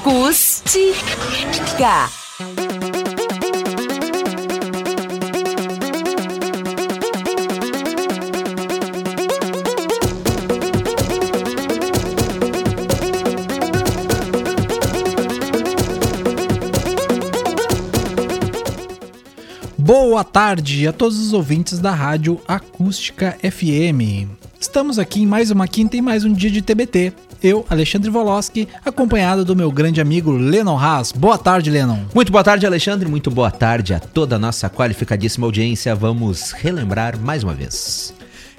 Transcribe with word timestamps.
Acústica. 0.00 0.78
Boa 19.76 20.22
tarde 20.22 20.86
a 20.86 20.92
todos 20.92 21.18
os 21.18 21.32
ouvintes 21.32 21.80
da 21.80 21.90
Rádio 21.90 22.40
Acústica 22.46 23.36
FM. 23.42 24.28
Estamos 24.60 24.98
aqui 24.98 25.22
em 25.22 25.26
mais 25.26 25.50
uma 25.50 25.66
quinta 25.66 25.96
e 25.96 26.02
mais 26.02 26.24
um 26.24 26.32
dia 26.32 26.50
de 26.50 26.62
TBT. 26.62 27.12
Eu, 27.42 27.64
Alexandre 27.70 28.10
Voloski, 28.10 28.66
acompanhado 28.84 29.44
do 29.44 29.54
meu 29.54 29.70
grande 29.70 30.00
amigo 30.00 30.32
Lennon 30.32 30.76
Haas. 30.76 31.12
Boa 31.12 31.38
tarde, 31.38 31.70
Lennon. 31.70 32.00
Muito 32.12 32.32
boa 32.32 32.42
tarde, 32.42 32.66
Alexandre. 32.66 33.08
Muito 33.08 33.30
boa 33.30 33.50
tarde 33.50 33.94
a 33.94 34.00
toda 34.00 34.34
a 34.34 34.38
nossa 34.40 34.68
qualificadíssima 34.68 35.46
audiência. 35.46 35.94
Vamos 35.94 36.50
relembrar 36.50 37.16
mais 37.16 37.44
uma 37.44 37.54
vez. 37.54 38.12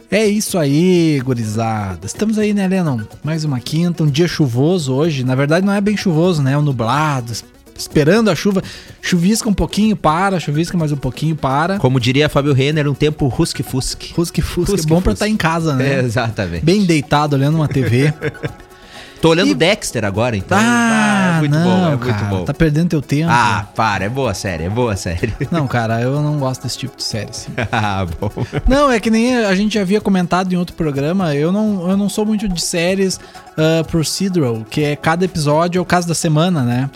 É 0.09 0.25
isso 0.25 0.57
aí, 0.57 1.21
gurizada. 1.23 2.07
Estamos 2.07 2.39
aí, 2.39 2.53
né, 2.53 2.69
Lennon? 2.69 3.01
Mais 3.21 3.43
uma 3.43 3.59
quinta, 3.59 4.01
um 4.01 4.07
dia 4.07 4.29
chuvoso 4.29 4.93
hoje. 4.93 5.25
Na 5.25 5.35
verdade, 5.35 5.65
não 5.65 5.73
é 5.73 5.81
bem 5.81 5.97
chuvoso, 5.97 6.41
né? 6.41 6.53
É 6.53 6.57
um 6.57 6.61
nublado, 6.61 7.33
esperando 7.77 8.31
a 8.31 8.35
chuva. 8.35 8.63
Chuvisca 9.01 9.49
um 9.49 9.53
pouquinho, 9.53 9.97
para, 9.97 10.39
chuvisca 10.39 10.77
mais 10.77 10.93
um 10.93 10.97
pouquinho, 10.97 11.35
para. 11.35 11.79
Como 11.79 11.99
diria 11.99 12.29
Fábio 12.29 12.53
Renner, 12.53 12.89
um 12.89 12.95
tempo 12.95 13.27
rusque-fusque. 13.27 14.13
Rusque-fusque, 14.13 14.79
é 14.79 14.83
bom 14.83 15.01
pra 15.01 15.11
estar 15.11 15.27
em 15.27 15.35
casa, 15.35 15.75
né? 15.75 15.95
É, 15.95 15.99
exatamente. 16.05 16.63
Bem 16.63 16.85
deitado, 16.85 17.35
olhando 17.35 17.55
uma 17.55 17.67
TV. 17.67 18.13
Tô 19.21 19.29
olhando 19.29 19.51
E- 19.51 19.55
Dexter 19.55 20.05
agora, 20.05 20.35
então. 20.37 20.57
Ah, 20.59 21.35
é 21.35 21.39
muito 21.39 21.51
não, 21.57 21.63
bom, 21.63 21.85
é 21.87 21.89
muito 21.95 22.05
cara, 22.07 22.25
bom. 22.27 22.45
tá 22.45 22.53
perdendo 22.53 22.89
teu 22.89 23.01
tempo. 23.01 23.29
Ah, 23.29 23.67
para, 23.75 24.05
é 24.05 24.09
boa 24.09 24.33
série, 24.33 24.63
é 24.63 24.69
boa 24.69 24.95
série. 24.95 25.33
Não, 25.51 25.67
cara, 25.67 26.01
eu 26.01 26.21
não 26.21 26.37
gosto 26.39 26.63
desse 26.63 26.77
tipo 26.77 26.95
de 26.97 27.03
série, 27.03 27.29
assim. 27.29 27.51
ah, 27.71 28.05
bom. 28.19 28.31
Não, 28.67 28.91
é 28.91 28.99
que 28.99 29.09
nem 29.09 29.37
a 29.37 29.53
gente 29.55 29.73
já 29.73 29.81
havia 29.81 29.99
comentado 29.99 30.51
em 30.53 30.55
outro 30.55 30.75
programa, 30.75 31.35
eu 31.35 31.51
não, 31.51 31.89
eu 31.89 31.97
não 31.97 32.07
sou 32.09 32.25
muito 32.25 32.47
de 32.47 32.61
séries 32.61 33.19
ah, 33.57 33.83
procedural, 33.83 34.65
que 34.69 34.83
é 34.83 34.95
cada 34.95 35.25
episódio 35.25 35.79
é 35.79 35.81
o 35.81 35.85
caso 35.85 36.07
da 36.07 36.15
semana, 36.15 36.61
né? 36.63 36.89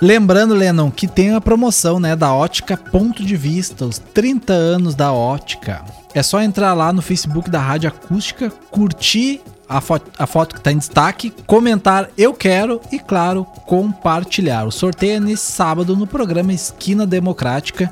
Lembrando, 0.02 0.54
Lennon, 0.54 0.92
que 0.92 1.08
tem 1.08 1.34
a 1.34 1.40
promoção, 1.40 2.00
né, 2.00 2.16
da 2.16 2.34
Ótica 2.34 2.76
Ponto 2.76 3.24
de 3.24 3.38
Vista, 3.38 3.86
os 3.86 3.98
30 3.98 4.52
anos 4.52 4.96
da 4.96 5.14
Ótica. 5.14 5.82
É 6.14 6.22
só 6.22 6.42
entrar 6.42 6.74
lá 6.74 6.92
no 6.92 7.02
Facebook 7.02 7.50
da 7.50 7.60
Rádio 7.60 7.88
Acústica, 7.88 8.50
curtir 8.70 9.42
a, 9.68 9.80
fo 9.82 10.00
a 10.20 10.28
foto 10.28 10.56
que 10.56 10.62
tá 10.62 10.72
em 10.72 10.78
destaque, 10.78 11.34
comentar 11.48 12.10
eu 12.18 12.34
quero 12.34 12.82
e, 12.92 13.00
claro, 13.00 13.46
compartilhar. 13.66 14.66
O 14.66 14.72
sorteio 14.72 15.16
é 15.16 15.20
nesse 15.20 15.52
sábado 15.52 15.96
no 15.96 16.06
programa 16.06 16.54
Esquina 16.54 17.08
Democrática. 17.08 17.92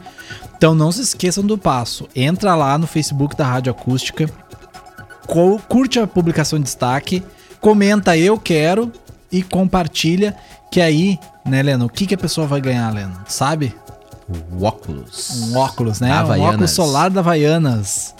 Então 0.55 0.75
não 0.75 0.91
se 0.91 1.01
esqueçam 1.01 1.43
do 1.43 1.57
passo. 1.57 2.07
Entra 2.15 2.55
lá 2.55 2.77
no 2.77 2.85
Facebook 2.85 3.35
da 3.35 3.45
Rádio 3.45 3.71
Acústica, 3.71 4.29
curte 5.27 5.99
a 5.99 6.07
publicação 6.07 6.57
em 6.59 6.61
destaque, 6.61 7.23
comenta 7.59 8.17
eu 8.17 8.37
quero 8.37 8.91
e 9.31 9.41
compartilha, 9.41 10.35
que 10.71 10.81
aí, 10.81 11.17
né, 11.45 11.61
Leno, 11.61 11.85
o 11.85 11.89
que, 11.89 12.05
que 12.05 12.15
a 12.15 12.17
pessoa 12.17 12.45
vai 12.47 12.59
ganhar, 12.61 12.93
Leno? 12.93 13.13
Sabe? 13.27 13.73
O 14.57 14.63
óculos. 14.63 15.49
Um 15.51 15.57
óculos, 15.57 15.99
né? 15.99 16.09
Um 16.23 16.41
óculos 16.49 16.71
solar 16.71 17.09
da 17.09 17.19
Havaianas. 17.19 18.15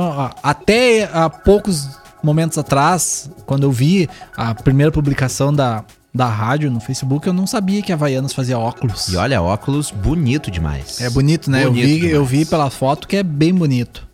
A- 0.00 0.34
até 0.42 1.04
há 1.12 1.28
poucos 1.28 1.88
momentos 2.22 2.56
atrás, 2.56 3.28
quando 3.46 3.64
eu 3.64 3.72
vi 3.72 4.08
a 4.36 4.54
primeira 4.54 4.92
publicação 4.92 5.52
da, 5.52 5.84
da 6.14 6.26
rádio 6.26 6.70
no 6.70 6.78
Facebook, 6.78 7.26
eu 7.26 7.32
não 7.32 7.46
sabia 7.48 7.82
que 7.82 7.90
a 7.90 7.96
Havaianas 7.96 8.32
fazia 8.32 8.56
óculos. 8.58 9.08
E 9.08 9.16
olha, 9.16 9.42
óculos 9.42 9.90
bonito 9.90 10.50
demais. 10.50 11.00
É 11.00 11.10
bonito, 11.10 11.50
né? 11.50 11.64
Bonito 11.64 11.78
eu, 11.82 11.86
vi, 11.88 11.96
demais. 11.96 12.14
eu 12.14 12.24
vi 12.24 12.44
pela 12.44 12.70
foto 12.70 13.08
que 13.08 13.16
é 13.16 13.22
bem 13.24 13.52
bonito. 13.52 14.06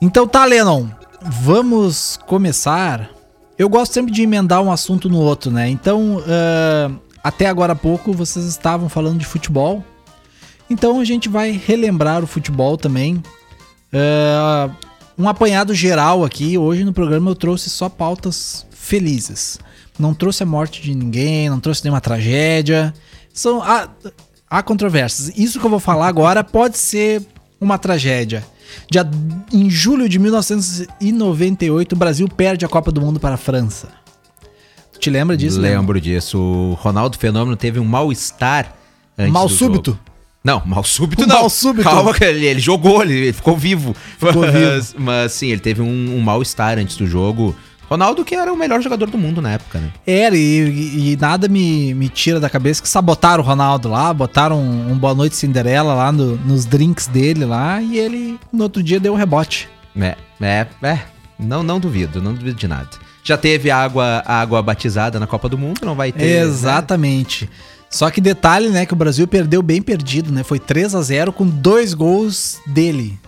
Então 0.00 0.26
tá, 0.26 0.44
Lennon. 0.44 0.88
Vamos 1.22 2.18
começar. 2.26 3.10
Eu 3.58 3.68
gosto 3.68 3.92
sempre 3.92 4.10
de 4.10 4.22
emendar 4.22 4.62
um 4.62 4.72
assunto 4.72 5.08
no 5.10 5.18
outro, 5.18 5.50
né? 5.50 5.68
Então, 5.68 6.22
ah, 6.26 6.90
até 7.22 7.46
agora 7.46 7.74
há 7.74 7.76
pouco 7.76 8.12
vocês 8.12 8.46
estavam 8.46 8.88
falando 8.88 9.18
de 9.18 9.26
futebol. 9.26 9.84
Então 10.70 11.00
a 11.00 11.04
gente 11.04 11.28
vai 11.28 11.50
relembrar 11.50 12.24
o 12.24 12.26
futebol 12.26 12.78
também. 12.78 13.22
Ah, 13.92 14.70
um 15.18 15.28
apanhado 15.28 15.74
geral 15.74 16.24
aqui. 16.24 16.56
Hoje 16.56 16.82
no 16.82 16.94
programa 16.94 17.30
eu 17.30 17.34
trouxe 17.34 17.68
só 17.68 17.90
pautas 17.90 18.66
felizes. 18.70 19.58
Não 19.98 20.14
trouxe 20.14 20.42
a 20.42 20.46
morte 20.46 20.80
de 20.80 20.94
ninguém, 20.94 21.50
não 21.50 21.60
trouxe 21.60 21.84
nenhuma 21.84 22.00
tragédia. 22.00 22.94
São, 23.34 23.62
há, 23.62 23.86
há 24.48 24.62
controvérsias. 24.62 25.30
Isso 25.36 25.60
que 25.60 25.66
eu 25.66 25.70
vou 25.70 25.78
falar 25.78 26.08
agora 26.08 26.42
pode 26.42 26.78
ser 26.78 27.22
uma 27.60 27.76
tragédia. 27.76 28.42
Já 28.90 29.08
em 29.52 29.68
julho 29.70 30.08
de 30.08 30.18
1998, 30.18 31.92
o 31.92 31.96
Brasil 31.96 32.28
perde 32.28 32.64
a 32.64 32.68
Copa 32.68 32.90
do 32.90 33.00
Mundo 33.00 33.18
para 33.20 33.34
a 33.34 33.38
França. 33.38 33.88
Tu 34.92 34.98
te 35.00 35.10
lembra 35.10 35.36
disso? 35.36 35.60
Leandro? 35.60 35.80
Lembro 35.80 36.00
disso. 36.00 36.38
O 36.38 36.74
Ronaldo 36.74 37.18
Fenômeno 37.18 37.56
teve 37.56 37.78
um 37.78 37.84
mal-estar 37.84 38.74
antes 39.18 39.32
Mal 39.32 39.48
do 39.48 39.54
súbito? 39.54 39.90
jogo. 39.92 40.10
Não, 40.42 40.62
mal 40.64 40.82
súbito 40.82 41.26
não. 41.26 41.36
mal 41.36 41.50
súbito. 41.50 41.84
Calma, 41.84 42.12
ele, 42.20 42.46
ele 42.46 42.60
jogou, 42.60 43.02
ele, 43.02 43.12
ele 43.12 43.32
ficou 43.32 43.56
vivo. 43.56 43.94
Ficou 44.18 44.40
mas, 44.42 44.92
vivo. 44.92 45.04
mas 45.04 45.32
sim, 45.32 45.48
ele 45.48 45.60
teve 45.60 45.82
um, 45.82 46.16
um 46.16 46.20
mal-estar 46.20 46.78
antes 46.78 46.96
do 46.96 47.06
jogo. 47.06 47.54
Ronaldo, 47.90 48.24
que 48.24 48.34
era 48.36 48.52
o 48.52 48.56
melhor 48.56 48.80
jogador 48.80 49.10
do 49.10 49.18
mundo 49.18 49.42
na 49.42 49.50
época, 49.52 49.80
né? 49.80 49.90
Era, 50.06 50.36
e, 50.36 51.12
e- 51.12 51.16
nada 51.20 51.48
me, 51.48 51.92
me 51.92 52.08
tira 52.08 52.38
da 52.38 52.48
cabeça 52.48 52.80
que 52.80 52.88
sabotaram 52.88 53.42
o 53.42 53.46
Ronaldo 53.46 53.88
lá, 53.88 54.14
botaram 54.14 54.60
um, 54.60 54.92
um 54.92 54.96
Boa 54.96 55.14
Noite 55.14 55.34
Cinderela 55.34 55.92
lá 55.94 56.12
no- 56.12 56.36
nos 56.36 56.64
drinks 56.64 57.08
dele 57.08 57.44
lá, 57.44 57.82
e 57.82 57.98
ele 57.98 58.38
no 58.52 58.62
outro 58.62 58.80
dia 58.82 59.00
deu 59.00 59.12
um 59.12 59.16
rebote. 59.16 59.68
É, 60.00 60.16
é, 60.40 60.66
é. 60.82 60.98
Não, 61.38 61.62
não 61.64 61.80
duvido, 61.80 62.22
não 62.22 62.32
duvido 62.32 62.56
de 62.56 62.68
nada. 62.68 62.88
Já 63.24 63.36
teve 63.36 63.70
água, 63.70 64.22
água 64.24 64.62
batizada 64.62 65.18
na 65.18 65.26
Copa 65.26 65.48
do 65.48 65.58
Mundo, 65.58 65.80
não 65.84 65.94
vai 65.96 66.12
ter. 66.12 66.24
né? 66.24 66.40
Exatamente. 66.42 67.50
Só 67.90 68.08
que 68.08 68.20
detalhe, 68.20 68.68
né, 68.68 68.86
que 68.86 68.92
o 68.92 68.96
Brasil 68.96 69.26
perdeu 69.26 69.62
bem 69.62 69.82
perdido, 69.82 70.30
né? 70.30 70.44
Foi 70.44 70.60
3 70.60 70.94
a 70.94 71.02
0 71.02 71.32
com 71.32 71.44
dois 71.44 71.92
gols 71.92 72.60
dele. 72.66 73.18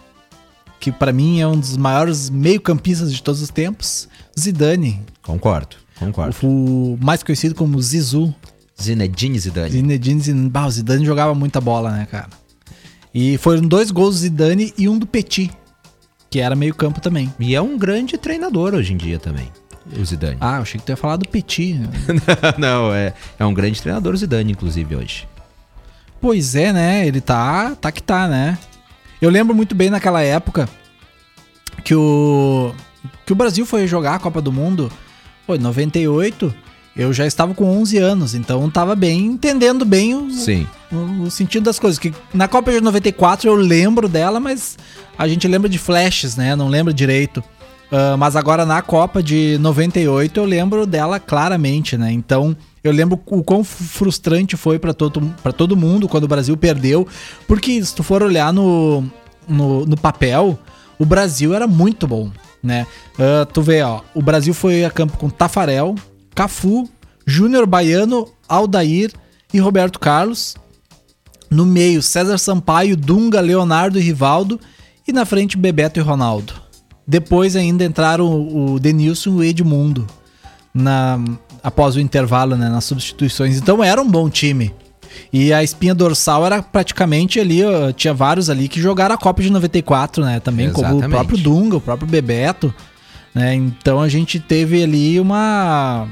que 0.79 0.91
pra 0.93 1.13
mim 1.13 1.41
é 1.41 1.47
um 1.47 1.57
dos 1.59 1.77
maiores 1.77 2.29
meio-campistas 2.29 3.13
de 3.15 3.23
todos 3.23 3.41
os 3.41 3.51
tempos, 3.51 4.09
Zidane. 4.39 5.03
Concordo, 5.23 5.77
concordo. 5.99 6.35
O, 6.43 6.99
mais 7.01 7.23
conhecido 7.23 7.55
como 7.55 7.81
Zizu. 7.81 8.35
Zinedine 8.81 9.39
Zidane. 9.39 9.71
Zinedine 9.71 10.21
Zidane. 10.21 10.49
Bah, 10.49 10.67
o 10.67 10.71
Zidane 10.71 11.05
jogava 11.05 11.35
muita 11.35 11.61
bola, 11.61 11.91
né, 11.91 12.07
cara? 12.11 12.29
E 13.15 13.37
foram 13.39 13.63
dois 13.63 13.91
gols 13.91 14.17
do 14.17 14.21
Zidane 14.21 14.73
e 14.77 14.89
um 14.89 14.99
do 14.99 15.07
Petit, 15.07 15.51
que 16.31 16.41
era 16.41 16.57
meio-campo 16.57 17.01
também. 17.01 17.33
E 17.39 17.55
é 17.55 17.61
um 17.61 17.77
grande 17.77 18.17
treinador 18.17 18.75
hoje 18.75 18.95
em 18.95 18.97
dia 18.97 19.19
também, 19.19 19.51
o 19.99 20.05
Zidane. 20.05 20.39
Ah, 20.41 20.57
eu 20.57 20.63
achei 20.63 20.81
que 20.81 20.87
tu 20.87 20.91
ia 20.91 20.97
falar 20.97 21.17
do 21.17 21.29
Petit. 21.29 21.79
Não, 22.59 22.93
é, 22.93 23.13
é 23.39 23.45
um 23.45 23.53
grande 23.53 23.81
treinador 23.83 24.15
o 24.15 24.17
Zidane, 24.17 24.53
inclusive, 24.53 24.97
hoje. 24.97 25.29
Pois 26.21 26.55
é, 26.55 26.73
né? 26.73 27.07
Ele 27.07 27.21
tá, 27.21 27.75
tá 27.75 27.93
que 27.93 28.03
tá, 28.03 28.27
né? 28.29 28.57
Eu 29.21 29.29
lembro 29.29 29.55
muito 29.55 29.75
bem 29.75 29.91
naquela 29.91 30.23
época 30.23 30.69
que 31.85 31.95
o 31.95 32.73
que 33.27 33.33
o 33.33 33.37
Brasil 33.37 33.65
foi 33.67 33.87
jogar 33.87 34.15
a 34.15 34.19
Copa 34.19 34.41
do 34.41 34.53
Mundo, 34.53 34.91
foi 35.47 35.59
98, 35.59 36.55
eu 36.97 37.13
já 37.13 37.27
estava 37.27 37.55
com 37.55 37.65
11 37.65 37.99
anos, 37.99 38.35
então 38.35 38.69
tava 38.71 38.95
bem 38.95 39.27
entendendo 39.27 39.85
bem 39.85 40.15
o, 40.15 40.31
Sim. 40.31 40.67
o, 40.93 41.25
o 41.25 41.31
sentido 41.31 41.65
das 41.65 41.79
coisas. 41.79 41.99
Que 41.99 42.13
na 42.35 42.47
Copa 42.47 42.71
de 42.73 42.81
94 42.81 43.49
eu 43.49 43.55
lembro 43.55 44.09
dela, 44.09 44.39
mas 44.39 44.77
a 45.19 45.27
gente 45.27 45.49
lembra 45.49 45.69
de 45.69 45.79
flashes, 45.79 46.37
né? 46.37 46.55
Não 46.55 46.69
lembra 46.69 46.93
direito. 46.93 47.43
Ah, 47.93 48.17
mas 48.17 48.35
agora 48.35 48.65
na 48.65 48.81
Copa 48.81 49.23
de 49.23 49.59
98 49.61 50.41
eu 50.41 50.47
lembro 50.47 50.87
dela 50.87 51.21
claramente, 51.21 51.99
né? 51.99 52.11
Então 52.11 52.57
eu 52.83 52.91
lembro 52.91 53.21
o 53.27 53.45
quão 53.45 53.63
frustrante 53.63 54.57
foi 54.57 54.79
para 54.79 54.95
todo, 54.95 55.21
pra 55.43 55.53
todo 55.53 55.77
mundo 55.77 56.09
quando 56.09 56.25
o 56.25 56.29
Brasil 56.29 56.57
perdeu. 56.57 57.07
Porque 57.47 57.85
se 57.85 57.95
tu 57.95 58.03
for 58.03 58.23
olhar 58.23 58.51
no, 58.51 59.05
no, 59.47 59.85
no 59.85 59.97
papel, 59.97 60.59
o 60.99 61.05
Brasil 61.05 61.53
era 61.53 61.67
muito 61.67 62.09
bom, 62.09 62.31
né? 62.63 62.87
Ah, 63.19 63.47
tu 63.47 63.63
vê, 63.63 63.83
ó, 63.83 64.01
o 64.15 64.23
Brasil 64.23 64.55
foi 64.55 64.85
a 64.85 64.91
campo 64.91 65.17
com 65.19 65.29
Tafarel, 65.29 65.95
Cafu, 66.35 66.89
Júnior 67.27 67.67
Baiano, 67.67 68.29
Aldair 68.49 69.13
e 69.53 69.59
Roberto 69.59 69.99
Carlos. 69.99 70.57
No 71.51 71.67
meio, 71.67 72.03
César 72.03 72.39
Sampaio, 72.39 72.97
Dunga, 72.97 73.41
Leonardo 73.41 73.99
e 73.99 74.03
Rivaldo. 74.03 74.59
E 75.07 75.13
na 75.13 75.25
frente, 75.25 75.57
Bebeto 75.57 76.01
e 76.01 76.03
Ronaldo. 76.03 76.55
Depois 77.07 77.57
ainda 77.57 77.85
entraram 77.85 78.27
o 78.27 78.75
o 78.75 78.81
Denilson 78.81 79.31
e 79.31 79.35
o 79.35 79.45
Edmundo 79.45 80.07
na, 80.73 81.19
após 81.63 81.97
o 81.97 82.01
intervalo, 82.01 82.57
né, 82.57 82.69
nas 82.69 82.85
substituições. 82.85 83.59
Então 83.59 83.83
era 83.83 84.01
um 84.01 84.09
bom 84.09 84.31
time. 84.31 84.75
E 85.33 85.53
a 85.53 85.63
espinha 85.63 85.95
dorsal 85.95 86.45
era 86.47 86.63
praticamente 86.63 87.41
ali, 87.41 87.61
tinha 87.97 88.15
vários 88.15 88.51
ali 88.51 88.69
que 88.69 88.81
jogaram 88.81 89.15
a 89.15 89.19
Copa 89.19 89.43
de 89.43 89.51
94, 89.51 90.25
né? 90.25 90.41
Também, 90.41 90.71
como 90.71 90.87
o 90.87 90.91
Exatamente. 90.91 91.11
próprio 91.11 91.39
Dunga, 91.39 91.77
o 91.77 91.81
próprio 91.81 92.09
Bebeto. 92.09 92.75
Né? 93.35 93.55
Então 93.55 94.01
a 94.01 94.09
gente 94.09 94.39
teve 94.39 94.83
ali 94.83 95.19
uma. 95.19 96.07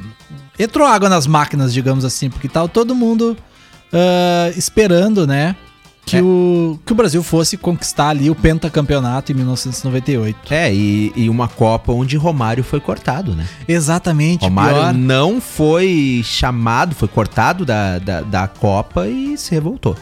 Entrou 0.58 0.87
água 0.87 1.08
nas 1.08 1.26
máquinas, 1.26 1.73
digamos 1.73 2.05
assim, 2.05 2.31
porque 2.31 2.49
tava 2.49 2.69
todo 2.69 2.94
mundo 2.94 3.37
ah, 3.93 4.50
esperando, 4.56 5.26
né? 5.26 5.56
Que, 6.10 6.16
É. 6.18 6.22
o, 6.22 6.78
que 6.84 6.92
o 6.92 6.94
Brasil 6.94 7.22
fosse 7.22 7.56
conquistar 7.56 8.08
ali 8.08 8.30
o 8.30 8.34
pentacampeonato 8.34 9.32
em 9.32 9.34
1998. 9.34 10.52
É, 10.52 10.72
e, 10.72 11.12
e 11.16 11.28
uma 11.28 11.48
Copa 11.48 11.92
onde 11.92 12.16
Romário 12.16 12.62
foi 12.64 12.80
cortado, 12.80 13.34
né? 13.34 13.46
Exatamente, 13.68 14.42
Romário 14.44 14.76
pior. 14.76 14.94
não 14.94 15.40
foi 15.40 16.22
chamado, 16.24 16.94
foi 16.94 17.08
cortado 17.08 17.64
da, 17.64 17.98
da, 17.98 18.20
da 18.22 18.48
Copa 18.48 19.06
e 19.08 19.36
se 19.38 19.50
revoltou. 19.52 19.96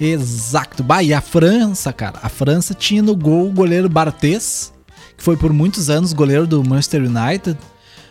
Exato. 0.00 0.82
Bah, 0.82 1.02
e 1.02 1.14
a 1.14 1.20
França, 1.20 1.92
cara. 1.92 2.18
A 2.22 2.28
França 2.28 2.74
tinha 2.74 3.02
no 3.02 3.16
gol 3.16 3.48
o 3.48 3.52
goleiro 3.52 3.88
Barthez, 3.88 4.72
que 5.16 5.22
foi 5.24 5.36
por 5.36 5.52
muitos 5.52 5.88
anos 5.88 6.12
goleiro 6.12 6.46
do 6.46 6.62
Manchester 6.62 7.02
United. 7.02 7.56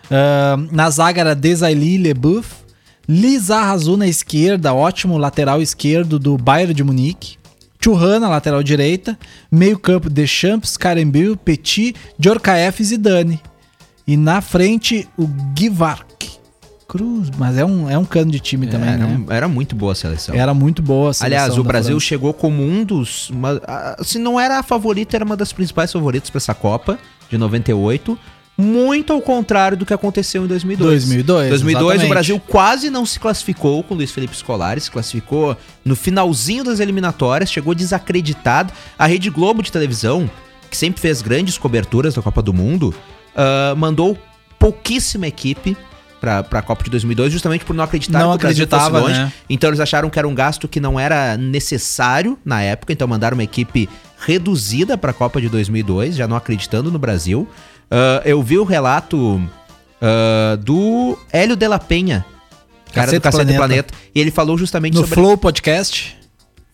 Ah, 0.09 0.55
na 0.71 0.89
zaga 0.89 1.21
era 1.21 1.35
Desailly 1.35 1.97
Leboeuf. 1.97 2.64
Lisa 3.07 3.59
Razou 3.61 3.95
na 3.97 4.07
esquerda, 4.07 4.73
ótimo 4.73 5.17
lateral 5.17 5.61
esquerdo 5.61 6.17
do 6.19 6.37
Bayern 6.37 6.73
de 6.73 6.83
Munique. 6.83 7.37
Churran 7.83 8.19
na 8.19 8.29
lateral 8.29 8.63
direita. 8.63 9.17
Meio 9.51 9.77
campo 9.77 10.09
Deschamps, 10.09 10.75
Karembil, 10.75 11.37
Petit, 11.37 11.95
Djorkaeff 12.17 12.81
e 12.81 12.85
Zidane. 12.85 13.39
E 14.07 14.17
na 14.17 14.41
frente 14.41 15.07
o 15.17 15.27
Givark. 15.57 16.05
Cruz, 16.87 17.31
mas 17.37 17.57
é 17.57 17.65
um, 17.65 17.89
é 17.89 17.97
um 17.97 18.05
cano 18.05 18.31
de 18.31 18.39
time 18.39 18.67
também, 18.67 18.89
era, 18.89 19.05
né? 19.07 19.25
era 19.29 19.47
muito 19.47 19.75
boa 19.75 19.93
a 19.93 19.95
seleção. 19.95 20.35
Era 20.35 20.53
muito 20.53 20.83
boa 20.83 21.09
a 21.09 21.13
seleção 21.13 21.25
Aliás, 21.43 21.57
o 21.57 21.63
Brasil 21.63 21.95
França. 21.95 22.05
chegou 22.05 22.31
como 22.33 22.61
um 22.63 22.83
dos. 22.83 23.29
Uma, 23.31 23.59
a- 23.67 23.97
se 24.03 24.19
não 24.19 24.39
era 24.39 24.59
a 24.59 24.63
favorita, 24.63 25.17
era 25.17 25.25
uma 25.25 25.35
das 25.35 25.51
principais 25.51 25.91
favoritas 25.91 26.29
para 26.29 26.37
essa 26.37 26.53
Copa 26.53 26.99
de 27.29 27.39
98. 27.39 28.17
Muito 28.57 29.11
ao 29.11 29.21
contrário 29.21 29.75
do 29.75 29.85
que 29.85 29.93
aconteceu 29.93 30.45
em 30.45 30.47
2002. 30.47 30.89
2002, 30.89 31.49
2002 31.49 31.83
o 31.83 31.89
exatamente. 31.89 32.09
Brasil 32.09 32.41
quase 32.47 32.89
não 32.89 33.05
se 33.05 33.19
classificou 33.19 33.83
com 33.83 33.93
o 33.93 33.97
Luiz 33.97 34.11
Felipe 34.11 34.35
Scolari, 34.35 34.79
se 34.79 34.89
classificou 34.89 35.57
no 35.83 35.95
finalzinho 35.95 36.63
das 36.63 36.79
eliminatórias, 36.79 37.51
chegou 37.51 37.75
desacreditado. 37.75 38.71
A 38.97 39.05
Rede 39.05 39.29
Globo 39.29 39.61
de 39.61 39.71
televisão, 39.71 40.29
que 40.69 40.77
sempre 40.77 41.01
fez 41.01 41.21
grandes 41.21 41.57
coberturas 41.57 42.13
da 42.13 42.21
Copa 42.21 42.41
do 42.41 42.53
Mundo, 42.53 42.95
ah, 43.35 43.75
mandou 43.75 44.17
pouquíssima 44.57 45.27
equipe 45.27 45.75
pra, 46.21 46.41
pra 46.41 46.61
Copa 46.61 46.83
de 46.83 46.89
2002, 46.89 47.33
justamente 47.33 47.65
por 47.65 47.75
não 47.75 47.83
acreditar 47.83 48.19
Não 48.19 48.31
que 48.31 48.37
o 48.37 48.39
Brasil 48.39 48.67
fosse 48.67 48.89
longe. 48.89 49.13
né? 49.19 49.33
Então 49.49 49.69
eles 49.69 49.79
acharam 49.79 50.09
que 50.09 50.17
era 50.17 50.27
um 50.27 50.33
gasto 50.33 50.67
que 50.67 50.79
não 50.79 50.99
era 50.99 51.37
necessário 51.37 52.39
na 52.43 52.61
época, 52.61 52.93
então 52.93 53.07
mandaram 53.07 53.35
uma 53.35 53.43
equipe 53.43 53.89
reduzida 54.25 54.97
para 54.97 55.11
a 55.11 55.13
Copa 55.13 55.39
de 55.41 55.49
2002, 55.49 56.15
já 56.15 56.27
não 56.27 56.37
acreditando 56.37 56.89
no 56.89 56.97
Brasil. 56.97 57.47
Ah, 57.89 58.21
eu 58.25 58.41
vi 58.41 58.57
o 58.57 58.63
relato 58.63 59.41
ah, 60.01 60.57
do 60.61 61.17
Hélio 61.31 61.55
de 61.55 61.67
la 61.67 61.79
Penha, 61.79 62.25
cara 62.93 63.07
Cacete 63.07 63.19
do 63.19 63.21
Cacete 63.21 63.45
Planeta. 63.45 63.59
Planeta. 63.59 63.93
e 64.13 64.19
ele 64.19 64.31
falou 64.31 64.57
justamente 64.57 64.93
No 64.93 65.01
sobre... 65.01 65.15
Flow 65.15 65.37
Podcast, 65.37 66.17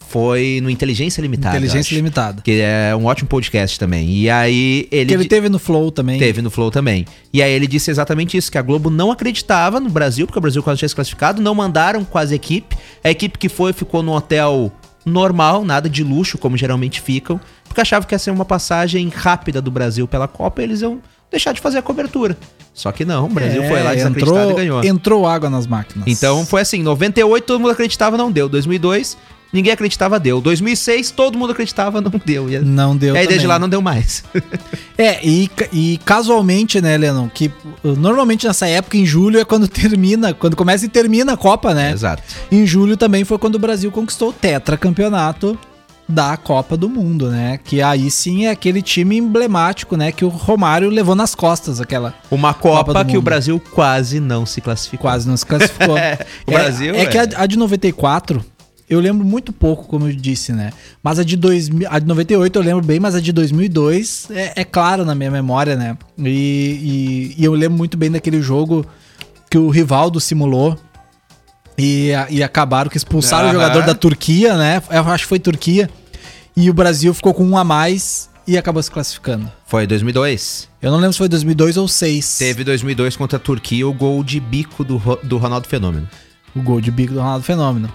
Foi 0.07 0.59
no 0.61 0.69
Inteligência 0.69 1.21
Limitada, 1.21 1.55
Inteligência 1.55 1.89
acho, 1.89 1.95
Limitada. 1.95 2.41
que 2.41 2.59
é 2.61 2.93
um 2.95 3.05
ótimo 3.05 3.29
podcast 3.29 3.79
também. 3.79 4.09
E 4.09 4.29
aí 4.29 4.87
ele... 4.91 5.05
Que 5.05 5.13
ele 5.13 5.25
teve 5.25 5.47
no 5.47 5.57
Flow 5.57 5.89
também. 5.89 6.19
Teve 6.19 6.41
no 6.41 6.51
Flow 6.51 6.69
também. 6.69 7.05
E 7.31 7.41
aí 7.41 7.51
ele 7.51 7.65
disse 7.65 7.89
exatamente 7.89 8.35
isso, 8.35 8.51
que 8.51 8.57
a 8.57 8.61
Globo 8.61 8.89
não 8.89 9.09
acreditava 9.09 9.79
no 9.79 9.89
Brasil, 9.89 10.27
porque 10.27 10.37
o 10.37 10.41
Brasil 10.41 10.61
quase 10.61 10.79
tinha 10.79 10.89
se 10.89 10.95
classificado, 10.95 11.41
não 11.41 11.55
mandaram 11.55 12.03
quase 12.03 12.33
a 12.33 12.35
equipe. 12.35 12.75
A 13.03 13.09
equipe 13.09 13.37
que 13.37 13.47
foi 13.47 13.71
ficou 13.71 14.03
num 14.03 14.11
hotel 14.11 14.71
normal, 15.05 15.63
nada 15.63 15.89
de 15.89 16.03
luxo, 16.03 16.37
como 16.37 16.57
geralmente 16.57 16.99
ficam, 17.01 17.39
porque 17.71 17.81
achavam 17.81 18.07
que 18.07 18.13
ia 18.13 18.19
ser 18.19 18.31
uma 18.31 18.45
passagem 18.45 19.07
rápida 19.09 19.62
do 19.62 19.71
Brasil 19.71 20.07
pela 20.07 20.27
Copa 20.27 20.62
e 20.62 20.65
eles 20.65 20.81
iam 20.81 21.00
deixar 21.29 21.53
de 21.53 21.62
fazer 21.62 21.77
a 21.77 21.81
cobertura. 21.81 22.37
Só 22.73 22.92
que 22.92 23.06
não, 23.06 23.25
o 23.25 23.30
Brasil 23.30 23.63
É, 23.63 23.68
foi 23.68 23.81
lá 23.81 23.94
desacreditado 23.94 24.37
entrou, 24.37 24.51
e 24.51 24.56
ganhou. 24.56 24.83
Entrou 24.83 25.28
água 25.28 25.49
nas 25.49 25.66
máquinas. 25.66 26.06
Então 26.07 26.45
foi 26.45 26.61
assim, 26.61 26.83
98 26.83 27.45
todo 27.45 27.59
mundo 27.59 27.71
acreditava, 27.71 28.18
não 28.18 28.30
deu. 28.30 28.49
2002, 28.49 29.18
ninguém 29.54 29.71
acreditava, 29.71 30.19
deu. 30.19 30.42
2006, 30.42 31.11
todo 31.11 31.37
mundo 31.37 31.51
acreditava, 31.51 32.01
não 32.01 32.11
deu. 32.25 32.49
E, 32.49 32.59
Não 32.59 32.95
deu 32.95 33.16
e 33.16 33.19
aí 33.19 33.28
desde 33.28 33.47
lá 33.47 33.57
não 33.57 33.69
deu 33.69 33.81
mais. 33.81 34.23
É, 34.97 35.25
e, 35.25 35.49
e 35.71 35.99
casualmente, 36.04 36.81
né, 36.81 36.97
Lennon, 36.97 37.30
que 37.30 37.47
uh, 37.83 37.95
normalmente 37.95 38.45
nessa 38.45 38.68
época, 38.68 38.97
em 38.97 39.06
julho, 39.06 39.40
é 39.40 39.45
quando 39.45 39.68
termina, 39.69 40.33
quando 40.33 40.56
começa 40.56 40.85
e 40.85 40.90
termina 40.90 41.33
a 41.33 41.37
Copa, 41.37 41.73
né? 41.73 41.92
Exato. 41.92 42.21
Em 42.51 42.66
julho 42.66 42.97
também 42.97 43.23
foi 43.23 43.37
quando 43.37 43.56
o 43.56 43.59
Brasil 43.59 43.92
conquistou 43.92 44.30
o 44.30 44.33
tetracampeonato 44.33 45.57
da 46.11 46.37
Copa 46.37 46.77
do 46.77 46.89
Mundo, 46.89 47.30
né? 47.30 47.59
Que 47.63 47.81
aí 47.81 48.11
sim 48.11 48.45
é 48.45 48.51
aquele 48.51 48.81
time 48.81 49.18
emblemático, 49.18 49.95
né? 49.95 50.11
Que 50.11 50.25
o 50.25 50.30
Romário 50.30 50.89
levou 50.89 51.15
nas 51.15 51.33
costas, 51.33 51.81
aquela 51.81 52.13
Uma 52.30 52.53
Copa 52.53 52.94
Copa, 52.94 53.06
que 53.06 53.18
o. 53.18 53.21
Brasil 53.21 53.61
quase 53.73 54.19
não 54.19 54.45
se 54.45 54.61
classificou. 54.61 55.09
quase 55.09 55.27
não 55.27 55.37
se 55.37 55.45
classificou. 55.45 55.95
o 56.45 56.51
Brasil, 56.51 56.94
É, 56.94 57.01
é 57.01 57.06
que 57.06 57.18
a, 57.18 57.23
é. 57.23 57.30
a 57.35 57.45
de 57.45 57.57
94, 57.57 58.44
eu 58.89 58.99
lembro 58.99 59.25
muito 59.25 59.53
pouco, 59.53 59.85
como 59.87 60.07
eu 60.07 60.13
disse, 60.13 60.51
né? 60.51 60.71
Mas 61.01 61.18
a 61.18 61.23
de, 61.23 61.37
2000, 61.37 61.87
a 61.89 61.97
de 61.97 62.06
98 62.06 62.59
eu 62.59 62.63
lembro 62.63 62.85
bem, 62.85 62.99
mas 62.99 63.15
a 63.15 63.21
de 63.21 63.31
2002 63.31 64.27
é, 64.31 64.61
é 64.61 64.63
claro 64.65 65.06
na 65.06 65.15
minha 65.15 65.31
memória, 65.31 65.77
né? 65.77 65.97
E, 66.19 67.35
e, 67.37 67.41
e 67.41 67.45
eu 67.45 67.53
lembro 67.53 67.77
muito 67.77 67.97
bem 67.97 68.11
daquele 68.11 68.41
jogo 68.41 68.85
que 69.49 69.57
o 69.57 69.69
Rivaldo 69.69 70.19
simulou. 70.19 70.77
E, 71.78 72.11
e 72.30 72.44
acabaram 72.44 72.90
que 72.90 72.97
expulsaram 72.97 73.45
o 73.45 73.49
Aham. 73.49 73.54
jogador 73.54 73.83
da 73.83 73.95
Turquia, 73.95 74.56
né? 74.56 74.81
Eu 74.90 75.07
acho 75.09 75.23
que 75.23 75.30
foi 75.30 75.40
Turquia. 75.40 75.90
E 76.56 76.69
o 76.69 76.73
Brasil 76.73 77.13
ficou 77.13 77.33
com 77.33 77.45
um 77.45 77.57
a 77.57 77.63
mais 77.63 78.30
e 78.47 78.57
acabou 78.57 78.81
se 78.83 78.92
classificando. 78.92 79.51
Foi 79.66 79.87
2002. 79.87 80.68
Eu 80.81 80.92
não 80.92 80.97
lembro 80.97 81.13
se 81.13 81.19
foi 81.19 81.30
2002 81.30 81.78
ou 81.78 81.87
6. 81.87 82.37
Teve 82.37 82.63
2002 82.63 83.16
contra 83.16 83.37
a 83.37 83.40
Turquia 83.40 83.87
o 83.87 83.94
gol 83.94 84.23
de 84.23 84.40
bico 84.40 84.83
do, 84.83 85.01
do 85.23 85.37
Ronaldo 85.37 85.68
Fenômeno. 85.68 86.07
o 86.56 86.61
gol 86.61 86.81
de 86.81 86.92
bico 86.92 87.13
do 87.13 87.19
Ronaldo 87.19 87.45
Fenômeno. 87.45 87.92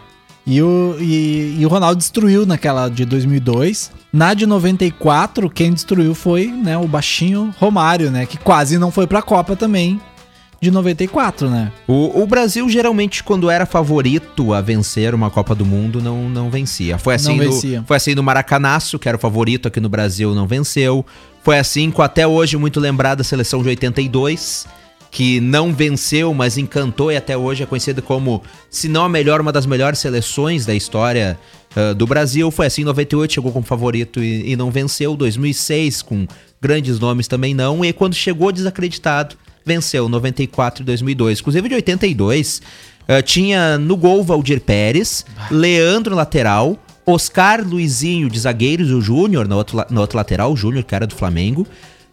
E 0.47 0.63
o, 0.63 0.97
e, 1.01 1.57
e 1.59 1.67
o 1.67 1.69
Ronaldo 1.69 1.99
destruiu 1.99 2.47
naquela 2.47 2.89
de 2.89 3.05
2002. 3.05 3.91
Na 4.13 4.33
de 4.33 4.47
94, 4.47 5.51
quem 5.51 5.73
destruiu 5.73 6.15
foi 6.15 6.47
né, 6.47 6.79
o 6.79 6.87
baixinho 6.87 7.53
Romário, 7.59 8.11
né? 8.13 8.25
Que 8.27 8.39
quase 8.39 8.79
não 8.79 8.93
foi 8.93 9.09
pra 9.09 9.21
Copa 9.21 9.57
também, 9.57 10.01
de 10.67 10.71
94, 10.73 11.49
né? 11.49 11.73
O, 11.87 12.23
o 12.23 12.27
Brasil 12.27 12.69
geralmente, 12.69 13.23
quando 13.23 13.49
era 13.49 13.65
favorito 13.65 14.53
a 14.53 14.61
vencer 14.61 15.15
uma 15.15 15.31
Copa 15.31 15.55
do 15.55 15.65
Mundo, 15.65 16.03
não, 16.03 16.29
não 16.29 16.51
vencia. 16.51 16.99
Foi 16.99 17.15
assim, 17.15 17.37
Não 17.37 17.45
no, 17.45 17.53
vencia. 17.53 17.85
foi 17.87 17.97
assim 17.97 18.15
no 18.15 18.23
Maracanaço, 18.23 18.99
que 18.99 19.09
era 19.09 19.17
o 19.17 19.21
favorito 19.21 19.69
aqui 19.69 19.79
no 19.79 19.89
Brasil, 19.89 20.35
não 20.35 20.47
venceu. 20.47 21.07
Foi 21.43 21.59
assim 21.59 21.91
com 21.91 22.03
até 22.03 22.27
hoje 22.27 22.57
muito 22.57 22.81
lembrada 22.81 23.23
a 23.23 23.25
seleção 23.25 23.63
de 23.63 23.69
82, 23.69 24.67
que 25.11 25.41
não 25.41 25.73
venceu, 25.73 26.35
mas 26.35 26.59
encantou 26.59 27.13
e 27.13 27.17
até 27.17 27.37
hoje 27.37 27.63
é 27.63 27.67
conhecida 27.67 28.03
como, 28.03 28.43
se 28.69 28.89
não 28.89 29.05
a 29.05 29.09
melhor, 29.09 29.41
uma 29.41 29.53
das 29.53 29.67
melhores 29.67 30.01
seleções 30.01 30.67
da 30.67 30.75
história 30.75 31.39
ah, 31.77 31.93
do 31.93 32.07
Brasil. 32.07 32.51
Foi 32.51 32.67
assim 32.67 32.83
em 32.83 32.87
98, 32.87 33.35
chegou 33.35 33.53
como 33.53 33.65
favorito 33.65 34.21
e, 34.21 34.51
e 34.51 34.57
não 34.57 34.71
venceu. 34.73 35.15
2006, 35.15 36.03
com 36.03 36.27
grandes 36.61 36.99
nomes 36.99 37.29
também 37.29 37.55
não. 37.55 37.85
E 37.85 37.93
quando 37.93 38.15
chegou 38.15 38.51
desacreditado, 38.51 39.37
venceu 39.67 40.09
94 40.09 40.83
e 40.83 40.87
2002. 40.87 41.41
Inclusive 41.41 41.69
de 41.69 41.75
82, 41.75 42.63
eh, 43.09 43.21
tinha 43.21 43.77
no 43.77 43.97
gol 43.97 44.23
Valdir 44.23 44.61
Pérez, 44.61 45.27
Leandro 45.51 46.15
lateral, 46.15 46.79
Oscar 47.05 47.67
Luizinho 47.67 48.31
de 48.31 48.39
zagueiros, 48.39 48.91
o 48.91 49.01
Júnior 49.01 49.49
no 49.49 49.57
outro, 49.57 49.85
no 49.91 50.01
outro 50.01 50.17
lateral, 50.17 50.53
o 50.53 50.57
Júnior 50.57 50.85
que 50.85 50.95
era 50.95 51.07
do 51.07 51.15
Flamengo, 51.15 51.67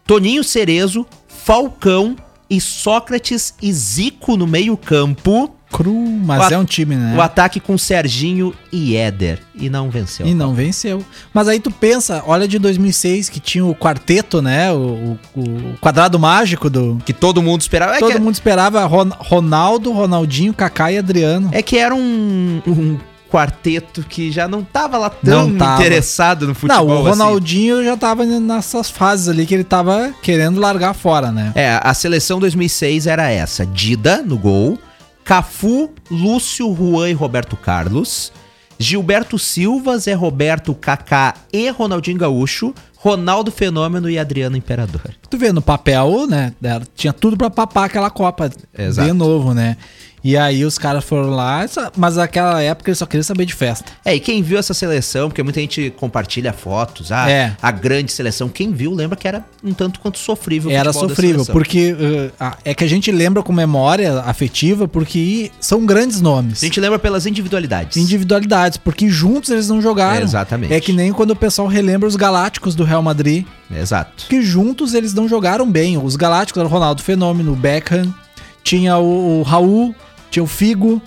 Toninho 0.04 0.42
Cerezo, 0.42 1.06
Falcão 1.28 2.16
e 2.50 2.60
Sócrates 2.60 3.54
e 3.62 3.72
Zico 3.72 4.36
no 4.36 4.46
meio 4.46 4.76
campo. 4.76 5.54
Cru, 5.76 5.92
mas 5.94 6.52
é 6.52 6.56
um 6.58 6.64
time, 6.64 6.94
né? 6.94 7.16
O 7.16 7.20
ataque 7.20 7.58
com 7.58 7.76
Serginho 7.76 8.54
e 8.70 8.96
Éder. 8.96 9.40
E 9.56 9.68
não 9.68 9.90
venceu. 9.90 10.24
E 10.26 10.32
não 10.34 10.54
venceu. 10.54 11.04
Mas 11.32 11.48
aí 11.48 11.58
tu 11.58 11.70
pensa, 11.70 12.22
olha 12.26 12.46
de 12.46 12.58
2006 12.58 13.28
que 13.28 13.40
tinha 13.40 13.64
o 13.64 13.74
quarteto, 13.74 14.40
né? 14.40 14.70
O, 14.72 15.18
o- 15.34 15.40
o 15.40 15.76
quadrado 15.80 16.18
mágico 16.18 16.70
do. 16.70 16.98
Que 17.04 17.12
todo 17.12 17.42
mundo 17.42 17.60
esperava. 17.60 17.96
É 17.96 17.98
Todo 17.98 18.12
que- 18.12 18.18
mundo 18.20 18.34
esperava 18.34 18.84
Ron- 18.84 19.10
Ronaldo, 19.18 19.90
Ronaldinho, 19.92 20.54
Kaká 20.54 20.92
e 20.92 20.98
Adriano. 20.98 21.48
É 21.52 21.60
que 21.60 21.76
era 21.76 21.94
um, 21.94 22.62
um 22.66 22.98
quarteto 23.30 24.02
que 24.08 24.30
já 24.30 24.46
não 24.46 24.62
tava 24.62 24.96
lá 24.96 25.10
tão 25.10 25.56
tava. 25.56 25.82
interessado 25.82 26.46
no 26.46 26.54
futebol. 26.54 26.86
Não, 26.86 26.94
o 26.94 27.00
assim. 27.08 27.18
Ronaldinho 27.20 27.84
já 27.84 27.96
tava 27.96 28.24
nessas 28.24 28.88
fases 28.90 29.28
ali 29.28 29.44
que 29.44 29.54
ele 29.54 29.64
tava 29.64 30.14
querendo 30.22 30.60
largar 30.60 30.94
fora, 30.94 31.32
né? 31.32 31.50
É, 31.56 31.80
a 31.82 31.92
seleção 31.94 32.38
2006 32.38 33.06
era 33.08 33.28
essa: 33.30 33.66
Dida 33.66 34.22
no 34.24 34.38
gol, 34.38 34.78
Cafu, 35.24 35.90
Lúcio, 36.10 36.72
Juan 36.74 37.10
e 37.10 37.12
Roberto 37.12 37.56
Carlos, 37.56 38.32
Gilberto 38.78 39.38
Silva, 39.38 39.96
Zé 39.98 40.12
Roberto, 40.12 40.74
Kaká 40.74 41.34
e 41.52 41.68
Ronaldinho 41.70 42.18
Gaúcho, 42.18 42.74
Ronaldo 42.96 43.50
Fenômeno 43.50 44.08
e 44.08 44.18
Adriano 44.18 44.56
Imperador. 44.56 45.14
Tu 45.28 45.36
vê 45.36 45.52
no 45.52 45.62
papel, 45.62 46.26
né? 46.26 46.52
Tinha 46.94 47.12
tudo 47.12 47.36
pra 47.36 47.50
papar 47.50 47.84
aquela 47.84 48.10
Copa 48.10 48.50
Exato. 48.76 49.08
de 49.08 49.14
novo, 49.14 49.54
né? 49.54 49.76
E 50.24 50.38
aí 50.38 50.64
os 50.64 50.78
caras 50.78 51.04
foram 51.04 51.28
lá, 51.28 51.66
mas 51.94 52.16
naquela 52.16 52.62
época 52.62 52.88
eles 52.88 52.98
só 52.98 53.04
queriam 53.04 53.22
saber 53.22 53.44
de 53.44 53.54
festa. 53.54 53.92
É, 54.02 54.14
e 54.14 54.20
quem 54.20 54.42
viu 54.42 54.58
essa 54.58 54.72
seleção, 54.72 55.28
porque 55.28 55.42
muita 55.42 55.60
gente 55.60 55.92
compartilha 55.98 56.50
fotos, 56.50 57.12
ah, 57.12 57.30
É. 57.30 57.54
a 57.60 57.70
grande 57.70 58.10
seleção, 58.10 58.48
quem 58.48 58.72
viu 58.72 58.94
lembra 58.94 59.18
que 59.18 59.28
era 59.28 59.44
um 59.62 59.74
tanto 59.74 60.00
quanto 60.00 60.18
sofrível 60.18 60.70
Era 60.70 60.94
sofrível, 60.94 61.44
porque 61.46 61.92
uh, 61.92 62.56
é 62.64 62.72
que 62.72 62.82
a 62.82 62.88
gente 62.88 63.12
lembra 63.12 63.42
com 63.42 63.52
memória 63.52 64.20
afetiva, 64.20 64.88
porque 64.88 65.50
são 65.60 65.84
grandes 65.84 66.22
nomes. 66.22 66.62
A 66.62 66.66
gente 66.66 66.80
lembra 66.80 66.98
pelas 66.98 67.26
individualidades. 67.26 67.98
Individualidades, 67.98 68.78
porque 68.78 69.10
juntos 69.10 69.50
eles 69.50 69.68
não 69.68 69.82
jogaram. 69.82 70.20
É, 70.20 70.24
exatamente. 70.24 70.72
É 70.72 70.80
que 70.80 70.92
nem 70.94 71.12
quando 71.12 71.32
o 71.32 71.36
pessoal 71.36 71.68
relembra 71.68 72.08
os 72.08 72.16
Galácticos 72.16 72.74
do 72.74 72.82
Real 72.84 73.02
Madrid, 73.02 73.44
Exato. 73.70 74.24
que 74.28 74.40
juntos 74.40 74.94
eles 74.94 75.12
não 75.12 75.28
jogaram 75.28 75.70
bem. 75.70 75.98
Os 75.98 76.16
Galácticos 76.16 76.60
eram 76.60 76.70
o 76.70 76.72
Ronaldo 76.72 77.02
Fenômeno, 77.02 77.52
o 77.52 77.56
Beckham, 77.56 78.14
tinha 78.62 78.96
o, 78.96 79.40
o 79.40 79.42
Raul, 79.42 79.94
tinha 80.34 80.42
o 80.42 80.48
Figo, 80.48 81.00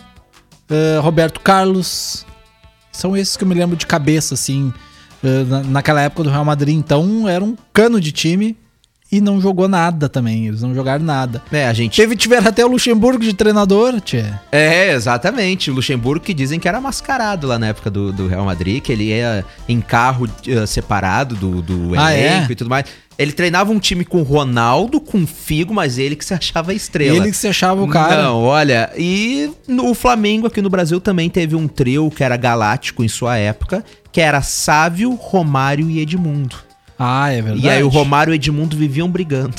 eh, 0.69 0.99
Roberto 1.01 1.41
Carlos. 1.41 2.25
São 2.93 3.15
esses 3.15 3.35
que 3.35 3.43
eu 3.43 3.47
me 3.47 3.53
lembro 3.55 3.75
de 3.75 3.85
cabeça, 3.85 4.33
assim, 4.35 4.71
eh, 5.21 5.43
na- 5.43 5.63
naquela 5.63 6.01
época 6.01 6.23
do 6.23 6.29
Real 6.29 6.45
Madrid. 6.45 6.77
Então 6.77 7.27
era 7.27 7.43
um 7.43 7.57
cano 7.73 7.99
de 7.99 8.13
time 8.13 8.55
e 9.11 9.21
não 9.21 9.39
jogou 9.39 9.67
nada 9.67 10.09
também. 10.09 10.47
Eles 10.47 10.61
não 10.61 10.73
jogaram 10.75 11.03
nada. 11.03 11.41
É, 11.51 11.67
a 11.67 11.73
gente 11.73 11.95
Teve, 11.95 12.15
tiveram 12.15 12.47
até 12.47 12.65
o 12.65 12.69
Luxemburgo 12.69 13.23
de 13.23 13.33
treinador, 13.33 13.99
tchê. 14.01 14.25
É, 14.51 14.93
exatamente. 14.93 15.71
O 15.71 15.73
Luxemburgo 15.73 16.23
que 16.23 16.33
dizem 16.33 16.59
que 16.59 16.67
era 16.67 16.81
mascarado 16.81 17.47
lá 17.47 17.57
na 17.57 17.67
época 17.67 17.89
do, 17.89 18.11
do 18.11 18.27
Real 18.27 18.45
Madrid, 18.45 18.81
que 18.81 18.91
ele 18.91 19.05
ia 19.05 19.45
em 19.67 19.79
carro 19.81 20.27
eh, 20.47 20.65
separado 20.65 21.35
do, 21.35 21.61
do 21.61 21.91
Ah, 21.97 22.13
elenco 22.13 22.49
é? 22.49 22.53
e 22.53 22.55
tudo 22.55 22.69
mais. 22.69 22.85
Ele 23.17 23.31
treinava 23.31 23.71
um 23.71 23.79
time 23.79 24.05
com 24.05 24.21
Ronaldo, 24.21 25.01
com 25.01 25.25
Figo, 25.25 25.73
mas 25.73 25.97
ele 25.97 26.15
que 26.15 26.23
se 26.23 26.35
achava 26.35 26.71
estrela. 26.71 27.17
Ele 27.17 27.31
que 27.31 27.37
se 27.37 27.47
achava 27.47 27.81
o 27.81 27.87
cara. 27.87 28.21
Não, 28.21 28.43
olha, 28.43 28.91
e 28.95 29.49
o 29.67 29.95
Flamengo 29.95 30.45
aqui 30.45 30.61
no 30.61 30.69
Brasil 30.69 31.01
também 31.01 31.27
teve 31.27 31.55
um 31.55 31.67
trio 31.67 32.11
que 32.11 32.23
era 32.23 32.37
galáctico 32.37 33.03
em 33.03 33.07
sua 33.07 33.35
época, 33.37 33.83
que 34.11 34.21
era 34.21 34.41
Sávio, 34.43 35.15
Romário 35.15 35.89
e 35.89 35.99
Edmundo. 35.99 36.66
Ah, 36.97 37.29
é 37.31 37.41
verdade. 37.41 37.65
E 37.65 37.69
aí 37.69 37.83
o 37.83 37.87
Romário 37.89 38.31
e 38.31 38.33
o 38.33 38.35
Edmundo 38.35 38.75
viviam 38.75 39.09
brigando. 39.09 39.55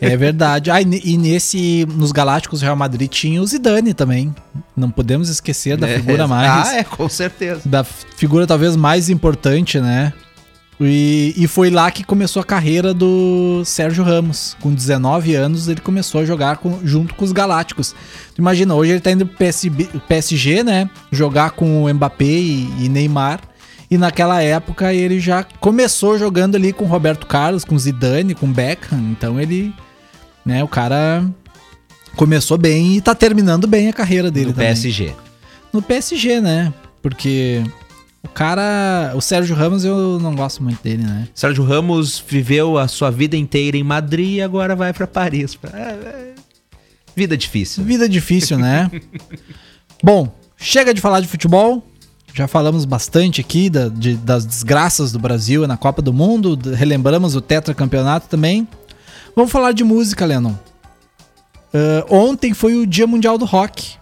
É 0.00 0.16
verdade. 0.16 0.70
Ah, 0.70 0.80
e 0.80 0.84
ne- 0.86 1.16
nesse, 1.18 1.86
nos 1.94 2.10
Galácticos 2.10 2.62
Real 2.62 2.74
Madrid 2.76 3.10
tinha 3.10 3.42
o 3.42 3.46
Zidane 3.46 3.92
também. 3.92 4.34
Não 4.76 4.90
podemos 4.90 5.28
esquecer 5.28 5.76
da 5.76 5.86
É, 5.88 5.96
figura 5.96 6.26
mais. 6.28 6.68
Ah, 6.68 6.76
é, 6.78 6.84
com 6.84 7.06
certeza. 7.08 7.60
Da 7.66 7.84
figura 7.84 8.46
talvez 8.46 8.76
mais 8.76 9.10
importante, 9.10 9.78
né? 9.78 10.12
E, 10.82 11.34
e 11.36 11.46
foi 11.46 11.68
lá 11.68 11.90
que 11.90 12.02
começou 12.02 12.40
a 12.40 12.44
carreira 12.44 12.94
do 12.94 13.62
Sérgio 13.66 14.02
Ramos. 14.02 14.56
Com 14.62 14.72
19 14.72 15.34
anos, 15.34 15.68
ele 15.68 15.82
começou 15.82 16.22
a 16.22 16.24
jogar 16.24 16.56
com- 16.56 16.80
junto 16.82 17.14
com 17.14 17.22
os 17.22 17.32
Galácticos. 17.32 17.94
Tu 18.34 18.38
imagina, 18.40 18.74
hoje 18.74 18.92
ele 18.92 19.00
tá 19.00 19.10
indo 19.10 19.26
pro 19.26 19.36
PSG, 20.08 20.62
né? 20.62 20.88
Jogar 21.12 21.50
com 21.50 21.84
o 21.84 21.92
Mbappé 21.94 22.24
e, 22.24 22.70
e 22.80 22.88
Neymar. 22.88 23.40
E 23.90 23.98
naquela 23.98 24.40
época 24.40 24.94
ele 24.94 25.18
já 25.18 25.42
começou 25.42 26.16
jogando 26.16 26.54
ali 26.54 26.72
com 26.72 26.84
Roberto 26.84 27.26
Carlos, 27.26 27.64
com 27.64 27.76
Zidane, 27.76 28.34
com 28.34 28.50
Beckham. 28.50 29.10
Então 29.10 29.40
ele, 29.40 29.74
né, 30.44 30.62
o 30.62 30.68
cara 30.68 31.24
começou 32.14 32.56
bem 32.56 32.96
e 32.96 33.00
tá 33.00 33.14
terminando 33.14 33.66
bem 33.66 33.88
a 33.88 33.92
carreira 33.92 34.30
dele 34.30 34.46
Do 34.46 34.52
também 34.52 34.68
PSG. 34.68 35.12
no 35.72 35.82
PSG, 35.82 36.40
né? 36.40 36.72
Porque 37.02 37.62
o 38.22 38.28
cara. 38.28 39.12
O 39.14 39.20
Sérgio 39.20 39.56
Ramos 39.56 39.84
eu 39.84 40.18
não 40.20 40.34
gosto 40.34 40.62
muito 40.62 40.82
dele, 40.82 41.02
né? 41.02 41.28
Sérgio 41.34 41.64
Ramos 41.64 42.22
viveu 42.26 42.78
a 42.78 42.86
sua 42.86 43.10
vida 43.10 43.36
inteira 43.36 43.76
em 43.76 43.82
Madrid 43.82 44.36
e 44.36 44.42
agora 44.42 44.76
vai 44.76 44.92
pra 44.92 45.06
Paris. 45.06 45.58
É, 45.72 45.78
é, 45.78 46.34
Vida 47.16 47.36
difícil. 47.36 47.82
Vida 47.84 48.08
difícil, 48.08 48.58
né? 48.58 48.90
Bom, 50.02 50.32
chega 50.56 50.94
de 50.94 51.00
falar 51.00 51.20
de 51.20 51.26
futebol. 51.26 51.84
Já 52.32 52.46
falamos 52.46 52.84
bastante 52.84 53.40
aqui 53.40 53.68
da- 53.68 53.88
de- 53.88 54.16
das 54.16 54.44
desgraças 54.44 55.12
do 55.12 55.18
Brasil 55.18 55.66
na 55.66 55.76
Copa 55.76 56.00
do 56.00 56.12
Mundo. 56.12 56.58
Relembramos 56.74 57.34
o 57.34 57.40
tetracampeonato 57.40 58.28
também. 58.28 58.66
Vamos 59.34 59.50
falar 59.50 59.72
de 59.72 59.84
música, 59.84 60.24
Lennon. 60.24 60.54
Ah, 61.74 62.04
ontem 62.08 62.54
foi 62.54 62.76
o 62.76 62.86
Dia 62.86 63.06
Mundial 63.06 63.36
do 63.36 63.44
Rock. 63.44 63.94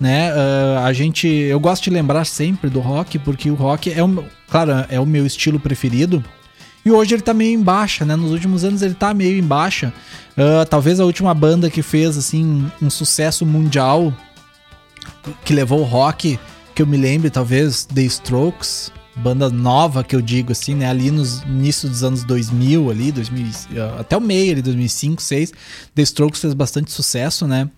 Né? 0.00 0.32
Ah, 0.32 0.84
a 0.86 0.92
gente. 0.92 1.26
Eu 1.28 1.60
gosto 1.60 1.84
de 1.84 1.90
lembrar 1.90 2.24
sempre 2.24 2.68
do 2.68 2.80
rock, 2.80 3.18
porque 3.18 3.50
o 3.50 3.54
rock 3.54 3.92
é 3.92 4.02
o, 4.02 4.08
meu- 4.08 4.24
claro, 4.48 4.72
é 4.88 4.98
o 4.98 5.06
meu 5.06 5.24
estilo 5.26 5.60
preferido. 5.60 6.24
E 6.84 6.90
hoje 6.90 7.14
ele 7.14 7.22
tá 7.22 7.32
meio 7.32 7.54
em 7.56 7.62
baixa, 7.62 8.04
né? 8.04 8.16
Nos 8.16 8.32
últimos 8.32 8.64
anos 8.64 8.82
ele 8.82 8.94
tá 8.94 9.14
meio 9.14 9.38
em 9.38 9.42
baixa. 9.46 9.92
Ah, 10.36 10.66
talvez 10.68 10.98
a 10.98 11.04
última 11.04 11.32
banda 11.34 11.70
que 11.70 11.82
fez, 11.82 12.16
assim, 12.18 12.68
um 12.80 12.90
sucesso 12.90 13.46
mundial, 13.46 14.12
que 15.44 15.52
levou 15.54 15.80
o 15.80 15.84
rock, 15.84 16.38
que 16.74 16.82
eu 16.82 16.86
me 16.86 16.96
lembre, 16.96 17.30
talvez 17.30 17.84
The 17.84 18.02
Strokes, 18.02 18.90
banda 19.16 19.50
nova 19.50 20.02
que 20.02 20.16
eu 20.16 20.22
digo, 20.22 20.52
assim, 20.52 20.74
né? 20.74 20.88
Ali 20.88 21.10
nos 21.10 21.42
início 21.42 21.88
dos 21.88 22.02
anos 22.02 22.24
2000, 22.24 22.90
ali, 22.90 23.12
2000, 23.12 23.46
ah, 23.76 24.00
até 24.00 24.16
o 24.16 24.20
meio, 24.20 24.52
ali, 24.52 24.62
2005, 24.62 25.16
2006, 25.16 25.52
The 25.94 26.02
Strokes 26.02 26.40
fez 26.40 26.54
bastante 26.54 26.90
sucesso, 26.90 27.46
né? 27.46 27.68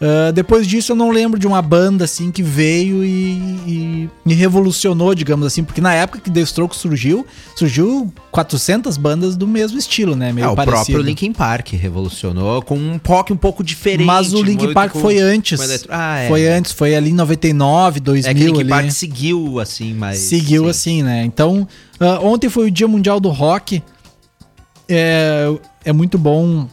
Ah, 0.00 0.30
depois 0.30 0.64
disso 0.66 0.92
eu 0.92 0.96
não 0.96 1.10
lembro 1.10 1.40
de 1.40 1.46
uma 1.46 1.60
banda 1.60 2.04
assim 2.04 2.30
que 2.30 2.40
veio 2.40 3.02
e, 3.04 3.32
e, 3.66 4.10
e 4.26 4.32
revolucionou, 4.34 5.12
digamos 5.12 5.44
assim, 5.46 5.64
porque 5.64 5.80
na 5.80 5.92
época 5.92 6.20
que 6.20 6.30
The 6.30 6.40
Strokes 6.42 6.78
surgiu, 6.78 7.26
surgiu 7.56 8.12
400 8.30 8.96
bandas 8.96 9.36
do 9.36 9.44
mesmo 9.44 9.76
estilo, 9.76 10.14
né? 10.14 10.32
Meio 10.32 10.44
É, 10.44 10.48
o 10.48 10.54
parecido. 10.54 10.84
próprio 10.84 11.02
Linkin 11.02 11.32
Park 11.32 11.72
revolucionou 11.72 12.62
com 12.62 12.76
um 12.78 13.00
rock 13.04 13.32
um 13.32 13.36
pouco 13.36 13.64
diferente. 13.64 14.06
Mas 14.06 14.32
o 14.32 14.40
Linkin 14.40 14.72
Park 14.72 14.92
com- 14.92 15.00
foi 15.00 15.18
antes. 15.18 15.60
eletro- 15.60 15.88
Ah, 15.90 16.18
é. 16.20 16.28
Foi 16.28 16.46
antes, 16.46 16.70
foi 16.70 16.94
ali 16.94 17.10
em 17.10 17.14
99, 17.14 17.98
2000 17.98 18.30
É 18.30 18.34
que 18.34 18.40
o 18.42 18.46
Linkin 18.46 18.60
ali. 18.60 18.68
Park 18.70 18.90
seguiu 18.92 19.58
assim, 19.58 19.94
mas. 19.94 20.18
Seguiu 20.18 20.62
sim. 20.64 20.70
assim, 20.70 21.02
né? 21.02 21.24
Então, 21.24 21.66
ah, 21.98 22.20
ontem 22.22 22.48
foi 22.48 22.68
o 22.68 22.70
Dia 22.70 22.86
Mundial 22.86 23.18
do 23.18 23.30
Rock. 23.30 23.82
É, 24.88 25.52
é 25.84 25.92
muito 25.92 26.16
bom 26.16 26.68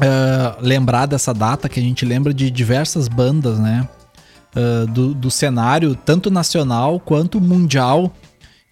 ah, 0.00 0.56
lembrar 0.60 1.06
dessa 1.06 1.32
data, 1.32 1.68
que 1.68 1.80
a 1.80 1.82
gente 1.82 2.04
lembra 2.04 2.32
de 2.32 2.50
diversas 2.50 3.08
bandas, 3.08 3.58
né? 3.58 3.88
Ah, 4.54 4.86
do, 4.86 5.14
do 5.14 5.30
cenário, 5.30 5.94
tanto 5.94 6.30
nacional 6.30 7.00
quanto 7.00 7.40
mundial. 7.40 8.12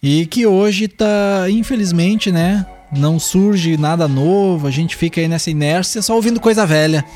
E 0.01 0.25
que 0.25 0.45
hoje 0.45 0.87
tá, 0.87 1.45
infelizmente, 1.49 2.31
né? 2.31 2.65
não 2.97 3.19
surge 3.19 3.77
nada 3.77 4.07
novo, 4.07 4.67
a 4.67 4.71
gente 4.71 4.95
fica 4.95 5.19
aí 5.19 5.27
nessa 5.27 5.49
inércia 5.49 6.01
só 6.01 6.15
ouvindo 6.15 6.39
coisa 6.39 6.65
velha. 6.65 7.03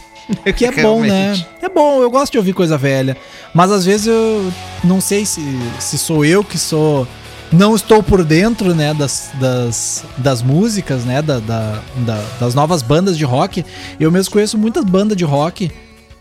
Que 0.57 0.65
é 0.65 0.71
bom, 0.83 1.03
né? 1.03 1.41
É 1.61 1.69
bom, 1.69 2.01
eu 2.01 2.11
gosto 2.11 2.33
de 2.33 2.37
ouvir 2.37 2.51
coisa 2.51 2.77
velha. 2.77 3.15
Mas 3.53 3.71
às 3.71 3.85
vezes 3.85 4.07
eu 4.07 4.51
não 4.83 4.99
sei 4.99 5.25
se, 5.25 5.41
se 5.79 5.97
sou 5.97 6.25
eu 6.25 6.43
que 6.43 6.57
sou. 6.57 7.07
Não 7.51 7.73
estou 7.75 8.03
por 8.03 8.23
dentro, 8.25 8.75
né, 8.75 8.93
das, 8.93 9.29
das, 9.39 10.03
das 10.17 10.41
músicas, 10.41 11.05
né, 11.05 11.21
da, 11.21 11.39
da- 11.39 11.81
da- 12.05 12.23
das 12.39 12.53
novas 12.53 12.81
bandas 12.81 13.17
de 13.17 13.23
rock. 13.23 13.63
Eu 13.99 14.11
mesmo 14.11 14.33
conheço 14.33 14.57
muitas 14.57 14.83
bandas 14.83 15.15
de 15.15 15.23
rock 15.23 15.71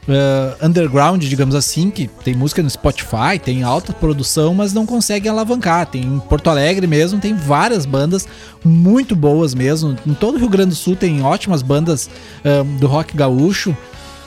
eh, 0.08 0.54
underground, 0.64 1.20
digamos 1.24 1.56
assim, 1.56 1.90
que 1.90 2.06
tem 2.22 2.32
música 2.32 2.62
no 2.62 2.70
Spotify, 2.70 3.40
tem 3.44 3.64
alta 3.64 3.92
produção, 3.92 4.54
mas 4.54 4.72
não 4.72 4.86
conseguem 4.86 5.28
alavancar. 5.28 5.86
Tem 5.86 6.00
em 6.02 6.20
Porto 6.20 6.48
Alegre 6.48 6.86
mesmo, 6.86 7.18
tem 7.18 7.34
várias 7.34 7.84
bandas 7.84 8.28
muito 8.64 9.16
boas 9.16 9.52
mesmo. 9.52 9.96
Em 10.06 10.14
todo 10.14 10.36
o 10.36 10.38
Rio 10.38 10.48
Grande 10.48 10.70
do 10.70 10.76
Sul 10.76 10.94
tem 10.94 11.22
ótimas 11.22 11.60
bandas 11.60 12.08
eh, 12.44 12.62
do 12.78 12.86
rock 12.86 13.16
gaúcho 13.16 13.76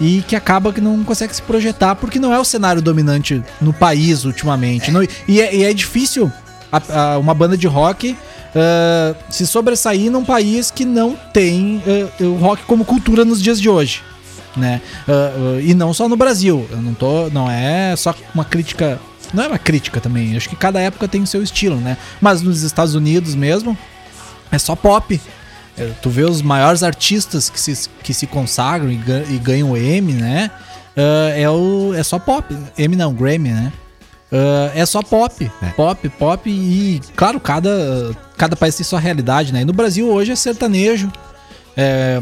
e 0.02 0.22
que 0.28 0.36
acaba 0.36 0.74
que 0.74 0.82
não 0.82 1.02
consegue 1.06 1.34
se 1.34 1.42
projetar 1.42 1.96
porque 1.96 2.20
não 2.20 2.34
é 2.34 2.40
o 2.40 2.44
cenário 2.44 2.82
dominante 2.82 3.42
no 3.62 3.72
país 3.72 4.26
ultimamente. 4.26 4.92
Não- 4.92 5.02
e, 5.30 5.40
é, 5.42 5.56
e 5.56 5.64
é 5.64 5.74
difícil 5.74 6.30
a- 6.72 7.14
a- 7.14 7.18
uma 7.18 7.34
banda 7.34 7.58
de 7.58 7.68
rock 7.68 8.16
eh, 8.56 9.16
se 9.30 9.46
sobressair 9.46 10.10
num 10.12 10.24
país 10.26 10.72
que 10.72 10.86
não 10.86 11.16
tem 11.34 11.82
eh, 11.86 12.24
o 12.24 12.36
rock 12.36 12.64
como 12.64 12.84
cultura 12.86 13.24
nos 13.26 13.42
dias 13.42 13.60
de 13.62 13.70
hoje 13.70 14.02
né? 14.58 14.82
Ah, 15.08 15.60
e 15.62 15.74
não 15.76 15.94
só 15.94 16.10
no 16.10 16.18
Brasil. 16.18 16.68
Eu 16.72 16.82
não 16.82 16.94
tô, 16.94 17.30
não 17.30 17.50
é 17.50 17.96
só 17.96 18.14
uma 18.34 18.44
crítica, 18.44 19.00
não 19.32 19.44
é 19.44 19.48
uma 19.48 19.60
crítica 19.60 20.02
também. 20.02 20.36
Acho 20.36 20.50
que 20.50 20.56
cada 20.56 20.82
época 20.82 21.08
tem 21.08 21.22
o 21.22 21.28
seu 21.28 21.42
estilo, 21.44 21.78
né? 21.78 21.96
Mas 22.20 22.42
nos 22.42 22.64
Estados 22.64 22.96
Unidos 22.96 23.36
mesmo 23.36 23.78
é 24.52 24.58
só 24.58 24.76
pop. 24.76 25.22
É, 25.78 25.92
tu 26.02 26.10
vê 26.10 26.24
os 26.24 26.42
maiores 26.42 26.82
artistas 26.84 27.48
que 27.50 27.62
se, 27.62 27.88
que 28.04 28.14
se 28.14 28.26
consagram 28.28 28.92
e, 28.92 28.96
ga- 28.96 29.24
ganham 29.42 29.72
o 29.72 29.78
M, 29.78 30.12
né? 30.14 30.50
Ah, 30.98 31.30
é, 31.38 31.48
o, 31.50 31.94
é 31.96 32.02
só 32.04 32.18
pop. 32.18 32.54
M 32.78 32.96
não, 32.96 33.14
Grammy, 33.14 33.50
né? 33.52 33.72
Ah, 34.32 34.72
é 34.76 34.86
só 34.86 35.02
pop, 35.02 35.52
É. 35.62 35.66
pop, 35.72 36.08
pop 36.10 36.50
e 36.50 37.02
claro, 37.16 37.40
cada, 37.40 38.12
cada 38.38 38.56
país 38.56 38.76
tem 38.76 38.84
sua 38.84 39.00
realidade, 39.00 39.52
né? 39.52 39.62
E 39.62 39.66
no 39.66 39.74
Brasil 39.74 40.08
hoje 40.10 40.32
é 40.32 40.36
sertanejo, 40.36 41.12
é, 41.76 42.20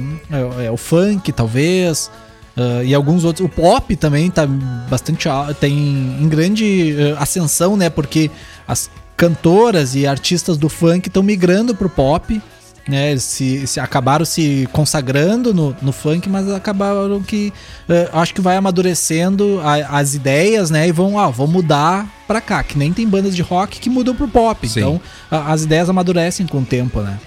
é- 0.61 0.65
é 0.65 0.71
o 0.71 0.77
funk, 0.77 1.31
talvez. 1.31 2.09
ah, 2.55 2.83
e 2.83 2.93
alguns 2.95 3.23
outros. 3.23 3.45
O 3.45 3.49
pop 3.49 3.95
também 3.97 4.31
tá 4.31 4.47
bastante. 4.89 5.27
tem 5.59 5.73
em 5.73 6.27
grande 6.29 6.95
ah, 7.17 7.21
ascensão, 7.23 7.75
né? 7.77 7.89
Porque 7.89 8.31
as 8.67 8.89
cantoras 9.15 9.95
e 9.95 10.05
artistas 10.07 10.57
do 10.57 10.69
funk 10.69 11.07
estão 11.09 11.21
migrando 11.23 11.75
pro 11.75 11.89
pop. 11.89 12.41
Né, 12.87 13.17
se, 13.17 13.67
se 13.67 13.81
acabaram 13.81 14.23
se 14.23 14.65
consagrando 14.71 15.53
no, 15.53 15.75
no 15.81 15.91
funk, 15.91 16.29
mas 16.29 16.49
acabaram 16.49 17.21
que 17.21 17.51
eh, 17.89 18.09
acho 18.13 18.33
que 18.33 18.39
vai 18.39 18.55
amadurecendo 18.55 19.59
a- 19.61 19.99
as 19.99 20.13
ideias, 20.15 20.69
né? 20.71 20.87
E 20.87 20.91
vão, 20.93 21.19
ah, 21.19 21.27
vão 21.29 21.47
mudar 21.47 22.07
pra 22.25 22.39
cá. 22.39 22.63
Que 22.63 22.77
nem 22.77 22.93
tem 22.93 23.05
bandas 23.05 23.35
de 23.35 23.41
rock 23.41 23.81
que 23.81 23.89
mudam 23.89 24.15
pro 24.15 24.27
pop. 24.29 24.65
Sim. 24.69 24.79
Então 24.79 25.01
a- 25.29 25.51
as 25.51 25.63
ideias 25.63 25.89
amadurecem 25.89 26.47
com 26.47 26.59
o 26.59 26.65
tempo, 26.65 27.01
né? 27.01 27.19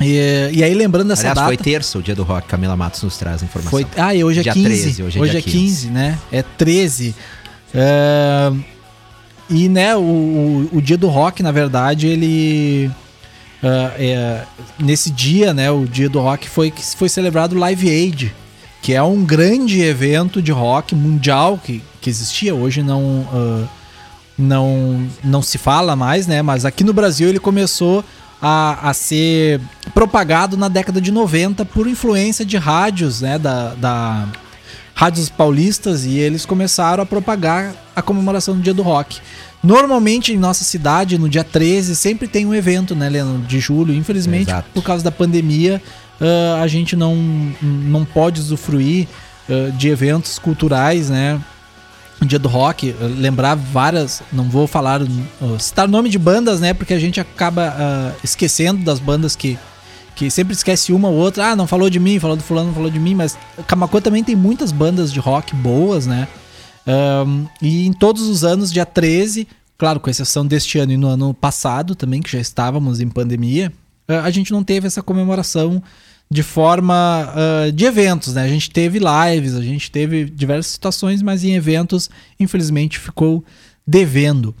E, 0.00 0.50
e 0.52 0.64
aí, 0.64 0.74
lembrando 0.74 1.08
dessa 1.08 1.22
Aliás, 1.22 1.36
data. 1.36 1.46
foi 1.46 1.56
terça 1.56 1.98
o 1.98 2.02
dia 2.02 2.14
do 2.16 2.24
rock. 2.24 2.48
Camila 2.48 2.76
Matos 2.76 3.02
nos 3.04 3.16
traz 3.16 3.42
informação. 3.44 3.70
Foi, 3.70 3.86
ah, 3.96 4.14
e 4.16 4.24
hoje 4.24 4.40
é 4.40 4.42
Dia 4.42 4.52
15. 4.52 4.68
13, 4.68 5.02
hoje, 5.04 5.20
hoje 5.20 5.36
é 5.36 5.38
é 5.38 5.40
dia 5.42 5.52
15, 5.52 5.90
né? 5.90 6.18
É 6.32 6.42
13. 6.42 7.14
É, 7.72 8.52
E, 9.48 9.68
né, 9.68 9.94
o, 9.94 10.00
o, 10.00 10.68
o 10.72 10.82
dia 10.82 10.98
do 10.98 11.06
rock, 11.06 11.40
na 11.42 11.52
verdade, 11.52 12.08
ele. 12.08 12.90
Ah, 13.66 13.92
é, 13.98 14.42
nesse 14.78 15.10
dia, 15.10 15.52
né, 15.52 15.68
o 15.70 15.86
dia 15.86 16.08
do 16.08 16.20
rock 16.20 16.48
foi 16.48 16.70
que 16.70 16.84
foi 16.94 17.08
celebrado 17.08 17.56
o 17.56 17.58
Live 17.58 17.90
Aid, 17.90 18.34
que 18.80 18.94
é 18.94 19.02
um 19.02 19.24
grande 19.24 19.80
evento 19.80 20.40
de 20.40 20.52
rock 20.52 20.94
mundial 20.94 21.58
que, 21.58 21.82
que 22.00 22.08
existia. 22.08 22.54
Hoje 22.54 22.80
não, 22.80 23.26
ah, 23.32 23.64
não, 24.38 25.08
não 25.24 25.42
se 25.42 25.58
fala 25.58 25.96
mais, 25.96 26.28
né? 26.28 26.42
Mas 26.42 26.64
aqui 26.64 26.84
no 26.84 26.92
Brasil 26.92 27.28
ele 27.28 27.40
começou 27.40 28.04
a, 28.40 28.90
a 28.90 28.94
ser 28.94 29.60
propagado 29.92 30.56
na 30.56 30.68
década 30.68 31.00
de 31.00 31.10
90 31.10 31.64
por 31.64 31.88
influência 31.88 32.44
de 32.44 32.56
rádios, 32.56 33.20
né? 33.20 33.36
Da, 33.36 33.74
da 33.74 34.28
rádios 34.94 35.28
paulistas 35.28 36.04
e 36.04 36.18
eles 36.18 36.46
começaram 36.46 37.02
a 37.02 37.06
propagar 37.06 37.74
a 37.94 38.00
comemoração 38.00 38.54
do 38.54 38.62
Dia 38.62 38.72
do 38.72 38.82
Rock. 38.82 39.20
Normalmente 39.62 40.32
em 40.32 40.36
nossa 40.36 40.64
cidade, 40.64 41.18
no 41.18 41.28
dia 41.28 41.42
13, 41.42 41.96
sempre 41.96 42.28
tem 42.28 42.46
um 42.46 42.54
evento, 42.54 42.94
né, 42.94 43.08
Leandro? 43.08 43.42
De 43.42 43.58
julho. 43.58 43.94
Infelizmente, 43.94 44.48
Exato. 44.50 44.68
por 44.72 44.82
causa 44.82 45.02
da 45.02 45.10
pandemia, 45.10 45.82
ah, 46.20 46.60
a 46.62 46.66
gente 46.66 46.94
não, 46.94 47.16
não 47.62 48.04
pode 48.04 48.40
usufruir 48.40 49.08
ah, 49.48 49.70
de 49.70 49.88
eventos 49.88 50.38
culturais, 50.38 51.10
né? 51.10 51.40
Dia 52.24 52.38
do 52.38 52.48
Rock, 52.48 52.90
eh, 52.90 52.94
lembrar 53.04 53.54
várias, 53.54 54.22
não 54.32 54.44
vou 54.44 54.66
falar, 54.66 55.02
uh, 55.02 55.60
citar 55.60 55.86
nome 55.86 56.08
de 56.08 56.18
bandas, 56.18 56.60
né? 56.60 56.72
Porque 56.72 56.94
a 56.94 56.98
gente 56.98 57.20
acaba 57.20 57.74
ah, 57.78 58.12
esquecendo 58.24 58.82
das 58.82 58.98
bandas 58.98 59.36
que, 59.36 59.58
que 60.14 60.30
sempre 60.30 60.54
esquece 60.54 60.94
uma 60.94 61.08
ou 61.08 61.14
outra. 61.14 61.48
Ah, 61.48 61.56
não 61.56 61.66
falou 61.66 61.90
de 61.90 62.00
mim, 62.00 62.18
falou 62.18 62.34
do 62.34 62.42
fulano, 62.42 62.68
não 62.68 62.74
falou 62.74 62.90
de 62.90 62.98
mim, 62.98 63.14
mas 63.14 63.36
Camacuã 63.66 64.00
também 64.00 64.24
tem 64.24 64.34
muitas 64.34 64.72
bandas 64.72 65.12
de 65.12 65.20
rock 65.20 65.54
boas, 65.54 66.06
né? 66.06 66.26
Ahn, 66.86 67.46
e 67.60 67.86
em 67.86 67.92
todos 67.92 68.22
os 68.22 68.44
anos, 68.44 68.72
dia 68.72 68.86
13, 68.86 69.48
claro, 69.76 69.98
com 69.98 70.08
exceção 70.08 70.46
deste 70.46 70.78
ano 70.78 70.92
e 70.92 70.96
no 70.96 71.08
ano 71.08 71.34
passado 71.34 71.94
também, 71.94 72.22
que 72.22 72.30
já 72.30 72.38
estávamos 72.38 73.00
em 73.00 73.08
pandemia, 73.08 73.72
ah, 74.08 74.22
a 74.22 74.30
gente 74.30 74.52
não 74.52 74.62
teve 74.62 74.86
essa 74.86 75.02
comemoração 75.02 75.82
de 76.30 76.42
forma 76.42 76.94
ah, 77.34 77.70
de 77.72 77.84
eventos, 77.84 78.34
né? 78.34 78.42
A 78.42 78.48
gente 78.48 78.70
teve 78.70 78.98
lives, 78.98 79.54
a 79.54 79.62
gente 79.62 79.90
teve 79.90 80.24
diversas 80.24 80.72
situações, 80.72 81.22
mas 81.22 81.42
em 81.44 81.54
eventos, 81.54 82.08
infelizmente, 82.38 82.98
ficou 82.98 83.44
devendo. 83.86 84.54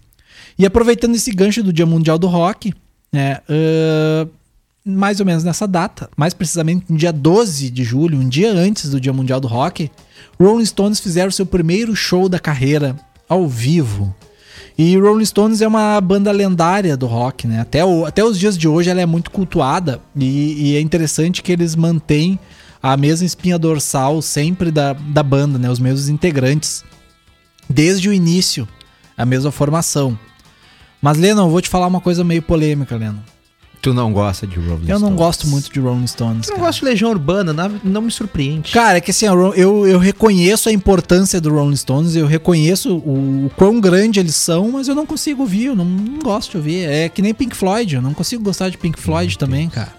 E 0.58 0.66
aproveitando 0.66 1.14
esse 1.14 1.30
gancho 1.32 1.62
do 1.62 1.72
Dia 1.72 1.86
Mundial 1.86 2.18
do 2.18 2.26
Rock, 2.26 2.72
né? 3.12 3.40
ah, 3.48 4.26
mais 4.86 5.18
ou 5.20 5.26
menos 5.26 5.42
nessa 5.42 5.66
data, 5.66 6.08
mais 6.16 6.32
precisamente 6.32 6.84
no 6.88 6.96
dia 6.96 7.12
12 7.12 7.70
de 7.70 7.82
julho, 7.82 8.18
um 8.18 8.28
dia 8.28 8.52
antes 8.52 8.88
do 8.90 9.00
Dia 9.00 9.12
Mundial 9.12 9.40
do 9.40 9.48
Rock, 9.48 9.90
Rolling 10.40 10.64
Stones 10.64 11.00
fizeram 11.00 11.30
seu 11.30 11.44
primeiro 11.44 11.96
show 11.96 12.28
da 12.28 12.38
carreira 12.38 12.94
ao 13.28 13.48
vivo. 13.48 14.14
E 14.78 14.96
Rolling 14.96 15.24
Stones 15.24 15.60
é 15.62 15.66
uma 15.66 16.00
banda 16.00 16.30
lendária 16.30 16.96
do 16.96 17.06
rock, 17.06 17.46
né? 17.46 17.60
Até, 17.60 17.84
o- 17.84 18.04
até 18.04 18.22
os 18.22 18.38
dias 18.38 18.56
de 18.58 18.68
hoje 18.68 18.90
ela 18.90 19.00
é 19.00 19.06
muito 19.06 19.30
cultuada 19.30 20.00
e, 20.14 20.70
e 20.72 20.76
é 20.76 20.80
interessante 20.80 21.42
que 21.42 21.50
eles 21.50 21.74
mantêm 21.74 22.38
a 22.82 22.94
mesma 22.96 23.26
espinha 23.26 23.58
dorsal 23.58 24.20
sempre 24.22 24.70
da, 24.70 24.92
da 24.92 25.22
banda, 25.22 25.58
né? 25.58 25.70
Os 25.70 25.78
mesmos 25.80 26.08
integrantes. 26.10 26.84
Desde 27.68 28.08
o 28.08 28.12
início, 28.12 28.68
a 29.16 29.24
mesma 29.24 29.50
formação. 29.50 30.16
Mas, 31.02 31.16
Lennon, 31.18 31.46
eu 31.46 31.50
vou 31.50 31.60
te 31.62 31.68
falar 31.70 31.86
uma 31.86 32.00
coisa 32.00 32.22
meio 32.22 32.42
polêmica, 32.42 32.96
Lennon. 32.96 33.20
Tu 33.86 33.94
não 33.94 34.12
gosta 34.12 34.48
de 34.48 34.58
Rolling 34.58 34.88
Eu 34.88 34.98
não 34.98 35.10
Stones? 35.10 35.16
gosto 35.16 35.46
muito 35.46 35.72
de 35.72 35.78
Rolling 35.78 36.08
Stones. 36.08 36.48
Eu 36.48 36.54
não 36.54 36.56
cara. 36.56 36.66
gosto 36.66 36.80
de 36.80 36.84
Legião 36.86 37.08
Urbana, 37.08 37.52
não, 37.52 37.80
não 37.84 38.02
me 38.02 38.10
surpreende. 38.10 38.72
Cara, 38.72 38.98
é 38.98 39.00
que 39.00 39.12
assim, 39.12 39.26
eu, 39.26 39.86
eu, 39.86 39.96
reconheço 39.96 40.68
a 40.68 40.72
importância 40.72 41.40
do 41.40 41.54
Rolling 41.54 41.76
Stones, 41.76 42.16
eu 42.16 42.26
reconheço 42.26 42.96
o, 42.96 43.46
o 43.46 43.50
quão 43.50 43.80
grande 43.80 44.18
eles 44.18 44.34
são, 44.34 44.72
mas 44.72 44.88
eu 44.88 44.94
não 44.96 45.06
consigo 45.06 45.42
ouvir, 45.42 45.66
eu 45.66 45.76
não, 45.76 45.84
não 45.84 46.18
gosto 46.18 46.50
de 46.50 46.56
ouvir. 46.56 46.88
É 46.88 47.08
que 47.08 47.22
nem 47.22 47.32
Pink 47.32 47.54
Floyd, 47.54 47.94
eu 47.94 48.02
não 48.02 48.12
consigo 48.12 48.42
gostar 48.42 48.70
de 48.70 48.76
Pink 48.76 49.00
Floyd 49.00 49.38
também, 49.38 49.68
cara. 49.68 49.92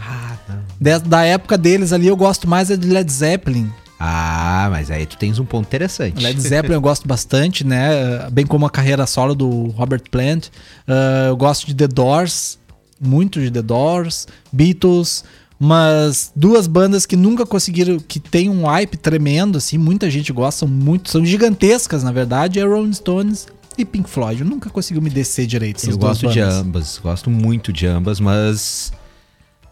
Ah, 0.00 0.34
não. 0.48 0.60
Da, 0.80 0.96
da 0.96 1.22
época 1.22 1.58
deles 1.58 1.92
ali, 1.92 2.06
eu 2.06 2.16
gosto 2.16 2.48
mais 2.48 2.70
é 2.70 2.78
de 2.78 2.88
Led 2.88 3.12
Zeppelin. 3.12 3.70
Ah, 4.00 4.68
mas 4.70 4.90
aí 4.90 5.04
tu 5.04 5.18
tens 5.18 5.38
um 5.38 5.44
ponto 5.44 5.66
interessante. 5.66 6.22
Led 6.22 6.40
Zeppelin 6.40 6.76
eu 6.76 6.80
gosto 6.80 7.06
bastante, 7.06 7.62
né? 7.62 8.30
Bem 8.32 8.46
como 8.46 8.64
a 8.64 8.70
carreira 8.70 9.06
solo 9.06 9.34
do 9.34 9.66
Robert 9.76 10.04
Plant. 10.10 10.46
Ah, 10.86 11.26
eu 11.28 11.36
gosto 11.36 11.66
de 11.66 11.74
The 11.74 11.88
Doors, 11.88 12.58
muito 13.00 13.40
de 13.40 13.50
The 13.50 13.62
Doors, 13.62 14.26
Beatles, 14.52 15.24
mas 15.58 16.32
duas 16.34 16.66
bandas 16.66 17.04
que 17.04 17.16
nunca 17.16 17.44
conseguiram, 17.44 17.98
que 17.98 18.20
tem 18.20 18.48
um 18.48 18.66
hype 18.66 18.96
tremendo, 18.96 19.58
assim, 19.58 19.76
muita 19.76 20.10
gente 20.10 20.32
gosta, 20.32 20.60
são 20.60 20.68
muito, 20.68 21.10
são 21.10 21.24
gigantescas, 21.24 22.04
na 22.04 22.12
verdade, 22.12 22.60
é 22.60 22.64
Rolling 22.64 22.92
Stones 22.92 23.48
e 23.76 23.84
Pink 23.84 24.08
Floyd. 24.08 24.40
Eu 24.40 24.46
nunca 24.46 24.70
consegui 24.70 25.00
me 25.00 25.10
descer 25.10 25.46
direito 25.46 25.76
essas 25.76 25.90
Eu 25.90 25.98
gosto 25.98 26.28
de 26.28 26.40
bandas. 26.40 26.54
ambas, 26.54 26.98
gosto 26.98 27.30
muito 27.30 27.72
de 27.72 27.86
ambas, 27.86 28.20
mas 28.20 28.92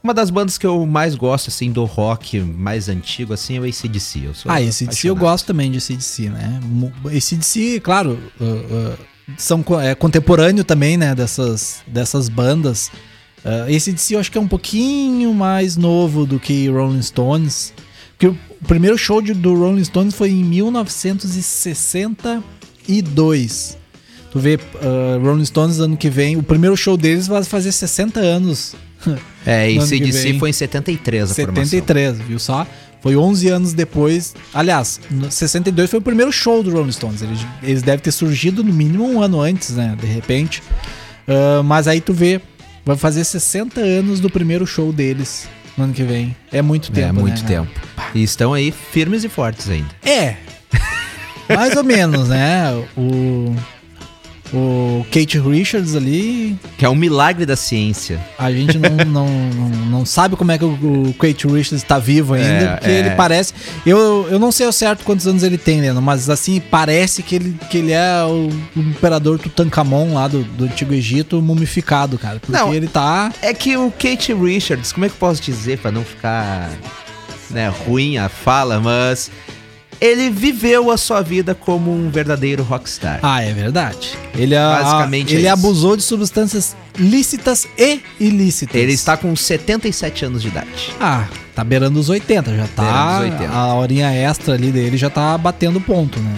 uma 0.06 0.14
das 0.14 0.30
bandas 0.30 0.56
que 0.56 0.64
eu 0.64 0.86
mais 0.86 1.16
gosto, 1.16 1.48
assim, 1.48 1.72
do 1.72 1.84
rock 1.84 2.38
mais 2.40 2.88
antigo, 2.88 3.32
assim, 3.32 3.56
é 3.56 3.60
o 3.60 3.64
ACDC. 3.64 4.26
Eu 4.26 4.34
sou 4.34 4.52
Ah, 4.52 4.62
esse 4.62 4.86
DC 4.86 5.10
eu 5.10 5.16
gosto 5.16 5.46
também 5.46 5.68
de 5.68 5.78
ACDC, 5.78 6.30
né? 6.30 6.60
ACDC, 7.06 7.80
claro, 7.80 8.16
uh, 8.40 8.44
uh, 8.44 8.98
são, 9.36 9.64
é 9.82 9.96
contemporâneo 9.96 10.62
também, 10.62 10.96
né? 10.96 11.12
Dessas, 11.12 11.82
dessas 11.88 12.28
bandas. 12.28 12.90
Uh, 13.46 13.64
ACDC 13.76 14.14
eu 14.14 14.18
acho 14.20 14.32
que 14.32 14.36
é 14.38 14.40
um 14.40 14.48
pouquinho 14.48 15.32
mais 15.32 15.76
novo 15.76 16.26
do 16.26 16.40
que 16.40 16.68
Rolling 16.68 17.00
Stones. 17.02 17.72
Porque 18.18 18.26
o 18.26 18.36
primeiro 18.66 18.98
show 18.98 19.22
de- 19.22 19.34
do 19.34 19.54
Rolling 19.54 19.84
Stones 19.84 20.14
foi 20.14 20.30
em 20.30 20.42
1962. 22.88 23.78
Tu 24.32 24.38
vê, 24.40 24.56
uh, 24.56 24.58
Rolling 25.24 25.44
Stones 25.44 25.78
ano 25.78 25.96
que 25.96 26.10
vem, 26.10 26.36
o 26.36 26.42
primeiro 26.42 26.76
show 26.76 26.96
deles 26.96 27.26
vai 27.26 27.42
fazer 27.44 27.72
60 27.72 28.20
anos. 28.20 28.74
É, 29.48 29.70
e 29.70 29.80
CDC 29.80 30.40
foi 30.40 30.50
em 30.50 30.52
73 30.52 31.30
a 31.30 31.34
formação. 31.34 31.64
73, 31.66 32.18
viu 32.18 32.36
só? 32.40 32.66
Foi 33.00 33.14
11 33.16 33.46
anos 33.48 33.72
depois. 33.72 34.34
Aliás, 34.52 34.98
no 35.08 35.30
62 35.30 35.88
foi 35.88 36.00
o 36.00 36.02
primeiro 36.02 36.32
show 36.32 36.64
do 36.64 36.70
Rolling 36.72 36.90
Stones. 36.90 37.22
Eles, 37.22 37.38
eles 37.62 37.80
devem 37.82 38.00
ter 38.00 38.10
surgido 38.10 38.64
no 38.64 38.72
mínimo 38.72 39.04
um 39.08 39.22
ano 39.22 39.40
antes, 39.40 39.70
né? 39.76 39.96
De 40.00 40.06
repente. 40.08 40.60
Ah, 41.28 41.62
mas 41.62 41.86
aí 41.86 42.00
tu 42.00 42.12
vê, 42.12 42.40
vai 42.86 42.96
fazer 42.96 43.24
60 43.24 43.80
anos 43.80 44.20
do 44.20 44.30
primeiro 44.30 44.64
show 44.64 44.92
deles 44.92 45.48
no 45.76 45.84
ano 45.84 45.92
que 45.92 46.04
vem. 46.04 46.34
É 46.52 46.62
muito 46.62 46.92
tempo, 46.92 47.08
é, 47.08 47.12
né, 47.12 47.20
muito 47.20 47.42
cara? 47.42 47.64
tempo. 47.64 47.80
E 48.14 48.22
estão 48.22 48.54
aí 48.54 48.70
firmes 48.70 49.24
e 49.24 49.28
fortes 49.28 49.68
ainda. 49.68 49.90
É. 50.04 50.36
Mais 51.52 51.76
ou 51.76 51.82
menos, 51.82 52.28
né? 52.28 52.72
O. 52.96 53.54
O 54.52 55.04
Kate 55.10 55.38
Richards 55.38 55.96
ali, 55.96 56.56
Que 56.78 56.84
é 56.84 56.88
um 56.88 56.94
milagre 56.94 57.44
da 57.44 57.56
ciência. 57.56 58.20
a 58.38 58.50
gente 58.52 58.78
não, 58.78 58.96
não, 59.06 59.26
não, 59.28 59.68
não 59.86 60.06
sabe 60.06 60.36
como 60.36 60.52
é 60.52 60.58
que 60.58 60.64
o, 60.64 61.14
Kate 61.18 61.46
Richards 61.46 61.82
tá 61.82 61.98
vivo 61.98 62.34
ainda, 62.34 62.46
É, 62.48 62.76
porque 62.76 62.90
é. 62.90 62.98
ele 63.00 63.10
parece. 63.10 63.52
Eu, 63.84 64.28
eu 64.30 64.38
não 64.38 64.52
sei 64.52 64.66
ao 64.66 64.72
certo 64.72 65.04
quantos 65.04 65.26
anos 65.26 65.42
ele 65.42 65.58
tem, 65.58 65.80
Leno, 65.80 66.00
mas 66.00 66.30
assim, 66.30 66.60
parece 66.60 67.22
que 67.22 67.34
ele, 67.34 67.56
que 67.70 67.78
ele 67.78 67.92
é 67.92 68.22
o, 68.24 68.48
o 68.76 68.80
imperador 68.80 69.38
Tutankhamon 69.38 70.14
lá 70.14 70.28
do, 70.28 70.42
do 70.44 70.64
Antigo 70.64 70.94
Egito 70.94 71.42
mumificado, 71.42 72.18
cara. 72.18 72.38
Porque 72.38 72.52
Não. 72.52 72.72
ele 72.72 72.86
tá. 72.86 73.32
É 73.42 73.52
que 73.52 73.76
o 73.76 73.90
Kate 73.90 74.32
Richards, 74.32 74.92
como 74.92 75.06
é 75.06 75.08
que 75.08 75.14
eu 75.14 75.18
posso 75.18 75.42
dizer 75.42 75.78
pra 75.78 75.90
não 75.90 76.04
ficar 76.04 76.70
né, 77.50 77.68
ruim 77.86 78.18
a 78.18 78.28
fala, 78.28 78.80
mas 78.80 79.30
ele 80.00 80.30
viveu 80.30 80.90
a 80.90 80.96
sua 80.96 81.22
vida 81.22 81.54
como 81.54 81.92
um 81.92 82.10
verdadeiro 82.10 82.62
rockstar. 82.62 83.18
Ah, 83.22 83.42
é 83.42 83.52
verdade. 83.52 84.10
Ele, 84.36 84.54
a- 84.56 84.80
Basicamente 84.82 85.34
ele 85.34 85.46
é 85.46 85.50
abusou 85.50 85.96
de 85.96 86.02
substâncias 86.02 86.76
lícitas 86.98 87.66
e 87.78 88.00
ilícitas. 88.18 88.74
Ele 88.76 88.92
está 88.92 89.16
com 89.16 89.34
77 89.34 90.24
anos 90.24 90.42
de 90.42 90.48
idade. 90.48 90.92
Ah, 91.00 91.26
tá 91.54 91.62
beirando 91.64 91.98
os 92.00 92.08
80, 92.08 92.56
já 92.56 92.66
tá. 92.74 92.82
Beirando 93.20 93.26
os 93.26 93.32
80. 93.40 93.52
A 93.52 93.74
horinha 93.74 94.12
extra 94.12 94.54
ali 94.54 94.70
dele 94.72 94.96
já 94.96 95.10
tá 95.10 95.36
batendo 95.38 95.80
ponto, 95.80 96.18
né? 96.20 96.34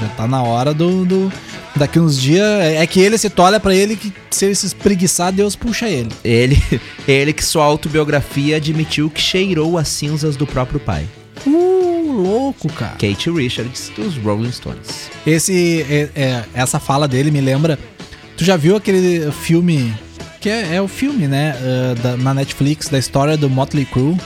Já 0.00 0.08
tá 0.08 0.26
na 0.26 0.42
hora 0.42 0.72
do. 0.74 1.04
do- 1.04 1.32
daqui 1.74 1.98
uns 2.00 2.18
dias. 2.20 2.42
É 2.62 2.86
que 2.86 3.00
ele 3.00 3.18
se 3.18 3.30
olha 3.36 3.60
pra 3.60 3.74
ele 3.74 3.96
que 3.96 4.12
se 4.30 4.46
ele 4.46 4.54
se 4.54 4.66
espreguiçar, 4.66 5.30
Deus 5.32 5.54
puxa 5.56 5.88
ele. 5.88 6.10
Ele, 6.24 6.62
ele 7.08 7.32
que 7.32 7.44
sua 7.44 7.64
autobiografia 7.64 8.56
admitiu 8.56 9.08
que 9.10 9.20
cheirou 9.20 9.76
as 9.78 9.88
cinzas 9.88 10.36
do 10.36 10.46
próprio 10.46 10.80
pai. 10.80 11.06
Uh, 11.46 11.85
louco, 12.16 12.68
cara. 12.72 12.92
Kate 12.92 13.30
Richards, 13.30 13.90
dos 13.96 14.16
Rolling 14.16 14.50
Stones. 14.52 15.10
Esse, 15.26 15.82
é- 15.88 16.10
é- 16.14 16.44
essa 16.54 16.78
fala 16.80 17.06
dele 17.06 17.30
me 17.30 17.40
lembra. 17.40 17.78
Tu 18.36 18.44
já 18.44 18.56
viu 18.56 18.76
aquele 18.76 19.30
filme. 19.32 19.94
Que 20.40 20.50
é, 20.50 20.76
é 20.76 20.82
o 20.82 20.86
filme, 20.88 21.26
né? 21.26 21.54
ah, 21.60 21.94
da- 22.00 22.16
na 22.16 22.34
Netflix, 22.34 22.88
da 22.88 22.98
história 22.98 23.36
do 23.36 23.48
Motley 23.50 23.84
Crue. 23.84 24.16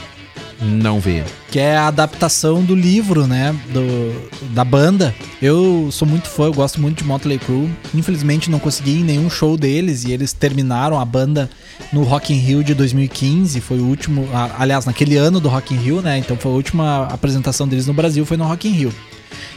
Não 0.60 1.00
vi. 1.00 1.22
que 1.50 1.58
é 1.58 1.76
a 1.76 1.88
adaptação 1.88 2.62
do 2.62 2.74
livro, 2.74 3.26
né, 3.26 3.54
do, 3.72 4.30
da 4.52 4.64
banda. 4.64 5.14
Eu 5.40 5.88
sou 5.90 6.06
muito 6.06 6.28
fã, 6.28 6.44
eu 6.44 6.52
gosto 6.52 6.80
muito 6.80 6.98
de 6.98 7.04
Motley 7.04 7.38
Crue. 7.38 7.70
Infelizmente 7.94 8.50
não 8.50 8.58
consegui 8.58 8.92
ir 8.92 9.00
em 9.00 9.04
nenhum 9.04 9.30
show 9.30 9.56
deles 9.56 10.04
e 10.04 10.12
eles 10.12 10.32
terminaram 10.32 11.00
a 11.00 11.04
banda 11.04 11.50
no 11.92 12.02
Rock 12.02 12.32
in 12.32 12.36
Rio 12.36 12.62
de 12.62 12.74
2015, 12.74 13.60
foi 13.60 13.78
o 13.78 13.84
último, 13.84 14.28
aliás, 14.58 14.84
naquele 14.84 15.16
ano 15.16 15.40
do 15.40 15.48
Rock 15.48 15.74
in 15.74 15.78
Rio, 15.78 16.00
né? 16.02 16.18
Então 16.18 16.36
foi 16.36 16.52
a 16.52 16.54
última 16.54 17.04
apresentação 17.06 17.66
deles 17.66 17.86
no 17.86 17.94
Brasil 17.94 18.24
foi 18.24 18.36
no 18.36 18.44
Rock 18.44 18.68
in 18.68 18.72
Rio. 18.72 18.92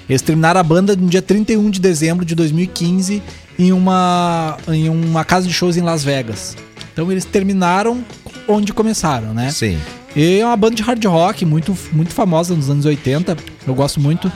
Eles 0.09 0.21
terminaram 0.21 0.59
a 0.59 0.63
banda 0.63 0.95
no 0.95 1.07
dia 1.07 1.21
31 1.21 1.69
de 1.69 1.79
dezembro 1.79 2.25
de 2.25 2.35
2015 2.35 3.21
em 3.57 3.71
uma 3.71 4.57
em 4.67 4.89
uma 4.89 5.23
casa 5.23 5.47
de 5.47 5.53
shows 5.53 5.77
em 5.77 5.81
Las 5.81 6.03
Vegas. 6.03 6.57
Então 6.91 7.11
eles 7.11 7.25
terminaram 7.25 8.03
onde 8.47 8.73
começaram, 8.73 9.33
né? 9.33 9.51
Sim. 9.51 9.77
E 10.15 10.39
é 10.39 10.45
uma 10.45 10.55
banda 10.57 10.75
de 10.75 10.83
hard 10.83 11.03
rock 11.05 11.45
muito, 11.45 11.75
muito 11.91 12.13
famosa 12.13 12.55
nos 12.55 12.69
anos 12.69 12.85
80. 12.85 13.35
Eu 13.67 13.73
gosto 13.73 13.99
muito. 13.99 14.31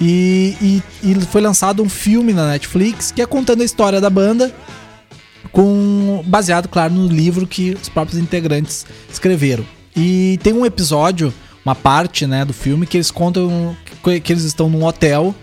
E, 0.00 0.56
e- 0.60 0.82
e 1.10 1.14
foi 1.26 1.40
lançado 1.40 1.82
um 1.82 1.88
filme 1.88 2.32
na 2.32 2.48
Netflix 2.48 3.12
que 3.12 3.20
é 3.22 3.26
contando 3.26 3.60
a 3.60 3.64
história 3.64 4.00
da 4.00 4.08
banda, 4.10 4.52
com 5.52 6.22
baseado, 6.26 6.68
claro, 6.68 6.92
no 6.94 7.06
livro 7.06 7.46
que 7.46 7.70
os 7.80 7.88
próprios 7.88 8.18
integrantes 8.20 8.86
escreveram. 9.12 9.64
E 9.96 10.38
tem 10.42 10.52
um 10.52 10.64
episódio, 10.64 11.32
uma 11.64 11.74
parte 11.74 12.26
né, 12.26 12.44
do 12.44 12.52
filme, 12.52 12.86
que 12.86 12.96
eles 12.96 13.10
contam 13.10 13.76
que, 14.22 14.32
eles 14.32 14.44
estão 14.44 14.68
num 14.70 14.84
hotel 14.84 15.34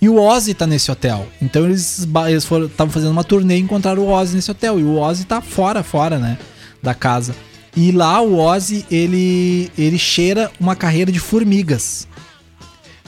e 0.00 0.08
o 0.08 0.20
Ozzy 0.20 0.52
tá 0.54 0.66
nesse 0.66 0.90
hotel. 0.90 1.26
Então 1.40 1.64
eles 1.64 2.00
estavam 2.00 2.92
fazendo 2.92 3.10
uma 3.12 3.24
turnê 3.24 3.56
e 3.56 3.60
encontraram 3.60 4.02
o 4.02 4.08
Ozzy 4.10 4.34
nesse 4.36 4.50
hotel. 4.50 4.78
E 4.78 4.82
o 4.82 4.98
Ozzy 4.98 5.24
tá 5.24 5.40
fora, 5.40 5.82
fora, 5.82 6.18
né? 6.18 6.36
Da 6.82 6.92
casa. 6.94 7.34
E 7.74 7.90
lá 7.90 8.20
o 8.20 8.38
Ozzy, 8.38 8.84
ele, 8.90 9.70
ele 9.78 9.98
cheira 9.98 10.50
uma 10.60 10.76
carreira 10.76 11.10
de 11.10 11.18
formigas. 11.18 12.06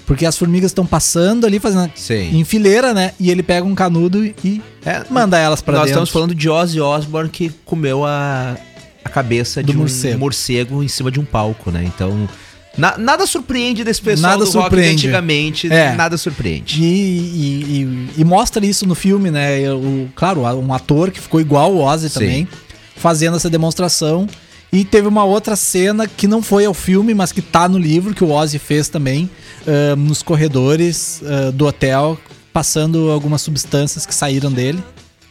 Porque 0.06 0.26
as 0.26 0.36
formigas 0.36 0.70
estão 0.70 0.84
passando 0.84 1.46
ali, 1.46 1.58
fazendo 1.58 1.90
Sim. 1.94 2.38
em 2.38 2.44
fileira, 2.44 2.92
né? 2.92 3.12
E 3.18 3.30
ele 3.30 3.42
pega 3.42 3.66
um 3.66 3.74
canudo 3.74 4.24
e 4.24 4.60
É, 4.84 5.02
manda 5.10 5.38
elas 5.38 5.62
pra 5.62 5.72
Nós 5.74 5.82
dentro. 5.86 5.92
estamos 5.92 6.10
falando 6.10 6.34
de 6.34 6.48
Ozzy 6.48 6.78
Osbourne 6.80 7.30
que 7.30 7.50
comeu 7.64 8.04
a, 8.04 8.54
a 9.02 9.08
cabeça 9.08 9.62
Do 9.62 9.72
de 9.72 9.76
um 9.76 9.80
morcego. 9.80 10.18
morcego. 10.18 10.82
em 10.82 10.88
cima 10.88 11.10
de 11.10 11.18
um 11.18 11.24
palco, 11.24 11.70
né? 11.70 11.84
Então, 11.86 12.28
na- 12.76 12.98
nada 12.98 13.26
surpreende 13.26 13.82
desse 13.82 14.02
pessoal 14.02 14.32
Nada 14.32 14.44
do 14.44 14.50
rock 14.50 14.54
de 14.56 14.62
surpreende. 14.62 15.06
antigamente. 15.06 15.72
É. 15.72 15.94
Nada 15.94 16.18
surpreende. 16.18 16.82
E, 16.82 16.86
e- 16.86 17.82
e- 18.16 18.20
e 18.20 18.24
mostra 18.24 18.64
isso 18.66 18.86
no 18.86 18.94
filme, 18.94 19.30
né? 19.30 19.70
O, 19.72 20.08
claro, 20.14 20.42
um 20.42 20.72
ator 20.74 21.10
que 21.10 21.20
ficou 21.20 21.40
igual 21.40 21.72
o 21.72 21.80
Ozzy 21.82 22.10
Sim. 22.10 22.14
também, 22.20 22.48
fazendo 22.96 23.36
essa 23.38 23.48
demonstração. 23.48 24.26
E 24.74 24.84
teve 24.84 25.06
uma 25.06 25.24
outra 25.24 25.54
cena 25.56 26.06
que 26.08 26.26
não 26.26 26.42
foi 26.42 26.64
ao 26.64 26.74
filme, 26.74 27.14
mas 27.14 27.30
que 27.32 27.40
tá 27.40 27.68
no 27.68 27.78
livro, 27.78 28.12
que 28.14 28.24
o 28.24 28.30
Ozzy 28.30 28.58
fez 28.58 28.88
também, 28.88 29.30
ah, 29.66 29.94
nos 29.96 30.22
corredores 30.22 31.22
ah, 31.24 31.50
do 31.52 31.66
hotel, 31.66 32.18
passando 32.52 33.10
algumas 33.10 33.40
substâncias 33.42 34.04
que 34.04 34.14
saíram 34.14 34.50
dele 34.50 34.82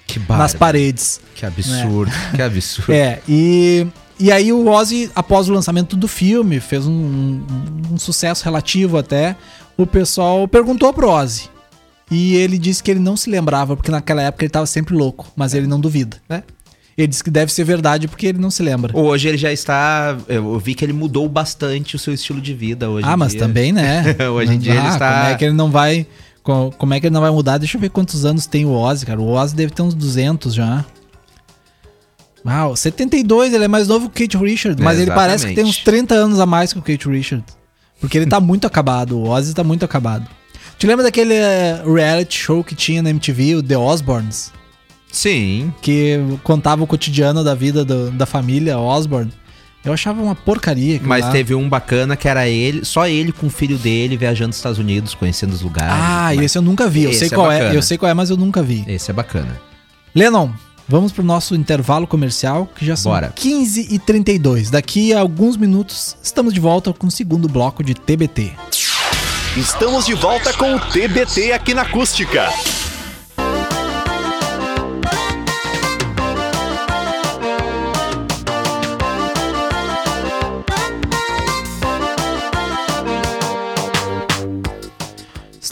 Que 0.07 0.17
nas 0.19 0.27
bárbaro. 0.27 0.57
paredes. 0.57 1.19
Que 1.35 1.45
absurdo. 1.45 2.11
Que 2.35 2.41
absurdo. 2.41 2.93
É, 2.93 3.19
e, 3.27 3.85
e 4.19 4.31
aí 4.31 4.51
o 4.53 4.67
Ozzy, 4.69 5.11
após 5.15 5.49
o 5.49 5.53
lançamento 5.53 5.95
do 5.97 6.07
filme, 6.07 6.59
fez 6.59 6.85
um, 6.87 6.91
um- 6.93 7.43
um 7.93 7.97
sucesso 7.97 8.43
relativo 8.45 8.97
até, 8.97 9.35
o 9.77 9.85
pessoal 9.85 10.47
perguntou 10.47 10.93
pro 10.93 11.09
Ozzy. 11.09 11.49
E 12.11 12.35
ele 12.35 12.57
disse 12.57 12.83
que 12.83 12.91
ele 12.91 12.99
não 12.99 13.17
se 13.17 13.29
lembrava, 13.29 13.75
porque 13.75 13.89
naquela 13.91 14.21
época 14.21 14.43
ele 14.45 14.51
tava 14.51 14.65
sempre 14.67 14.93
louco, 14.95 15.27
mas 15.35 15.53
ele 15.53 15.65
não 15.67 15.79
duvida. 15.79 16.17
É. 16.29 16.43
Ele 16.97 17.07
disse 17.07 17.23
que 17.23 17.31
deve 17.31 17.51
ser 17.51 17.63
verdade 17.63 18.07
porque 18.07 18.27
ele 18.27 18.37
não 18.37 18.51
se 18.51 18.61
lembra. 18.61 18.95
Hoje 18.95 19.27
ele 19.27 19.37
já 19.37 19.51
está. 19.51 20.15
Eu 20.27 20.59
vi 20.59 20.75
que 20.75 20.85
ele 20.85 20.93
mudou 20.93 21.27
bastante 21.27 21.95
o 21.95 21.99
seu 21.99 22.13
estilo 22.13 22.39
de 22.39 22.53
vida 22.53 22.89
hoje. 22.89 23.07
ah, 23.07 23.17
mas 23.17 23.33
também, 23.33 23.71
né? 23.71 24.15
Hoje 24.31 24.53
em 24.53 24.59
dia 24.59 24.75
ele 24.75 24.87
está- 24.87 25.13
Como 25.21 25.31
é 25.31 25.35
que 25.35 25.45
ele 25.45 25.55
não 25.55 25.71
vai... 25.71 26.05
co- 26.43 26.71
Como 26.77 26.93
é 26.93 26.99
que 26.99 27.07
ele 27.07 27.13
não 27.13 27.21
vai 27.21 27.31
mudar? 27.31 27.57
Deixa 27.57 27.77
eu 27.77 27.81
ver 27.81 27.89
quantos 27.89 28.25
anos 28.25 28.45
tem 28.45 28.63
o 28.65 28.71
Ozzy, 28.73 29.05
cara. 29.07 29.19
O 29.19 29.27
Ozzy 29.31 29.55
deve 29.55 29.71
ter 29.73 29.81
uns 29.81 29.95
200 29.95 30.53
já. 30.53 30.85
Uau, 32.45 32.75
72, 32.75 33.53
ele 33.53 33.63
é 33.63 33.67
mais 33.67 33.87
novo 33.87 34.09
que 34.09 34.23
o 34.25 34.27
Kate 34.27 34.37
Richards, 34.43 34.83
mas 34.83 34.99
ele 34.99 35.11
parece 35.11 35.47
que 35.47 35.53
tem 35.53 35.63
uns 35.63 35.77
Exatamente. 35.77 36.07
30 36.07 36.15
anos 36.15 36.39
a 36.39 36.45
mais 36.45 36.73
que 36.73 36.79
o 36.79 36.81
Kate 36.81 37.07
Richards. 37.07 37.55
Porque 38.01 38.17
ele 38.17 38.25
tá 38.27 38.39
muito 38.41 38.67
acabado, 38.67 39.17
o 39.17 39.29
Ozzy 39.29 39.53
tá 39.53 39.63
muito 39.63 39.85
acabado. 39.85 40.27
Te 40.77 40.85
lembra 40.85 41.03
daquele 41.05 41.33
eh, 41.35 41.81
reality 41.85 42.37
show 42.37 42.61
que 42.63 42.75
tinha 42.75 43.01
na 43.01 43.09
MTV, 43.11 43.55
o 43.55 43.63
The 43.63 43.77
Osbournes? 43.77 44.51
Sim. 45.13 45.71
Que 45.81 46.19
contava 46.43 46.83
o 46.83 46.87
cotidiano 46.87 47.43
da 47.43 47.53
vida 47.55 47.85
do- 47.85 48.09
da 48.11 48.25
família 48.25 48.77
Osborne. 48.79 49.31
Eu 49.85 49.93
achava 49.93 50.21
uma 50.21 50.33
porcaria. 50.33 50.99
Mas 51.03 51.23
lá. 51.25 51.31
teve 51.31 51.53
um 51.53 51.69
bacana 51.69 52.15
que 52.15 52.27
era 52.27 52.47
ele, 52.47 52.83
só 52.83 53.05
ele 53.07 53.31
com 53.31 53.47
o 53.47 53.49
filho 53.49 53.77
dele 53.77 54.17
viajando 54.17 54.47
nos 54.47 54.55
Estados 54.57 54.79
Unidos, 54.79 55.13
conhecendo 55.13 55.53
os 55.53 55.61
lugares. 55.61 55.93
Ah, 55.95 56.33
esse 56.35 56.57
eu 56.57 56.61
nunca 56.61 56.89
vi. 56.89 57.03
Eu 57.03 57.13
sei 57.13 57.27
é 57.27 57.31
qual 57.31 57.51
é, 57.51 57.75
eu 57.75 57.81
sei 57.81 57.97
qual 57.97 58.09
é, 58.09 58.13
mas 58.13 58.29
eu 58.29 58.37
nunca 58.37 58.63
vi. 58.63 58.83
Esse 58.87 59.11
é 59.11 59.13
bacana. 59.13 59.61
Lennon, 60.15 60.49
vamos 60.87 61.11
pro 61.11 61.21
nosso 61.23 61.53
intervalo 61.53 62.07
comercial, 62.07 62.67
que 62.75 62.85
já 62.85 62.95
são 62.95 63.11
Bora. 63.11 63.33
15 63.35 63.87
e 63.93 63.99
32. 63.99 64.69
Daqui 64.71 65.13
a 65.13 65.19
alguns 65.19 65.57
minutos 65.57 66.15
estamos 66.23 66.53
de 66.53 66.59
volta 66.61 66.91
com 66.93 67.07
o 67.07 67.11
segundo 67.11 67.47
bloco 67.49 67.83
de 67.83 67.93
TBT. 67.93 68.53
Estamos 69.57 70.05
de 70.05 70.13
volta 70.15 70.53
com 70.53 70.75
o 70.75 70.79
TBT 70.79 71.51
aqui 71.51 71.73
na 71.73 71.81
Acústica. 71.83 72.49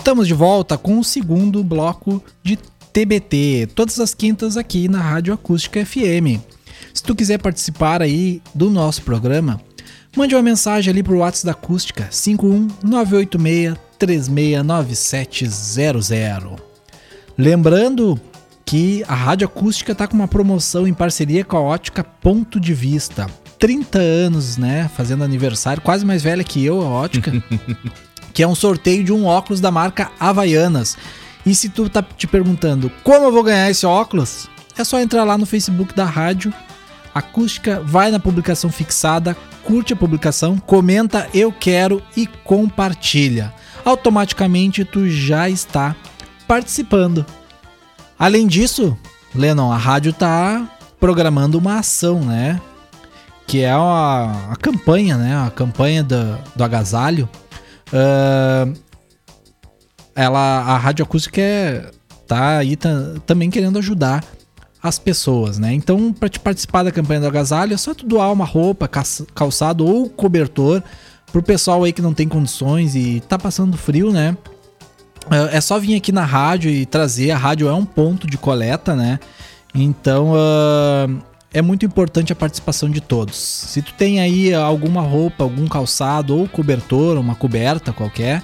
Estamos 0.01 0.27
de 0.27 0.33
volta 0.33 0.77
com 0.79 0.97
o 0.97 1.03
segundo 1.03 1.63
bloco 1.63 2.23
de 2.41 2.57
TBT, 2.91 3.69
todas 3.75 3.99
as 3.99 4.15
quintas 4.15 4.57
aqui 4.57 4.87
na 4.87 4.99
Rádio 4.99 5.31
Acústica 5.31 5.85
FM. 5.85 6.41
Se 6.91 7.03
tu 7.03 7.13
quiser 7.13 7.37
participar 7.37 8.01
aí 8.01 8.41
do 8.53 8.71
nosso 8.71 9.03
programa, 9.03 9.61
mande 10.17 10.33
uma 10.33 10.41
mensagem 10.41 10.89
ali 10.89 11.03
pro 11.03 11.19
WhatsApp 11.19 11.45
da 11.45 11.51
Acústica 11.51 12.09
51986 12.09 13.77
369700. 13.99 16.59
Lembrando 17.37 18.19
que 18.65 19.03
a 19.07 19.13
Rádio 19.13 19.45
Acústica 19.45 19.93
tá 19.93 20.07
com 20.07 20.15
uma 20.15 20.27
promoção 20.27 20.87
em 20.87 20.95
parceria 20.95 21.45
com 21.45 21.57
a 21.57 21.61
Ótica 21.61 22.03
Ponto 22.03 22.59
de 22.59 22.73
Vista. 22.73 23.27
30 23.59 23.99
anos, 23.99 24.57
né? 24.57 24.89
Fazendo 24.97 25.23
aniversário, 25.23 25.83
quase 25.83 26.03
mais 26.03 26.23
velha 26.23 26.43
que 26.43 26.65
eu, 26.65 26.81
a 26.81 26.85
Ótica. 26.85 27.31
que 28.33 28.43
é 28.43 28.47
um 28.47 28.55
sorteio 28.55 29.03
de 29.03 29.11
um 29.11 29.25
óculos 29.25 29.59
da 29.59 29.71
marca 29.71 30.11
Havaianas. 30.19 30.97
E 31.45 31.55
se 31.55 31.69
tu 31.69 31.89
tá 31.89 32.03
te 32.03 32.27
perguntando 32.27 32.91
como 33.03 33.25
eu 33.25 33.31
vou 33.31 33.43
ganhar 33.43 33.69
esse 33.69 33.85
óculos, 33.85 34.49
é 34.77 34.83
só 34.83 34.99
entrar 34.99 35.23
lá 35.23 35.37
no 35.37 35.45
Facebook 35.45 35.93
da 35.93 36.05
rádio 36.05 36.53
acústica, 37.13 37.81
vai 37.83 38.09
na 38.09 38.19
publicação 38.19 38.69
fixada, 38.69 39.35
curte 39.63 39.93
a 39.93 39.95
publicação, 39.95 40.57
comenta 40.57 41.27
eu 41.33 41.51
quero 41.51 42.01
e 42.15 42.25
compartilha. 42.25 43.53
Automaticamente 43.83 44.85
tu 44.85 45.09
já 45.09 45.49
está 45.49 45.95
participando. 46.47 47.25
Além 48.17 48.47
disso, 48.47 48.97
Lennon, 49.33 49.71
a 49.71 49.77
rádio 49.77 50.13
tá 50.13 50.67
programando 50.99 51.57
uma 51.57 51.79
ação, 51.79 52.19
né? 52.21 52.61
Que 53.47 53.61
é 53.61 53.71
a, 53.71 54.53
campanha, 54.61 55.17
né? 55.17 55.35
A 55.35 55.49
campanha 55.49 56.03
do, 56.03 56.37
do 56.55 56.63
agasalho. 56.63 57.27
Uh, 57.91 58.73
ela, 60.15 60.59
a 60.59 60.77
rádio 60.77 61.03
acústica 61.03 61.41
é, 61.41 61.89
tá 62.27 62.57
aí 62.57 62.75
tá, 62.75 62.89
também 63.25 63.49
querendo 63.49 63.77
ajudar 63.79 64.23
as 64.81 64.97
pessoas, 64.97 65.59
né? 65.59 65.73
Então, 65.73 66.11
para 66.11 66.29
te 66.29 66.39
participar 66.39 66.83
da 66.83 66.91
campanha 66.91 67.21
do 67.21 67.27
agasalho, 67.27 67.73
é 67.73 67.77
só 67.77 67.93
tu 67.93 68.05
doar 68.05 68.31
uma 68.31 68.45
roupa, 68.45 68.89
calçado 69.33 69.85
ou 69.85 70.09
cobertor 70.09 70.81
pro 71.31 71.43
pessoal 71.43 71.83
aí 71.83 71.93
que 71.93 72.01
não 72.01 72.13
tem 72.13 72.27
condições 72.27 72.95
e 72.95 73.21
tá 73.27 73.37
passando 73.37 73.77
frio, 73.77 74.11
né? 74.11 74.35
É, 75.29 75.57
é 75.57 75.61
só 75.61 75.79
vir 75.79 75.95
aqui 75.95 76.11
na 76.11 76.25
rádio 76.25 76.71
e 76.71 76.85
trazer. 76.85 77.31
A 77.31 77.37
rádio 77.37 77.67
é 77.67 77.73
um 77.73 77.85
ponto 77.85 78.27
de 78.27 78.37
coleta, 78.37 78.95
né? 78.95 79.19
Então, 79.73 80.31
uh, 80.33 81.21
é 81.53 81.61
muito 81.61 81.85
importante 81.85 82.31
a 82.31 82.35
participação 82.35 82.89
de 82.89 83.01
todos. 83.01 83.35
Se 83.35 83.81
tu 83.81 83.93
tem 83.93 84.19
aí 84.21 84.53
alguma 84.53 85.01
roupa, 85.01 85.43
algum 85.43 85.67
calçado 85.67 86.37
ou 86.37 86.47
cobertor, 86.47 87.17
uma 87.17 87.35
coberta 87.35 87.91
qualquer, 87.91 88.41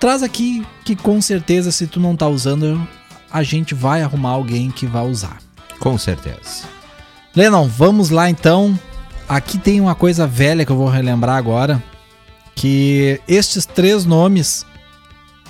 traz 0.00 0.22
aqui 0.22 0.66
que 0.84 0.96
com 0.96 1.20
certeza 1.20 1.70
se 1.70 1.86
tu 1.86 2.00
não 2.00 2.16
tá 2.16 2.26
usando, 2.26 2.86
a 3.30 3.42
gente 3.42 3.74
vai 3.74 4.02
arrumar 4.02 4.30
alguém 4.30 4.70
que 4.70 4.86
vai 4.86 5.06
usar. 5.06 5.38
Com 5.78 5.98
certeza. 5.98 6.64
Lennon, 7.34 7.68
vamos 7.68 8.08
lá 8.08 8.30
então. 8.30 8.78
Aqui 9.28 9.58
tem 9.58 9.80
uma 9.80 9.94
coisa 9.94 10.26
velha 10.26 10.64
que 10.64 10.72
eu 10.72 10.76
vou 10.76 10.88
relembrar 10.88 11.36
agora, 11.36 11.82
que 12.54 13.20
estes 13.28 13.66
três 13.66 14.06
nomes 14.06 14.64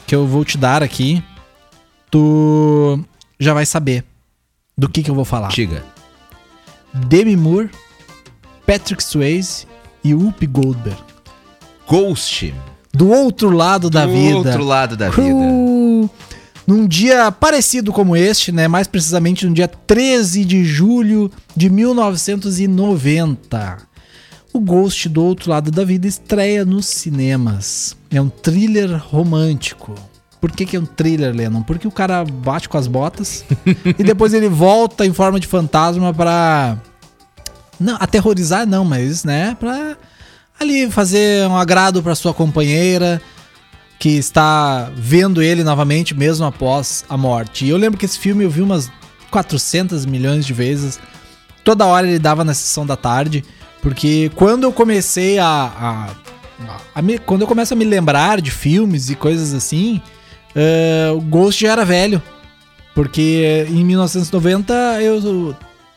que 0.07 0.14
eu 0.14 0.26
vou 0.26 0.44
te 0.44 0.59
dar 0.59 0.83
aqui, 0.83 1.22
tu 2.11 2.98
já 3.38 3.55
vai 3.55 3.66
saber 3.66 4.05
do 4.76 4.88
que 4.88 5.02
que 5.02 5.11
eu 5.11 5.14
vou 5.14 5.24
falar. 5.24 5.48
Diga. 5.48 5.95
Demi 7.06 7.37
Moore, 7.37 7.70
Patrick 8.66 9.02
Swayze 9.02 9.66
e 10.02 10.14
Whoopi 10.14 10.46
Goldberg. 10.46 10.98
Ghost. 11.88 12.52
Do 12.92 13.11
outro 13.11 13.50
lado 13.50 13.88
da 13.90 14.06
Do 14.06 14.12
vida. 14.12 14.37
outro 14.37 14.64
lado 14.64 14.96
da 14.96 15.11
vida. 15.11 15.35
Uh, 15.35 16.09
num 16.66 16.87
dia 16.87 17.30
parecido 17.30 17.92
como 17.92 18.16
este, 18.16 18.50
né? 18.50 18.66
Mais 18.66 18.88
precisamente 18.88 19.46
no 19.46 19.54
dia 19.54 19.68
13 19.68 20.44
de 20.44 20.64
julho 20.64 21.30
de 21.54 21.68
1990. 21.70 23.78
O 24.52 24.59
Ghost 24.61 25.09
do 25.11 25.22
Outro 25.22 25.50
Lado 25.50 25.70
da 25.70 25.85
Vida 25.85 26.09
estreia 26.09 26.64
nos 26.64 26.87
cinemas. 26.87 27.94
É 28.11 28.20
um 28.20 28.30
thriller 28.30 28.96
romântico. 28.96 29.94
Por 30.40 30.53
que, 30.53 30.66
que 30.66 30.77
é 30.77 30.81
um 30.81 30.87
thriller, 30.87 31.35
Lennon? 31.35 31.62
Porque 31.62 31.88
o 31.88 31.90
cara 31.90 32.25
bate 32.25 32.68
com 32.68 32.77
as 32.77 32.87
botas 32.87 33.44
e 33.99 34.05
depois 34.05 34.35
ele 34.35 34.49
volta 34.49 35.07
em 35.07 35.12
forma 35.12 35.40
de 35.40 35.46
fantasma 35.46 36.12
pra. 36.12 36.77
Não, 37.79 37.96
aterrorizar 38.01 38.66
não, 38.66 38.85
mas, 38.85 39.25
né? 39.25 39.57
Pra 39.59 39.96
ali 40.59 40.90
fazer 40.90 41.46
um 41.46 41.57
agrado 41.57 42.03
pra 42.03 42.14
sua 42.14 42.33
companheira 42.33 43.20
que 43.99 44.11
está 44.11 44.90
vendo 44.94 45.42
ele 45.42 45.64
novamente 45.64 46.14
mesmo 46.14 46.44
após 46.44 47.05
a 47.09 47.16
morte. 47.16 47.64
E 47.64 47.70
eu 47.70 47.77
lembro 47.77 47.99
que 47.99 48.05
esse 48.05 48.18
filme 48.18 48.44
eu 48.44 48.51
vi 48.51 48.62
umas 48.62 48.90
400 49.31 50.05
milhões 50.07 50.44
de 50.44 50.53
vezes. 50.53 50.99
Toda 51.64 51.87
hora 51.87 52.07
ele 52.07 52.18
dava 52.18 52.44
na 52.44 52.55
sessão 52.55 52.87
da 52.87 52.96
tarde, 52.96 53.44
porque 53.83 54.31
quando 54.35 54.64
eu 54.64 54.72
comecei 54.72 55.38
a, 55.38 55.46
a, 55.46 56.09
a 56.94 57.03
me, 57.03 57.18
quando 57.18 57.42
eu 57.42 57.46
começo 57.46 57.72
a 57.75 57.77
me 57.77 57.85
lembrar 57.85 58.40
de 58.40 58.51
filmes 58.51 59.11
e 59.11 59.14
coisas 59.14 59.53
assim, 59.53 60.01
uh, 60.57 61.16
o 61.16 61.21
Ghost 61.21 61.62
já 61.62 61.73
era 61.73 61.85
velho. 61.85 62.23
Porque 62.95 63.66
em 63.69 63.85
1990 63.85 64.73
eu 65.03 65.55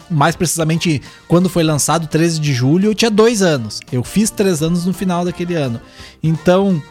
mais 0.10 0.36
precisamente 0.36 1.02
quando 1.28 1.48
foi 1.48 1.63
lançado, 1.63 2.08
13 2.08 2.39
de 2.39 2.54
julho, 2.54 2.89
eu 2.89 2.95
tinha 2.95 3.12
dois 3.12 3.41
anos. 3.41 3.80
Eu 3.91 4.04
fiz 4.04 4.30
três 4.30 4.62
anos 4.62 4.86
no 4.86 4.93
final 4.93 5.24
daquele 5.24 5.56
ano. 5.56 5.80
Então, 6.22 6.82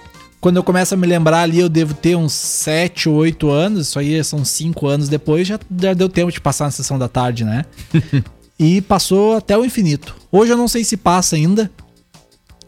quando 0.41 0.57
eu 0.57 0.63
começo 0.63 0.95
a 0.95 0.97
me 0.97 1.07
lembrar 1.07 1.43
ali, 1.43 1.59
eu 1.59 1.69
devo 1.69 1.95
ter 1.95 2.17
uns 2.17 2.33
7 2.33 3.09
ou 3.09 3.17
8 3.17 3.51
anos. 3.51 3.89
Isso 3.89 3.99
aí 3.99 4.23
são 4.23 4.45
5 4.45 4.87
anos 4.87 5.09
depois, 5.09 5.49
já, 5.49 5.59
já 5.81 5.95
deu 5.95 6.09
tempo 6.09 6.31
de 6.31 6.41
passar 6.41 6.67
na 6.67 6.71
sessão 6.71 6.99
da 6.99 7.09
tarde, 7.09 7.45
né? 7.45 7.65
e 8.59 8.81
passou 8.81 9.37
até 9.37 9.59
o 9.59 9.65
infinito. 9.65 10.15
Hoje 10.31 10.53
eu 10.53 10.57
não 10.57 10.69
sei 10.69 10.85
se 10.85 10.97
passa 10.97 11.37
ainda, 11.37 11.71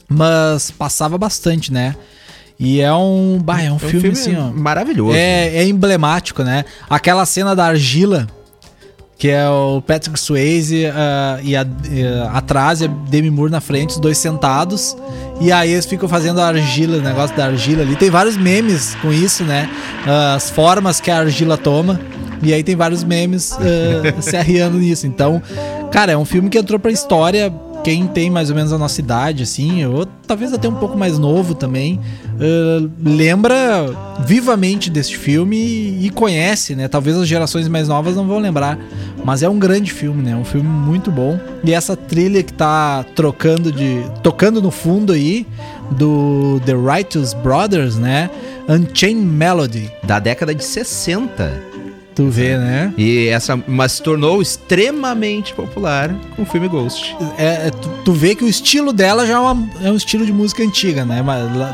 mas 0.09 0.71
passava 0.71 1.17
bastante, 1.17 1.73
né? 1.73 1.95
E 2.63 2.79
é 2.83 2.93
um, 2.93 3.39
bah, 3.43 3.63
é 3.63 3.71
um, 3.71 3.73
É 3.73 3.73
um 3.73 3.79
filme, 3.79 4.01
filme 4.15 4.19
assim, 4.19 4.37
ó. 4.37 4.53
maravilhoso. 4.53 5.17
É, 5.17 5.57
é 5.57 5.67
emblemático, 5.67 6.43
né? 6.45 6.67
Aquela 6.91 7.25
cena 7.25 7.57
da 7.57 7.65
argila, 7.65 8.27
que 9.19 9.29
é 9.31 9.49
o 9.49 9.81
Patrick 9.81 10.21
Swayze 10.21 10.85
ah, 10.87 11.39
e, 11.43 11.57
a, 11.57 11.67
e 11.91 12.07
a- 12.07 12.33
atrás 12.35 12.83
e 12.83 12.85
a 12.85 12.89
Demi 12.89 13.31
Moore 13.31 13.51
na 13.51 13.63
frente, 13.63 13.91
os 13.93 13.99
dois 13.99 14.19
sentados. 14.19 14.95
E 15.41 15.51
aí 15.51 15.73
eles 15.73 15.87
ficam 15.87 16.07
fazendo 16.07 16.39
a 16.39 16.49
argila, 16.49 16.99
o 16.99 17.01
negócio 17.01 17.35
da 17.35 17.47
argila 17.47 17.81
ali. 17.83 17.97
Tem 17.97 18.11
vários 18.11 18.37
memes 18.37 18.95
com 19.01 19.11
isso, 19.11 19.43
né? 19.43 19.67
Ah, 20.07 20.35
as 20.35 20.51
formas 20.51 21.01
que 21.01 21.11
a 21.11 21.19
argila 21.19 21.57
toma. 21.57 21.99
E 22.43 22.53
aí 22.53 22.63
tem 22.63 22.77
vários 22.77 23.03
memes 23.05 23.53
ah, 23.55 24.21
se 24.21 24.37
arriando 24.37 24.77
nisso. 24.77 25.07
Então, 25.07 25.43
cara, 25.91 26.13
é 26.13 26.17
um 26.17 26.27
filme 26.27 26.51
que 26.51 26.59
entrou 26.59 26.79
pra 26.79 26.91
história. 26.91 27.51
Quem 27.83 28.07
tem 28.07 28.31
mais 28.31 28.51
ou 28.51 28.57
menos 28.57 28.73
a 28.73 28.79
nossa 28.79 29.01
idade, 29.01 29.43
assim, 29.43 29.85
ou 29.87 30.07
talvez 30.27 30.53
até 30.53 30.69
um 30.69 30.75
pouco 30.75 30.97
mais 30.97 31.19
novo 31.19 31.55
também, 31.55 31.99
ah, 32.41 32.89
lembra 33.03 33.87
vivamente 34.25 34.91
deste 34.91 35.17
filme 35.17 35.57
e, 35.57 36.07
e 36.07 36.11
conhece, 36.11 36.75
né? 36.75 36.89
Talvez 36.89 37.17
as 37.17 37.29
gerações 37.29 37.69
mais 37.69 37.89
novas 37.89 38.17
não 38.17 38.27
vão 38.27 38.39
lembrar, 38.39 38.79
mas 39.25 39.43
é 39.43 39.49
um 39.49 39.59
grande 39.59 39.93
filme, 39.93 40.23
né? 40.23 40.35
Um 40.35 40.45
filme 40.45 40.69
muito 40.69 41.11
bom. 41.11 41.39
E 41.63 41.73
essa 41.73 41.95
trilha 41.97 42.43
que 42.43 42.53
tá 42.53 43.05
trocando 43.15 43.71
de. 43.71 44.03
tocando 44.23 44.63
no 44.63 44.71
fundo 44.71 45.13
aí, 45.13 45.47
do 45.91 46.61
The 46.65 46.75
Righteous 46.75 47.35
Brothers, 47.35 47.97
né? 47.97 48.31
Unchained 48.69 49.25
Melody. 49.25 49.91
Da 50.05 50.19
década 50.19 50.55
de 50.55 50.65
60. 50.65 51.70
Tu 52.15 52.29
vê, 52.29 52.57
né? 52.59 52.93
E 52.99 53.29
essa, 53.29 53.59
mas 53.69 53.93
se 53.93 54.03
tornou 54.03 54.43
extremamente 54.43 55.55
popular 55.55 56.15
com 56.37 56.43
o 56.43 56.47
filme 56.47 56.69
Ghost. 56.69 57.17
É, 57.39 57.69
é, 57.69 57.71
tu, 57.71 57.89
tu 58.05 58.13
vê 58.13 58.35
que 58.35 58.45
o 58.45 58.49
estilo 58.49 58.93
dela 58.93 59.27
já 59.27 59.35
é, 59.35 59.39
uma- 59.39 59.69
é 59.83 59.91
um 59.91 59.97
estilo 59.97 60.27
de 60.27 60.33
música 60.33 60.63
antiga, 60.63 61.05
né? 61.05 61.23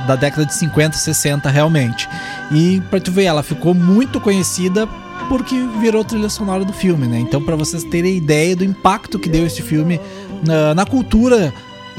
Da 0.06 0.14
década 0.14 0.44
de 0.46 0.54
50, 0.54 0.96
60, 0.96 1.48
realmente. 1.50 2.08
E 2.52 2.80
pra 2.90 3.00
tu 3.00 3.10
ver, 3.10 3.24
ela 3.24 3.42
ficou 3.42 3.74
muito 3.74 4.20
conhecida 4.20 4.86
porque 5.28 5.56
virou 5.80 6.04
trilha 6.04 6.28
sonora 6.28 6.64
do 6.64 6.72
filme, 6.72 7.06
né? 7.06 7.18
Então, 7.18 7.42
pra 7.42 7.56
vocês 7.56 7.82
terem 7.84 8.16
ideia 8.16 8.54
do 8.54 8.62
impacto 8.64 9.18
que 9.18 9.28
deu 9.28 9.46
esse 9.46 9.62
filme 9.62 9.98
na, 10.46 10.74
na 10.74 10.84
cultura 10.84 11.52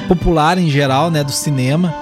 popular 0.08 0.58
em 0.58 0.70
geral, 0.70 1.10
né? 1.10 1.24
Do 1.24 1.32
cinema. 1.32 1.94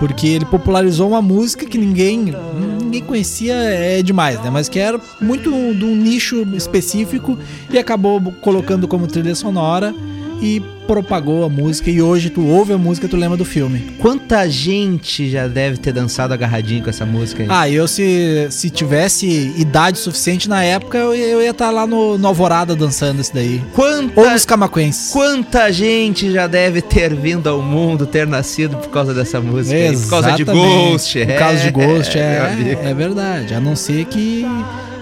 Porque 0.00 0.26
ele 0.26 0.46
popularizou 0.46 1.10
uma 1.10 1.22
música 1.22 1.64
que 1.64 1.78
ninguém 1.78 2.34
ninguém 2.82 3.02
conhecia, 3.02 3.54
é 3.54 4.02
demais, 4.02 4.42
né? 4.42 4.50
Mas 4.50 4.68
que 4.68 4.80
era 4.80 5.00
muito 5.20 5.50
de 5.50 5.84
um 5.84 5.94
nicho 5.94 6.42
específico 6.54 7.38
e 7.70 7.78
acabou 7.78 8.20
colocando 8.40 8.88
como 8.88 9.06
trilha 9.06 9.34
sonora 9.36 9.94
e 10.42 10.60
propagou 10.86 11.44
a 11.44 11.48
música. 11.48 11.88
E 11.90 12.02
hoje 12.02 12.30
tu 12.30 12.44
ouve 12.46 12.72
a 12.72 12.78
música, 12.78 13.06
tu 13.06 13.16
lembra 13.16 13.36
do 13.36 13.44
filme. 13.44 13.78
Quanta 13.98 14.48
gente 14.48 15.30
já 15.30 15.46
deve 15.46 15.76
ter 15.76 15.92
dançado 15.92 16.34
agarradinho 16.34 16.82
com 16.82 16.90
essa 16.90 17.06
música 17.06 17.42
aí? 17.44 17.48
Ah, 17.50 17.68
eu 17.68 17.86
se, 17.86 18.48
se 18.50 18.70
tivesse 18.70 19.26
idade 19.56 19.98
suficiente 19.98 20.48
na 20.48 20.64
época, 20.64 20.98
eu, 20.98 21.14
ia- 21.14 21.26
eu 21.26 21.42
ia 21.42 21.50
estar 21.50 21.70
lá 21.70 21.86
no, 21.86 22.18
no 22.18 22.26
Alvorada 22.26 22.74
dançando 22.74 23.20
isso 23.20 23.32
daí. 23.32 23.62
Quanta, 23.74 24.20
Ou 24.20 24.30
nos 24.30 24.44
Camaquenses. 24.44 25.12
quanta 25.12 25.70
gente 25.70 26.32
já 26.32 26.46
deve 26.46 26.80
ter 26.82 27.14
vindo 27.14 27.46
ao 27.48 27.62
mundo, 27.62 28.04
ter 28.06 28.26
nascido 28.26 28.76
por 28.78 28.88
causa 28.90 29.14
dessa 29.14 29.40
música 29.40 29.76
aí? 29.76 29.96
Por 29.96 30.08
causa 30.10 30.32
de. 30.32 30.44
Ghost. 30.44 31.18
Por 31.24 31.34
causa 31.38 31.58
de 31.62 31.70
Ghost, 31.70 32.16
meu 32.16 32.24
é, 32.26 32.52
amigo. 32.52 32.80
é 32.82 32.94
verdade. 32.94 33.54
A 33.54 33.60
não 33.60 33.76
ser 33.76 34.06
que, 34.06 34.44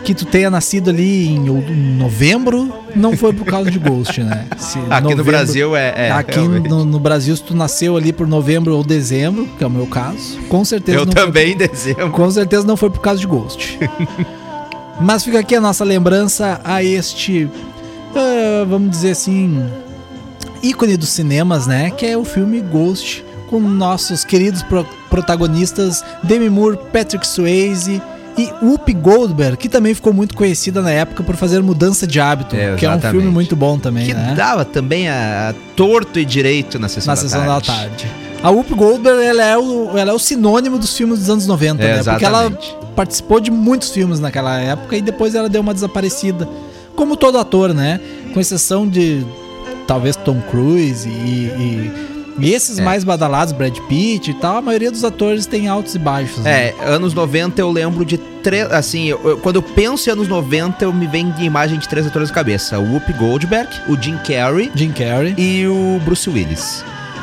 que 0.05 0.13
tu 0.15 0.27
tenha 0.27 0.51
nascido 0.51 0.91
ali 0.91 1.29
em 1.29 1.39
novembro, 1.97 2.73
não 2.99 3.17
foi 3.17 3.33
por 3.33 3.45
causa 3.47 3.71
de 3.71 3.79
Ghost, 3.79 4.21
né? 4.23 4.47
Se 4.59 4.79
Aqui 4.91 5.03
no 5.03 5.11
novembro- 5.11 5.25
Brasil 5.25 5.77
é. 5.77 6.09
é, 6.09 6.11
Aqui 6.13 6.33
realmente. 6.39 6.69
no, 6.69 6.85
no 6.85 6.99
Brasil, 7.01 7.37
se 7.37 7.43
tu 7.43 7.55
nasceu 7.57 7.97
ali 7.97 8.13
por 8.13 8.27
novembro 8.27 8.77
ou 8.77 8.83
dezembro, 8.85 9.47
que 9.57 9.65
é 9.65 9.67
o 9.67 9.71
meu 9.71 9.87
caso, 9.87 10.39
com 10.49 10.65
certeza 10.65 10.99
Eu 10.99 11.07
não 11.07 11.13
também 11.13 11.57
Foi, 11.57 11.69
dezembro. 11.69 12.11
com 12.11 12.31
certeza 12.31 12.67
não 12.67 12.77
foi 12.77 12.91
por 12.91 13.01
causa 13.01 13.21
de 13.21 13.27
Ghost. 13.27 13.79
Mas 15.01 15.23
fica 15.25 15.39
aqui 15.39 15.55
a 15.55 15.61
nossa 15.61 15.85
lembrança 15.85 16.61
a 16.65 16.83
este, 16.83 17.49
ah, 18.17 18.65
vamos 18.69 18.91
dizer 18.91 19.13
assim, 19.13 19.65
ícone 20.63 20.97
dos 20.97 21.09
cinemas, 21.11 21.67
né? 21.67 21.91
Que 21.91 22.07
é 22.07 22.17
o 22.19 22.25
filme 22.25 22.61
Ghost, 22.61 23.25
com 23.49 23.61
nossos 23.61 24.25
queridos 24.25 24.63
pro- 24.65 24.85
protagonistas 25.09 26.05
Demi 26.23 26.51
Moore, 26.51 26.79
Patrick 26.93 27.27
Swayze 27.27 28.03
e 28.39 28.53
Whoopi 28.65 28.93
Goldberg, 28.95 29.57
que 29.57 29.69
também 29.69 29.93
ficou 29.95 30.13
muito 30.13 30.35
conhecida 30.37 30.81
na 30.81 30.91
época 30.91 31.23
por 31.25 31.35
fazer 31.37 31.61
Mudança 31.63 32.07
de 32.07 32.21
Hábito, 32.21 32.55
É, 32.57 32.75
que 32.77 32.87
é 32.87 32.91
um 32.91 33.01
filme 33.01 33.29
muito 33.31 33.57
bom 33.57 33.79
também, 33.79 34.07
Que 34.07 34.15
né? 34.15 34.35
dava 34.37 34.65
também 34.65 35.09
a, 35.09 35.51
a 35.51 35.55
torto 35.75 36.19
e 36.19 36.25
direito 36.25 36.79
na 36.79 36.89
sessão, 36.89 37.13
na 37.13 37.17
sessão 37.17 37.45
da 37.47 37.61
tarde. 37.61 38.07
A 38.43 38.51
Whoopi 38.51 38.75
Goldberg, 38.75 39.21
ela 39.23 39.43
é, 39.45 39.59
o, 39.59 39.99
ela 39.99 40.13
é 40.13 40.15
o 40.15 40.19
sinônimo 40.19 40.79
dos 40.79 40.97
filmes 40.97 41.19
dos 41.19 41.29
anos 41.29 41.47
90, 41.47 41.83
É, 41.83 41.97
né? 41.97 42.03
Porque 42.05 42.25
ela 42.25 42.51
participou 42.95 43.41
de 43.41 43.51
muitos 43.51 43.91
filmes 43.91 44.21
naquela 44.21 44.59
época 44.61 44.97
e 44.97 45.03
depois 45.03 45.35
ela 45.35 45.49
deu 45.49 45.61
uma 45.61 45.75
desaparecida. 45.75 46.49
Como 46.95 47.17
todo 47.17 47.37
ator, 47.39 47.75
né? 47.75 48.01
Com 48.33 48.39
exceção 48.41 48.87
de 48.89 49.27
talvez 49.87 50.15
Tom 50.17 50.41
Cruise 50.51 51.09
e, 51.09 51.13
e- 51.13 51.93
e 52.41 52.53
esses 52.55 52.79
É. 52.79 52.83
mais 52.83 53.03
badalados, 53.03 53.53
Brad 53.53 53.77
Pitt 53.89 54.31
e 54.31 54.35
tal, 54.35 54.59
a 54.59 54.63
maioria 54.63 54.91
dos 54.93 55.03
atores 55.03 55.45
tem 55.47 55.67
altos 55.67 55.95
e 55.97 55.99
baixos. 55.99 56.39
né? 56.45 56.69
É, 56.69 56.75
anos 56.87 57.13
90 57.15 57.61
eu 57.61 57.71
lembro 57.71 58.05
de 58.05 58.17
três. 58.39 58.71
Assim, 58.73 59.07
eu- 59.07 59.21
eu- 59.25 59.39
quando 59.39 59.57
eu 59.57 59.63
penso 59.63 60.09
em 60.09 60.13
anos 60.13 60.29
90, 60.29 60.85
eu 60.85 60.93
me 60.93 61.07
vem 61.07 61.31
de 61.31 61.45
imagem 61.45 61.79
de 61.79 61.89
três 61.89 62.07
atores 62.07 62.29
na 62.31 62.35
cabeça: 62.35 62.79
o 62.79 62.93
Whoopi 62.93 63.13
Goldberg, 63.13 63.69
o 63.89 64.01
Jim 64.01 64.17
Carrey 64.19 64.71
Jim 64.75 64.91
Carrey. 64.93 65.35
e 65.37 65.67
o 65.67 66.01
Bruce 66.05 66.29
Willis. 66.31 66.83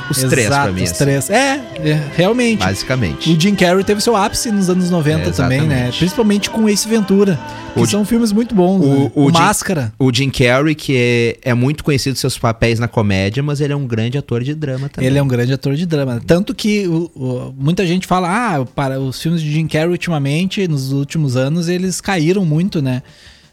Os 0.09 0.17
três 0.17 0.47
pra 0.47 0.57
Exato, 0.57 0.73
mim, 0.73 0.83
Os 0.83 0.91
assim, 0.91 1.03
três. 1.03 1.29
É, 1.29 1.55
é, 1.83 2.01
realmente. 2.15 2.59
basicamente. 2.59 3.31
O 3.31 3.39
Jim 3.39 3.55
Carrey 3.55 3.83
teve 3.83 3.99
seu 4.01 4.15
ápice 4.15 4.51
nos 4.51 4.69
anos 4.69 4.89
90 4.91 5.29
É, 5.29 5.31
também, 5.31 5.61
né? 5.61 5.91
Principalmente 5.97 6.49
com 6.49 6.69
Ace 6.69 6.87
Ventura. 6.87 7.39
Que 7.73 7.79
O 7.81 7.87
são 7.87 8.05
filmes 8.05 8.31
muito 8.31 8.53
bons. 8.53 8.83
o- 8.85 8.87
né? 8.87 9.11
o 9.15 9.23
O 9.23 9.27
Jim- 9.27 9.33
Máscara. 9.33 9.91
O 9.97 10.13
Jim 10.13 10.29
Carrey, 10.29 10.75
que 10.75 10.95
é, 11.43 11.49
é 11.49 11.53
muito 11.53 11.83
conhecido 11.83 12.13
por 12.13 12.19
seus 12.19 12.37
papéis 12.37 12.79
na 12.79 12.87
comédia, 12.87 13.41
mas 13.41 13.59
ele 13.61 13.73
é 13.73 13.75
um 13.75 13.87
grande 13.87 14.17
ator 14.17 14.43
de 14.43 14.53
drama 14.53 14.87
também. 14.89 15.09
Ele 15.09 15.17
é 15.17 15.23
um 15.23 15.27
grande 15.27 15.51
ator 15.53 15.75
de 15.75 15.85
drama. 15.85 16.21
Tanto 16.25 16.53
que 16.53 16.87
o- 16.87 17.11
o- 17.15 17.55
muita 17.57 17.85
gente 17.85 18.05
fala, 18.05 18.29
ah, 18.29 18.65
para 18.65 18.99
os 18.99 19.21
filmes 19.21 19.41
de 19.41 19.51
Jim 19.51 19.67
Carrey 19.67 19.89
ultimamente, 19.89 20.67
nos 20.67 20.91
últimos 20.91 21.35
anos, 21.35 21.67
eles 21.67 21.99
caíram 21.99 22.45
muito, 22.45 22.81
né? 22.81 23.01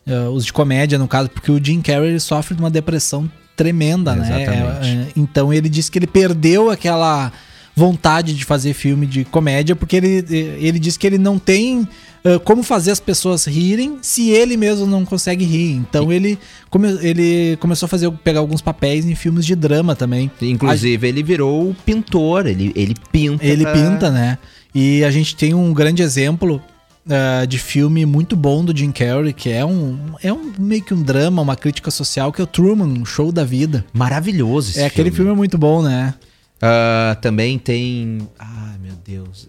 Eh, 0.06 0.28
os 0.28 0.44
de 0.44 0.52
comédia, 0.52 0.98
no 0.98 1.08
caso, 1.08 1.30
porque 1.30 1.50
o 1.50 1.64
Jim 1.64 1.80
Carrey 1.80 2.18
sofre 2.20 2.54
de 2.54 2.60
uma 2.62 2.70
depressão 2.70 3.28
tremenda, 3.56 4.14
né? 4.14 4.26
Exatamente. 4.42 4.88
É, 4.88 4.92
é, 4.92 5.06
então 5.16 5.52
ele 5.52 5.68
disse 5.68 5.90
que 5.90 5.98
ele 5.98 6.06
perdeu 6.06 6.70
aquela 6.70 7.32
vontade 7.74 8.34
de 8.34 8.44
fazer 8.44 8.74
filme 8.74 9.06
de 9.06 9.24
comédia, 9.24 9.74
porque 9.74 9.96
ele, 9.96 10.24
ele 10.60 10.78
disse 10.78 10.98
que 10.98 11.06
ele 11.06 11.16
não 11.16 11.38
tem 11.38 11.88
eh, 12.22 12.38
como 12.38 12.62
fazer 12.62 12.90
as 12.90 13.00
pessoas 13.00 13.46
rirem 13.46 13.96
se 14.02 14.28
ele 14.30 14.56
mesmo 14.58 14.86
não 14.86 15.04
consegue 15.06 15.44
rir. 15.44 15.72
Então 15.76 16.12
ele, 16.12 16.38
come, 16.68 16.88
ele 17.00 17.56
começou 17.60 17.86
a 17.86 17.88
fazer 17.88 18.10
pegar 18.22 18.40
alguns 18.40 18.60
papéis 18.60 19.06
em 19.06 19.14
filmes 19.14 19.46
de 19.46 19.54
drama 19.56 19.96
também. 19.96 20.30
Inclusive, 20.42 21.08
ele 21.08 21.22
virou 21.22 21.74
pintor, 21.84 22.46
ele, 22.46 22.72
ele 22.76 22.94
pinta. 23.10 23.44
Ele 23.44 23.62
pra- 23.62 23.72
pinta, 23.72 24.10
né? 24.10 24.36
E 24.74 25.02
a 25.04 25.10
gente 25.10 25.34
tem 25.34 25.54
um 25.54 25.72
grande 25.72 26.02
exemplo 26.02 26.62
ah, 27.08 27.44
de 27.44 27.58
filme 27.58 28.06
muito 28.06 28.36
bom 28.36 28.64
do 28.64 28.76
Jim 28.76 28.92
Carrey, 28.92 29.32
que 29.32 29.50
é 29.50 29.64
um, 29.64 29.98
é 30.22 30.32
um 30.32 30.52
meio 30.58 30.82
que 30.82 30.94
um 30.94 31.02
drama, 31.02 31.42
uma 31.42 31.56
crítica 31.56 31.90
social, 31.90 32.32
que 32.32 32.40
é 32.40 32.44
o 32.44 32.46
Truman, 32.46 32.86
um 32.86 33.04
show 33.04 33.32
da 33.32 33.44
vida. 33.44 33.84
Maravilhoso 33.92 34.70
esse 34.70 34.80
é, 34.80 34.86
aquele 34.86 35.10
filme 35.10 35.30
é 35.30 35.34
muito 35.34 35.58
bom, 35.58 35.82
né? 35.82 36.14
Ah, 36.60 37.16
também 37.20 37.58
tem. 37.58 38.18
Ai, 38.38 38.76
meu 38.80 38.94
Deus. 39.04 39.48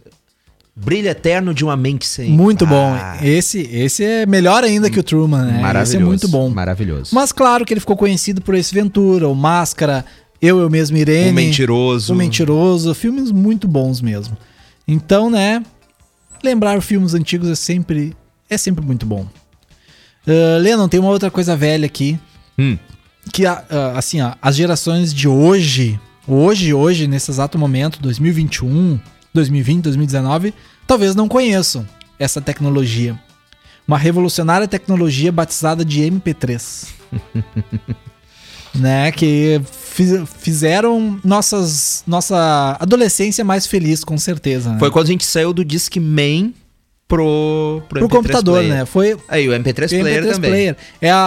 Brilho 0.76 1.08
Eterno 1.08 1.54
de 1.54 1.64
uma 1.64 1.78
Mente 1.78 2.08
Sem. 2.08 2.32
Muito 2.32 2.66
bom. 2.66 2.94
Ah, 3.00 3.20
Esse, 3.22 3.60
esse 3.72 4.04
é 4.04 4.26
melhor 4.26 4.64
ainda 4.64 4.90
que 4.90 5.00
o 5.00 5.04
Truman, 5.04 5.46
né? 5.46 5.62
Maravilhoso. 5.62 5.84
Esse 5.84 5.96
é 5.98 6.00
muito 6.06 6.28
bom. 6.28 6.50
Maravilhoso. 6.50 7.14
Mas 7.14 7.32
claro 7.32 7.64
que 7.64 7.72
ele 7.72 7.80
ficou 7.80 7.96
conhecido 7.96 8.42
por 8.42 8.56
esse 8.56 8.74
Ventura, 8.74 9.30
o 9.30 9.36
Máscara, 9.36 10.04
Eu, 10.42 10.60
Eu 10.60 10.72
Mesmo 10.72 10.98
Irene. 10.98 11.30
o 11.30 11.34
Mentiroso. 11.36 12.12
O 12.14 12.16
Mentiroso, 12.16 12.92
filmes 12.96 13.32
muito 13.32 13.68
bons 13.68 14.02
mesmo. 14.02 14.36
Então, 14.88 15.30
né, 15.30 15.62
lembrar 16.44 16.82
filmes 16.82 17.14
antigos 17.14 17.50
é 17.50 17.56
sempre 17.56 18.16
é 18.50 18.58
sempre 18.58 18.86
muito 18.86 19.06
bom. 19.06 19.28
Uh, 20.28 20.60
Lennon, 20.62 20.88
tem 20.88 21.00
uma 21.00 21.10
outra 21.10 21.32
coisa 21.32 21.56
velha 21.56 21.86
aqui, 21.86 22.20
Hum. 22.58 22.78
que 23.32 23.46
a- 23.46 23.64
assim, 23.96 24.22
ó, 24.22 24.34
as 24.42 24.56
gerações 24.56 25.14
de 25.14 25.28
hoje, 25.28 26.00
hoje, 26.28 26.74
hoje, 26.74 27.08
nesse 27.08 27.32
exato 27.32 27.58
momento, 27.58 28.00
2021, 28.02 29.00
2020, 29.34 29.84
2019, 29.84 30.54
talvez 30.86 31.16
não 31.16 31.28
conheçam 31.28 31.86
essa 32.20 32.40
tecnologia. 32.40 33.20
Uma 33.88 33.98
revolucionária 33.98 34.68
tecnologia 34.68 35.32
batizada 35.32 35.84
de 35.84 36.02
MP3. 36.02 36.88
né, 38.74 39.12
que 39.12 39.62
fiz- 39.72 40.22
fizeram 40.40 41.20
nossas, 41.24 42.04
nossa 42.08 42.78
adolescência 42.80 43.44
mais 43.44 43.68
feliz, 43.68 44.04
com 44.04 44.18
certeza. 44.18 44.72
Né? 44.74 44.80
Foi 44.80 44.90
quando 44.92 45.06
a 45.06 45.12
gente 45.12 45.26
saiu 45.26 45.54
do 45.54 45.64
Discman 45.64 46.54
pro, 47.08 47.82
pro, 47.88 48.00
pro 48.00 48.08
MP3 48.08 48.12
computador, 48.12 48.56
player. 48.60 48.74
né? 48.74 48.86
Foi 48.86 49.18
Aí, 49.28 49.48
o 49.48 49.52
MP3 49.52 49.86
o 49.86 50.00
Player 50.02 50.24
MP3 50.24 50.32
também. 50.32 50.50
player. 50.52 50.78
É 51.02 51.12
a, 51.12 51.18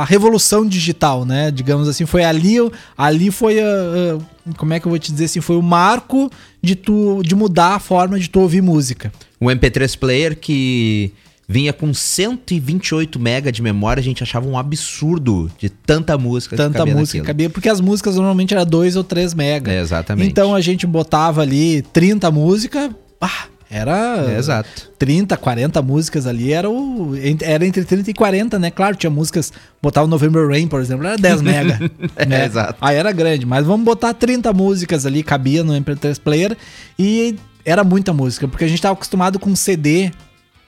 a 0.00 0.04
revolução 0.04 0.66
digital, 0.66 1.24
né? 1.26 1.50
Digamos 1.50 1.88
assim, 1.88 2.06
foi 2.06 2.24
ali, 2.24 2.56
ali 2.96 3.30
foi 3.30 3.60
a, 3.60 3.66
a- 3.66 4.54
como 4.56 4.72
é 4.72 4.80
que 4.80 4.86
eu 4.86 4.90
vou 4.90 4.98
te 4.98 5.12
dizer 5.12 5.26
assim, 5.26 5.40
foi 5.40 5.56
o 5.56 5.62
marco 5.62 6.30
de 6.62 6.74
tu 6.74 7.22
de 7.22 7.34
mudar 7.34 7.74
a 7.74 7.78
forma 7.78 8.18
de 8.18 8.28
tu 8.28 8.40
ouvir 8.40 8.62
música. 8.62 9.12
O 9.40 9.46
MP3 9.46 9.98
Player 9.98 10.36
que 10.38 11.12
vinha 11.48 11.72
com 11.72 11.92
128 11.92 13.18
MB 13.18 13.52
de 13.52 13.62
memória, 13.62 14.00
a 14.00 14.04
gente 14.04 14.22
achava 14.22 14.46
um 14.48 14.56
absurdo 14.58 15.50
de 15.58 15.68
tanta 15.68 16.16
música. 16.16 16.56
que 16.56 16.62
Tanta 16.62 16.78
cabia 16.78 16.94
música 16.94 17.12
que 17.12 17.18
naquilo. 17.18 17.26
cabia, 17.26 17.50
porque 17.50 17.68
as 17.68 17.80
músicas 17.80 18.16
normalmente 18.16 18.54
eram 18.54 18.64
2 18.66 18.96
ou 18.96 19.04
3 19.04 19.34
mega. 19.34 19.72
É, 19.72 19.80
exatamente. 19.80 20.30
Então 20.30 20.54
a 20.54 20.60
gente 20.60 20.86
botava 20.86 21.42
ali 21.42 21.82
30 21.92 22.30
músicas, 22.30 22.90
ah, 23.20 23.46
era 23.70 24.26
É, 24.28 24.38
exato. 24.38 24.90
30, 24.98 25.36
40 25.36 25.82
músicas 25.82 26.26
ali, 26.26 26.52
era, 26.52 26.70
o, 26.70 27.12
era 27.42 27.66
entre 27.66 27.84
30 27.84 28.10
e 28.10 28.14
40, 28.14 28.58
né? 28.58 28.70
Claro, 28.70 28.94
tinha 28.96 29.10
músicas, 29.10 29.52
botava 29.82 30.06
o 30.06 30.10
November 30.10 30.46
Rain, 30.48 30.68
por 30.68 30.80
exemplo, 30.80 31.06
era 31.06 31.16
10 31.16 31.42
mega. 31.42 31.78
né? 32.26 32.42
É, 32.42 32.44
exato. 32.46 32.76
Aí 32.80 32.96
era 32.96 33.10
grande, 33.12 33.44
mas 33.44 33.66
vamos 33.66 33.84
botar 33.84 34.14
30 34.14 34.52
músicas 34.52 35.04
ali, 35.06 35.22
cabia 35.22 35.64
no 35.64 35.72
MP3 35.72 36.18
Player, 36.20 36.56
e 36.98 37.36
era 37.64 37.82
muita 37.82 38.12
música, 38.12 38.46
porque 38.46 38.64
a 38.64 38.68
gente 38.68 38.80
tava 38.80 38.92
acostumado 38.94 39.38
com 39.38 39.56
CD, 39.56 40.12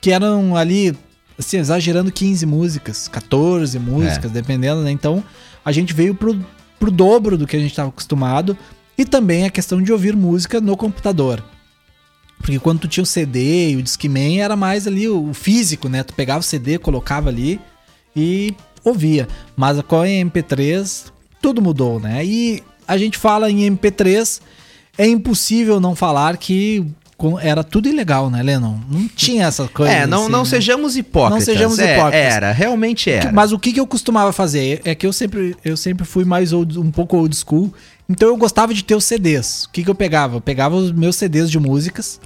que 0.07 0.11
eram 0.13 0.55
ali, 0.55 0.97
assim, 1.37 1.57
exagerando 1.57 2.09
15 2.09 2.45
músicas, 2.45 3.09
14 3.09 3.77
músicas, 3.77 4.31
dependendo, 4.31 4.81
né? 4.81 4.89
Então, 4.89 5.21
a 5.65 5.71
gente 5.73 5.93
veio 5.93 6.15
pro, 6.15 6.39
pro 6.79 6.89
dobro 6.89 7.37
do 7.37 7.45
que 7.45 7.57
a 7.57 7.59
gente 7.59 7.75
tava 7.75 7.89
acostumado, 7.89 8.57
e 8.97 9.03
também 9.03 9.43
a 9.43 9.49
questão 9.49 9.81
de 9.81 9.91
ouvir 9.91 10.15
música 10.15 10.61
no 10.61 10.77
computador. 10.77 11.43
Porque 12.37 12.57
quando 12.57 12.79
tu 12.79 12.87
tinha 12.87 13.03
o 13.03 13.05
CD 13.05 13.71
e 13.71 13.75
o 13.75 13.83
Discman 13.83 14.39
era 14.39 14.55
mais 14.55 14.87
ali 14.87 15.09
o 15.09 15.33
físico, 15.33 15.89
né? 15.89 16.03
Tu 16.03 16.13
pegava 16.13 16.39
o 16.39 16.43
CD, 16.43 16.77
colocava 16.77 17.27
ali 17.27 17.59
e 18.15 18.55
ouvia. 18.85 19.27
Mas 19.57 19.81
com 19.81 19.99
a 19.99 20.05
MP3 20.05 21.11
tudo 21.41 21.61
mudou, 21.61 21.99
né? 21.99 22.23
E 22.23 22.63
a 22.87 22.97
gente 22.97 23.17
fala 23.17 23.51
em 23.51 23.69
MP3, 23.69 24.39
é 24.97 25.05
impossível 25.05 25.81
não 25.81 25.93
falar 25.93 26.37
que 26.37 26.85
era 27.41 27.63
tudo 27.63 27.89
ilegal, 27.89 28.29
né, 28.29 28.43
Lennon? 28.43 28.77
Não 28.89 29.07
tinha 29.07 29.45
essa 29.45 29.67
coisa. 29.67 29.91
É, 29.91 30.05
não, 30.05 30.23
assim, 30.23 30.31
não 30.31 30.39
né? 30.43 30.45
sejamos 30.45 30.95
hipócritas. 30.97 31.47
Não 31.47 31.53
sejamos 31.53 31.79
É, 31.79 31.95
hipócritas. 31.97 32.33
Era, 32.33 32.51
realmente 32.51 33.09
era. 33.09 33.31
Mas 33.31 33.51
o 33.51 33.57
que, 33.59 33.73
que 33.73 33.79
eu 33.79 33.87
costumava 33.87 34.31
fazer? 34.31 34.81
É 34.85 34.93
que 34.93 35.05
eu 35.07 35.11
sempre, 35.13 35.55
eu 35.65 35.75
sempre 35.75 36.05
fui 36.05 36.23
mais 36.25 36.53
old- 36.53 36.77
um 36.77 36.91
pouco 36.91 37.17
old 37.17 37.35
school. 37.35 37.73
Então 38.07 38.29
eu 38.29 38.37
gostava 38.37 38.73
de 38.73 38.83
ter 38.83 38.95
os 38.95 39.03
CDs. 39.03 39.65
O 39.65 39.69
que, 39.71 39.83
que 39.83 39.89
eu 39.89 39.95
pegava? 39.95 40.37
Eu 40.37 40.41
pegava 40.41 40.75
os 40.75 40.91
meus 40.91 41.15
CDs 41.15 41.49
de 41.49 41.59
músicas, 41.59 42.19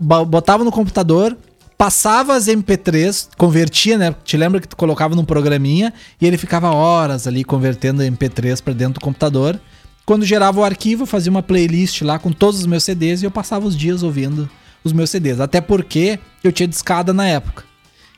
botava 0.00 0.64
no 0.64 0.72
computador, 0.72 1.36
passava 1.76 2.34
as 2.34 2.46
MP3, 2.48 3.28
convertia, 3.36 3.96
né? 3.98 4.14
Te 4.24 4.36
lembra 4.36 4.60
que 4.60 4.68
tu 4.68 4.76
colocava 4.76 5.14
num 5.14 5.24
programinha 5.24 5.92
e 6.20 6.26
ele 6.26 6.36
ficava 6.36 6.70
horas 6.70 7.26
ali 7.26 7.44
convertendo 7.44 8.02
MP3 8.02 8.62
para 8.62 8.72
dentro 8.72 8.94
do 8.94 9.00
computador. 9.00 9.60
Quando 10.08 10.24
gerava 10.24 10.58
o 10.58 10.64
arquivo, 10.64 11.02
eu 11.02 11.06
fazia 11.06 11.30
uma 11.30 11.42
playlist 11.42 12.00
lá 12.00 12.18
com 12.18 12.32
todos 12.32 12.60
os 12.60 12.64
meus 12.64 12.82
CDs 12.82 13.20
e 13.20 13.26
eu 13.26 13.30
passava 13.30 13.66
os 13.66 13.76
dias 13.76 14.02
ouvindo 14.02 14.48
os 14.82 14.90
meus 14.90 15.10
CDs. 15.10 15.38
Até 15.38 15.60
porque 15.60 16.18
eu 16.42 16.50
tinha 16.50 16.66
discada 16.66 17.12
na 17.12 17.26
época. 17.26 17.64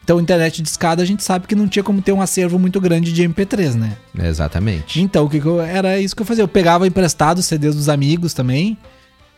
Então, 0.04 0.20
internet 0.20 0.62
de 0.62 0.68
escada, 0.68 1.02
a 1.02 1.04
gente 1.04 1.24
sabe 1.24 1.48
que 1.48 1.54
não 1.56 1.66
tinha 1.66 1.82
como 1.82 2.00
ter 2.00 2.12
um 2.12 2.22
acervo 2.22 2.60
muito 2.60 2.80
grande 2.80 3.12
de 3.12 3.28
MP3, 3.28 3.74
né? 3.74 3.96
Exatamente. 4.16 5.00
Então, 5.00 5.24
o 5.24 5.28
que, 5.28 5.40
que 5.40 5.46
eu, 5.46 5.60
era 5.60 5.98
isso 5.98 6.14
que 6.14 6.22
eu 6.22 6.26
fazia. 6.26 6.44
Eu 6.44 6.48
pegava 6.48 6.86
emprestado 6.86 7.38
os 7.38 7.46
CDs 7.46 7.74
dos 7.74 7.88
amigos 7.88 8.32
também, 8.34 8.78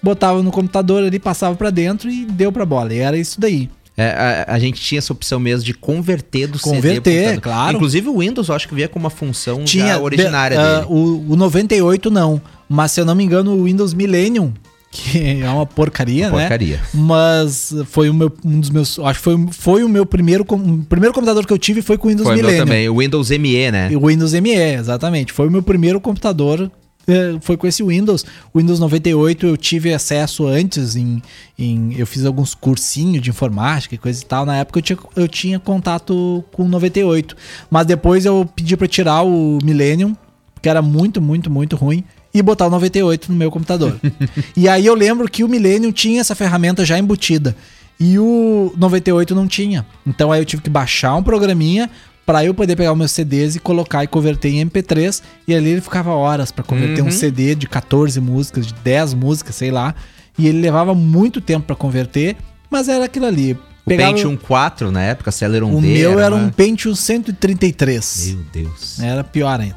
botava 0.03 0.43
no 0.43 0.51
computador 0.51 1.03
ali, 1.03 1.18
passava 1.18 1.57
pra 1.57 1.70
dentro 1.70 2.11
e 2.11 2.26
deu 2.26 2.53
pra 2.53 2.66
bola. 2.66 2.93
E 2.93 2.99
era 2.99 3.16
isso 3.16 3.41
daí. 3.41 3.70
É, 3.97 4.45
a, 4.49 4.55
a 4.55 4.59
gente 4.59 4.80
tinha 4.80 4.99
essa 4.99 5.12
opção 5.12 5.38
mesmo 5.38 5.64
de 5.64 5.74
converter 5.74 6.47
do 6.47 6.59
CD 6.59 6.70
pro 6.70 6.76
Converter, 7.03 7.40
claro. 7.40 7.76
Inclusive 7.76 8.09
o 8.09 8.18
Windows, 8.20 8.49
eu 8.49 8.55
acho 8.55 8.66
que 8.68 8.74
vinha 8.74 8.88
com 8.88 8.99
uma 8.99 9.11
função 9.11 9.64
Tinha 9.64 9.88
já 9.88 10.01
originária 10.01 10.57
be- 10.57 10.62
ah, 10.64 10.74
dele. 10.80 10.86
o, 10.88 11.32
o 11.32 11.36
98 11.36 12.11
não, 12.11 12.40
mas 12.68 12.93
se 12.93 13.01
eu 13.01 13.05
não 13.05 13.14
me 13.14 13.22
engano, 13.22 13.53
o 13.53 13.64
Windows 13.64 13.93
Millennium 13.93 14.53
que 14.90 15.43
é 15.43 15.49
uma 15.49 15.64
porcaria, 15.66 16.28
Uma 16.28 16.36
né? 16.36 16.43
porcaria. 16.45 16.80
Mas 16.93 17.74
foi 17.86 18.11
o 18.11 18.14
meu, 18.14 18.30
um 18.45 18.61
dos 18.61 18.68
meus. 18.68 18.99
Acho 18.99 19.18
que 19.20 19.24
foi, 19.24 19.47
foi 19.51 19.84
o 19.84 19.88
meu 19.88 20.05
primeiro. 20.05 20.45
O 20.47 20.84
primeiro 20.84 21.14
computador 21.14 21.47
que 21.47 21.53
eu 21.53 21.57
tive 21.59 21.80
foi 21.80 21.97
com 21.97 22.09
o 22.09 22.11
Windows 22.11 22.26
Foi 22.28 22.36
Millennium. 22.36 22.59
também, 22.66 22.88
o 22.90 22.99
Windows 22.99 23.30
ME, 23.30 23.70
né? 23.70 23.90
O 23.97 24.09
Windows 24.09 24.34
ME, 24.34 24.51
exatamente. 24.55 25.32
Foi 25.32 25.49
o 25.49 25.51
meu 25.51 25.62
primeiro 25.62 25.99
computador. 25.99 26.70
Eh, 27.07 27.36
Foi 27.40 27.57
com 27.57 27.66
esse 27.66 27.82
Windows. 27.82 28.24
O 28.53 28.59
Windows 28.59 28.78
98 28.80 29.46
eu 29.46 29.57
tive 29.57 29.92
acesso 29.92 30.46
antes 30.46 30.96
em, 30.96 31.22
em- 31.59 31.94
Eu 31.96 32.07
fiz 32.07 32.24
alguns 32.24 32.55
cursinhos 32.55 33.22
de 33.22 33.30
informática 33.30 33.94
e 33.94 33.98
coisa 33.98 34.22
e 34.22 34.24
tal. 34.24 34.44
Na 34.46 34.57
época 34.57 34.78
eu 34.78 34.82
tinha, 34.82 34.98
eu 35.16 35.28
tinha 35.28 35.59
contato 35.59 36.44
com 36.53 36.64
o 36.64 36.68
98. 36.68 37.36
Mas 37.70 37.86
depois 37.86 38.24
eu 38.24 38.48
pedi 38.55 38.76
pra 38.76 38.86
tirar 38.86 39.22
o 39.22 39.59
Millennium, 39.62 40.16
que 40.61 40.68
era 40.68 40.80
muito, 40.82 41.20
muito, 41.20 41.50
muito 41.50 41.76
ruim. 41.76 42.05
E 42.34 42.40
botar 42.40 42.66
o 42.66 42.70
98 42.70 43.30
no 43.30 43.36
meu 43.38 43.50
computador. 43.50 44.00
e 44.57 44.66
aí 44.68 44.86
eu 44.86 44.94
lembro 44.94 45.28
que 45.28 45.44
o 45.44 45.48
Millennium 45.48 45.92
tinha 45.92 46.20
essa 46.20 46.34
ferramenta 46.34 46.84
já 46.84 46.98
embutida. 46.98 47.55
E 48.00 48.18
o 48.18 48.72
98 48.76 49.34
não 49.34 49.46
tinha. 49.46 49.86
Então 50.07 50.32
aí 50.32 50.40
eu 50.40 50.44
tive 50.44 50.62
que 50.62 50.70
baixar 50.70 51.14
um 51.14 51.22
programinha 51.22 51.90
pra 52.25 52.45
eu 52.45 52.55
poder 52.55 52.77
pegar 52.77 52.93
os 52.93 52.99
meus 52.99 53.11
CDs 53.11 53.57
e 53.57 53.59
colocar 53.61 54.05
e 54.05 54.07
converter 54.07 54.49
em 54.51 54.64
MP3. 54.66 55.23
E 55.47 55.55
ali 55.55 55.70
ele 55.70 55.81
ficava 55.81 56.11
horas 56.11 56.51
pra 56.53 56.62
converter 56.64 57.03
Uhum. 57.03 57.09
um 57.09 57.12
CD 57.12 57.55
de 57.55 57.66
14 57.66 58.20
músicas, 58.20 58.66
de 58.66 58.75
10 58.75 59.14
músicas, 59.14 59.55
sei 59.57 59.70
lá. 59.70 59.95
E 60.39 60.47
ele 60.47 60.61
levava 60.61 60.95
muito 60.95 61.41
tempo 61.41 61.66
pra 61.66 61.77
converter, 61.77 62.37
mas 62.70 62.89
era 62.89 63.05
aquilo 63.05 63.27
ali. 63.27 63.53
O 63.85 63.89
Pentium 63.91 64.37
4 64.37 64.93
na 64.93 65.03
época, 65.03 65.33
Celeron 65.33 65.77
o 65.77 65.81
D. 65.81 65.87
meu 65.89 66.20
era 66.20 66.35
um 66.35 66.49
Pentium 66.51 66.95
133. 66.95 68.27
Meu 68.35 68.45
Deus. 68.53 69.01
Era 69.01 69.25
pior 69.25 69.61
ainda. 69.61 69.77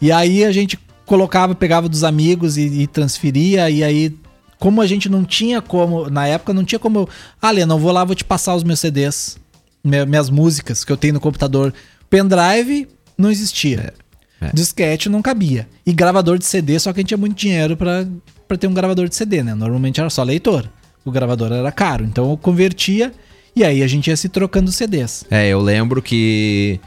E 0.00 0.10
aí 0.12 0.44
a 0.44 0.52
gente 0.52 0.78
colocava, 1.04 1.54
pegava 1.54 1.88
dos 1.88 2.04
amigos 2.04 2.56
e, 2.56 2.62
e 2.82 2.86
transferia, 2.86 3.68
e 3.68 3.82
aí, 3.84 4.16
como 4.58 4.80
a 4.80 4.86
gente 4.86 5.08
não 5.08 5.24
tinha 5.24 5.60
como, 5.60 6.08
na 6.08 6.26
época 6.26 6.54
não 6.54 6.64
tinha 6.64 6.78
como, 6.78 7.08
ah, 7.40 7.50
Lê, 7.50 7.66
não 7.66 7.78
vou 7.78 7.92
lá, 7.92 8.04
vou 8.04 8.14
te 8.14 8.24
passar 8.24 8.54
os 8.54 8.62
meus 8.64 8.80
CDs, 8.80 9.36
minhas 9.84 10.30
músicas 10.30 10.84
que 10.84 10.92
eu 10.92 10.96
tenho 10.96 11.14
no 11.14 11.20
computador. 11.20 11.72
Pendrive 12.08 12.88
não 13.16 13.30
existia. 13.30 13.92
É, 14.40 14.46
é. 14.46 14.50
Disquete 14.52 15.08
não 15.08 15.22
cabia. 15.22 15.66
E 15.84 15.92
gravador 15.92 16.38
de 16.38 16.44
CD, 16.44 16.78
só 16.78 16.92
que 16.92 17.00
a 17.00 17.02
gente 17.02 17.08
tinha 17.08 17.18
muito 17.18 17.36
dinheiro 17.36 17.76
pra 17.76 18.06
pra 18.52 18.58
ter 18.58 18.66
um 18.66 18.74
gravador 18.74 19.08
de 19.08 19.16
CD, 19.16 19.42
né? 19.42 19.54
Normalmente 19.54 19.98
era 19.98 20.10
só 20.10 20.22
leitor. 20.22 20.68
O 21.04 21.10
gravador 21.10 21.50
era 21.52 21.72
caro. 21.72 22.04
Então 22.04 22.30
eu 22.30 22.36
convertia 22.36 23.12
e 23.56 23.64
aí 23.64 23.82
a 23.82 23.86
gente 23.86 24.08
ia 24.08 24.16
se 24.16 24.28
trocando 24.28 24.70
CDs. 24.70 25.24
É, 25.30 25.48
eu 25.48 25.58
lembro 25.58 26.02
que 26.02 26.78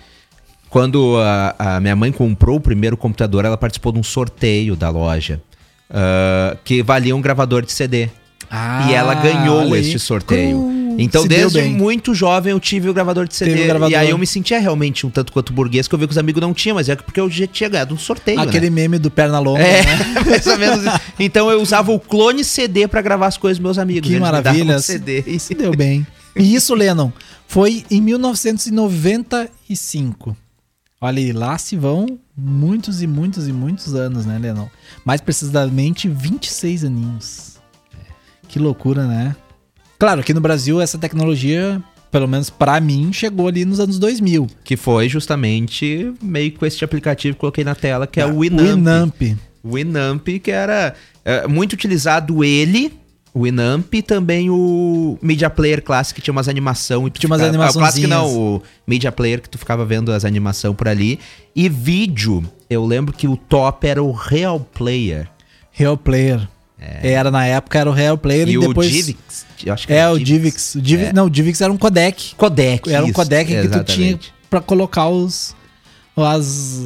quando 0.69 1.17
a, 1.17 1.77
a 1.77 1.79
minha 1.79 1.95
mãe 1.95 2.11
comprou 2.11 2.57
o 2.57 2.61
primeiro 2.61 2.95
computador, 2.95 3.45
ela 3.45 3.57
participou 3.57 3.91
de 3.91 3.99
um 3.99 4.03
sorteio 4.03 4.75
da 4.75 4.89
loja 4.89 5.41
ah, 5.89 6.55
que 6.63 6.83
valia 6.83 7.15
um 7.15 7.21
gravador 7.21 7.65
de 7.65 7.71
CD. 7.71 8.09
Ah, 8.49 8.87
e 8.89 8.93
ela 8.93 9.15
ganhou 9.15 9.61
olha 9.61 9.75
aí. 9.75 9.81
este 9.81 9.97
sorteio. 9.97 10.57
Uh, 10.57 10.84
então, 10.97 11.27
desde 11.27 11.61
muito 11.63 12.13
jovem, 12.13 12.51
eu 12.51 12.59
tive 12.59 12.89
o 12.89 12.93
gravador 12.93 13.27
de 13.27 13.35
CD. 13.35 13.65
Gravador. 13.65 13.91
E 13.91 13.95
aí 13.95 14.09
eu 14.09 14.17
me 14.17 14.27
sentia 14.27 14.59
realmente 14.59 15.05
um 15.05 15.09
tanto 15.09 15.31
quanto 15.31 15.53
burguês, 15.53 15.87
que 15.87 15.95
eu 15.95 15.99
vi 15.99 16.07
que 16.07 16.11
os 16.11 16.17
amigos 16.17 16.41
não 16.41 16.53
tinham, 16.53 16.75
mas 16.75 16.89
é 16.89 16.95
porque 16.95 17.19
eu 17.19 17.29
já 17.29 17.47
tinha 17.47 17.69
ganhado 17.69 17.93
um 17.93 17.97
sorteio. 17.97 18.39
Aquele 18.39 18.69
né? 18.69 18.75
meme 18.75 18.99
do 18.99 19.09
perna 19.11 19.39
longa, 19.39 19.61
É, 19.61 19.83
né? 19.83 19.97
mais 20.29 20.47
ou 20.47 20.57
menos. 20.57 20.83
Então 21.19 21.49
eu 21.49 21.61
usava 21.61 21.91
o 21.91 21.99
clone 21.99 22.43
CD 22.43 22.87
pra 22.87 23.01
gravar 23.01 23.27
as 23.27 23.37
coisas 23.37 23.57
dos 23.57 23.63
meus 23.63 23.77
amigos. 23.77 24.09
Que 24.09 24.19
davam 24.19 24.31
maravilha. 24.31 24.77
um 24.77 24.79
CD. 24.79 25.23
E 25.27 25.39
Se 25.39 25.53
deu 25.53 25.75
bem. 25.75 26.05
E 26.35 26.53
isso, 26.53 26.75
Lennon, 26.75 27.11
foi 27.47 27.85
em 27.89 28.01
1995. 28.01 30.35
Olha 30.99 31.19
aí, 31.19 31.31
lá 31.31 31.57
se 31.57 31.77
vão 31.77 32.19
muitos 32.35 33.01
e 33.01 33.07
muitos 33.07 33.47
e 33.47 33.53
muitos 33.53 33.93
anos, 33.93 34.25
né, 34.25 34.37
Lennon? 34.39 34.67
Mais 35.03 35.21
precisamente 35.21 36.07
26 36.09 36.85
aninhos. 36.85 37.55
Que 38.47 38.57
loucura, 38.59 39.05
né? 39.05 39.35
Claro, 39.97 40.21
aqui 40.21 40.33
no 40.33 40.41
Brasil 40.41 40.81
essa 40.81 40.97
tecnologia, 40.97 41.81
pelo 42.11 42.27
menos 42.27 42.49
pra 42.49 42.79
mim, 42.79 43.11
chegou 43.13 43.47
ali 43.47 43.63
nos 43.65 43.79
anos 43.79 43.97
2000. 43.99 44.47
Que 44.63 44.75
foi 44.75 45.07
justamente 45.09 46.13
meio 46.21 46.51
com 46.53 46.65
este 46.65 46.83
aplicativo 46.83 47.35
que 47.35 47.39
coloquei 47.39 47.63
na 47.63 47.75
tela, 47.75 48.05
que 48.07 48.19
é 48.19 48.25
o 48.25 48.35
O 48.37 48.39
Winamp. 48.39 48.61
Winamp. 49.21 49.21
Winamp, 49.63 50.27
que 50.43 50.51
era 50.51 50.93
é, 51.23 51.47
muito 51.47 51.73
utilizado 51.73 52.43
ele, 52.43 52.93
o 53.33 53.43
Winamp, 53.43 53.93
e 53.93 54.01
também 54.01 54.49
o 54.49 55.17
Media 55.21 55.49
Player 55.49 55.81
Classic, 55.83 56.15
que 56.15 56.21
tinha 56.21 56.31
umas 56.31 56.47
animação 56.47 57.07
e 57.07 57.09
Tinha 57.09 57.27
umas 57.29 57.41
ficava- 57.41 57.65
ah, 57.65 57.69
O 57.69 57.73
Classic 57.79 58.07
não, 58.07 58.37
o 58.37 58.61
Media 58.87 59.11
Player, 59.11 59.41
que 59.41 59.49
tu 59.49 59.57
ficava 59.57 59.83
vendo 59.85 60.11
as 60.11 60.23
animação 60.23 60.73
por 60.75 60.87
ali. 60.87 61.19
E 61.55 61.67
vídeo, 61.67 62.43
eu 62.69 62.85
lembro 62.85 63.13
que 63.13 63.27
o 63.27 63.35
top 63.35 63.87
era 63.87 64.01
o 64.03 64.11
Real 64.11 64.59
Player. 64.59 65.27
Real 65.71 65.97
Player. 65.97 66.47
Era 67.03 67.29
na 67.31 67.45
época, 67.45 67.77
era 67.79 67.89
o 67.89 67.93
Real 67.93 68.17
Player 68.17 68.47
É. 68.47 68.51
E, 68.51 68.53
e, 68.53 68.57
o 68.57 68.67
depois. 68.67 68.91
Divix, 68.91 69.45
eu 69.65 69.73
acho 69.73 69.87
que 69.87 69.93
É, 69.93 69.97
era 69.97 70.11
o 70.11 70.19
Divix. 70.19 70.75
O 70.75 70.81
Divix 70.81 71.09
É. 71.09 71.13
Não, 71.13 71.25
o 71.25 71.29
Divix 71.29 71.61
era 71.61 71.71
um 71.71 71.77
codec. 71.77 72.35
Codec. 72.35 72.89
Era 72.91 73.03
um 73.03 73.07
isso, 73.07 73.13
codec 73.15 73.47
que 73.49 73.67
tu 73.67 73.83
tinha 73.83 74.07
exatamente. 74.11 74.33
pra 74.49 74.61
colocar 74.61 75.07
os. 75.09 75.55
As, 76.17 76.79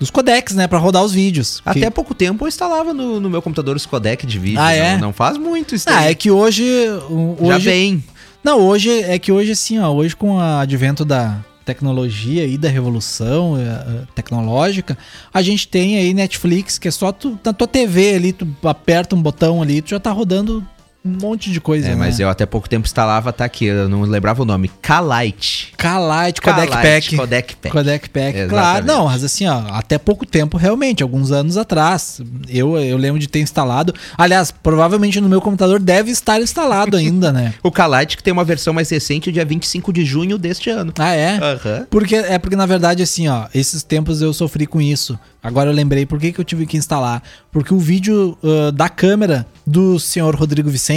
os 0.00 0.10
codecs, 0.10 0.56
né? 0.56 0.66
Pra 0.66 0.76
rodar 0.78 1.04
os 1.04 1.12
vídeos. 1.12 1.62
Até 1.64 1.82
Que- 1.82 1.90
pouco 1.90 2.14
tempo 2.14 2.44
eu 2.44 2.48
instalava 2.48 2.92
no, 2.92 3.20
no 3.20 3.30
meu 3.30 3.40
computador 3.40 3.76
os 3.76 3.86
codec 3.86 4.26
de 4.26 4.38
vídeo. 4.40 4.60
Ah, 4.60 4.72
é? 4.72 4.94
Não, 4.94 5.00
não 5.02 5.12
faz 5.12 5.36
muito 5.38 5.74
isso 5.76 5.88
Ah, 5.88 6.10
é 6.10 6.14
que 6.14 6.32
hoje. 6.32 6.64
o- 7.08 7.36
Já 7.40 7.56
hoje 7.56 7.64
vem. 7.64 8.04
Não, 8.42 8.58
hoje 8.58 8.90
é 9.02 9.18
que 9.20 9.30
hoje, 9.30 9.52
assim, 9.52 9.78
ó, 9.78 9.90
hoje 9.90 10.16
com 10.16 10.32
o 10.36 10.40
advento 10.40 11.04
da 11.04 11.36
tecnologia 11.64 12.46
e 12.46 12.56
da 12.56 12.68
revolução 12.68 13.56
eh, 13.58 13.62
eh, 13.62 14.02
tecnológica, 14.14 14.96
a 15.32 15.42
gente 15.42 15.68
tem 15.68 15.96
aí 15.96 16.14
Netflix, 16.14 16.78
que 16.78 16.88
é 16.88 16.90
só 16.90 17.12
tu, 17.12 17.38
na 17.44 17.52
tua 17.52 17.68
TV 17.68 18.14
ali, 18.14 18.32
tu 18.32 18.46
aperta 18.62 19.14
um 19.14 19.22
botão 19.22 19.62
ali, 19.62 19.82
tu 19.82 19.90
já 19.90 20.00
tá 20.00 20.10
rodando 20.10 20.66
um 21.04 21.16
monte 21.20 21.50
de 21.50 21.60
coisa, 21.60 21.86
É, 21.86 21.90
né? 21.90 21.96
mas 21.96 22.20
eu 22.20 22.28
até 22.28 22.44
pouco 22.44 22.68
tempo 22.68 22.86
instalava, 22.86 23.32
tá 23.32 23.44
aqui, 23.44 23.64
eu 23.64 23.88
não 23.88 24.02
lembrava 24.02 24.42
o 24.42 24.44
nome. 24.44 24.70
Kalite. 24.82 25.72
Kalite, 25.76 26.42
Codec 26.42 26.70
Pack. 26.70 27.16
Codec 27.16 27.56
Pack. 27.56 27.72
Codec 27.74 28.08
Pack, 28.10 28.26
Exatamente. 28.36 28.48
claro. 28.50 28.86
Não, 28.86 29.04
mas 29.06 29.24
assim, 29.24 29.46
ó, 29.46 29.62
até 29.70 29.96
pouco 29.96 30.26
tempo, 30.26 30.58
realmente, 30.58 31.02
alguns 31.02 31.32
anos 31.32 31.56
atrás. 31.56 32.20
Eu, 32.48 32.78
eu 32.78 32.98
lembro 32.98 33.18
de 33.18 33.28
ter 33.28 33.40
instalado. 33.40 33.94
Aliás, 34.18 34.50
provavelmente 34.50 35.20
no 35.22 35.28
meu 35.28 35.40
computador 35.40 35.80
deve 35.80 36.10
estar 36.10 36.40
instalado 36.40 36.96
ainda, 36.96 37.32
né? 37.32 37.54
O 37.62 37.70
Kalite 37.70 38.16
que 38.16 38.22
tem 38.22 38.32
uma 38.32 38.44
versão 38.44 38.74
mais 38.74 38.90
recente, 38.90 39.32
dia 39.32 39.44
25 39.44 39.92
de 39.92 40.04
junho 40.04 40.36
deste 40.36 40.68
ano. 40.70 40.92
Ah, 40.98 41.14
é? 41.14 41.36
Aham. 41.38 41.86
Porque, 41.88 42.16
é 42.16 42.38
porque, 42.38 42.56
na 42.56 42.66
verdade, 42.66 43.02
assim, 43.02 43.26
ó, 43.28 43.46
esses 43.54 43.82
tempos 43.82 44.20
eu 44.20 44.32
sofri 44.34 44.66
com 44.66 44.80
isso. 44.80 45.18
Agora 45.42 45.70
eu 45.70 45.74
lembrei 45.74 46.04
por 46.04 46.18
que, 46.18 46.32
que 46.32 46.38
eu 46.40 46.44
tive 46.44 46.66
que 46.66 46.76
instalar. 46.76 47.22
Porque 47.50 47.72
o 47.72 47.78
vídeo 47.78 48.36
ah, 48.44 48.70
da 48.70 48.88
câmera 48.90 49.46
do 49.66 49.98
senhor 49.98 50.34
Rodrigo 50.34 50.68
Vicente 50.68 50.89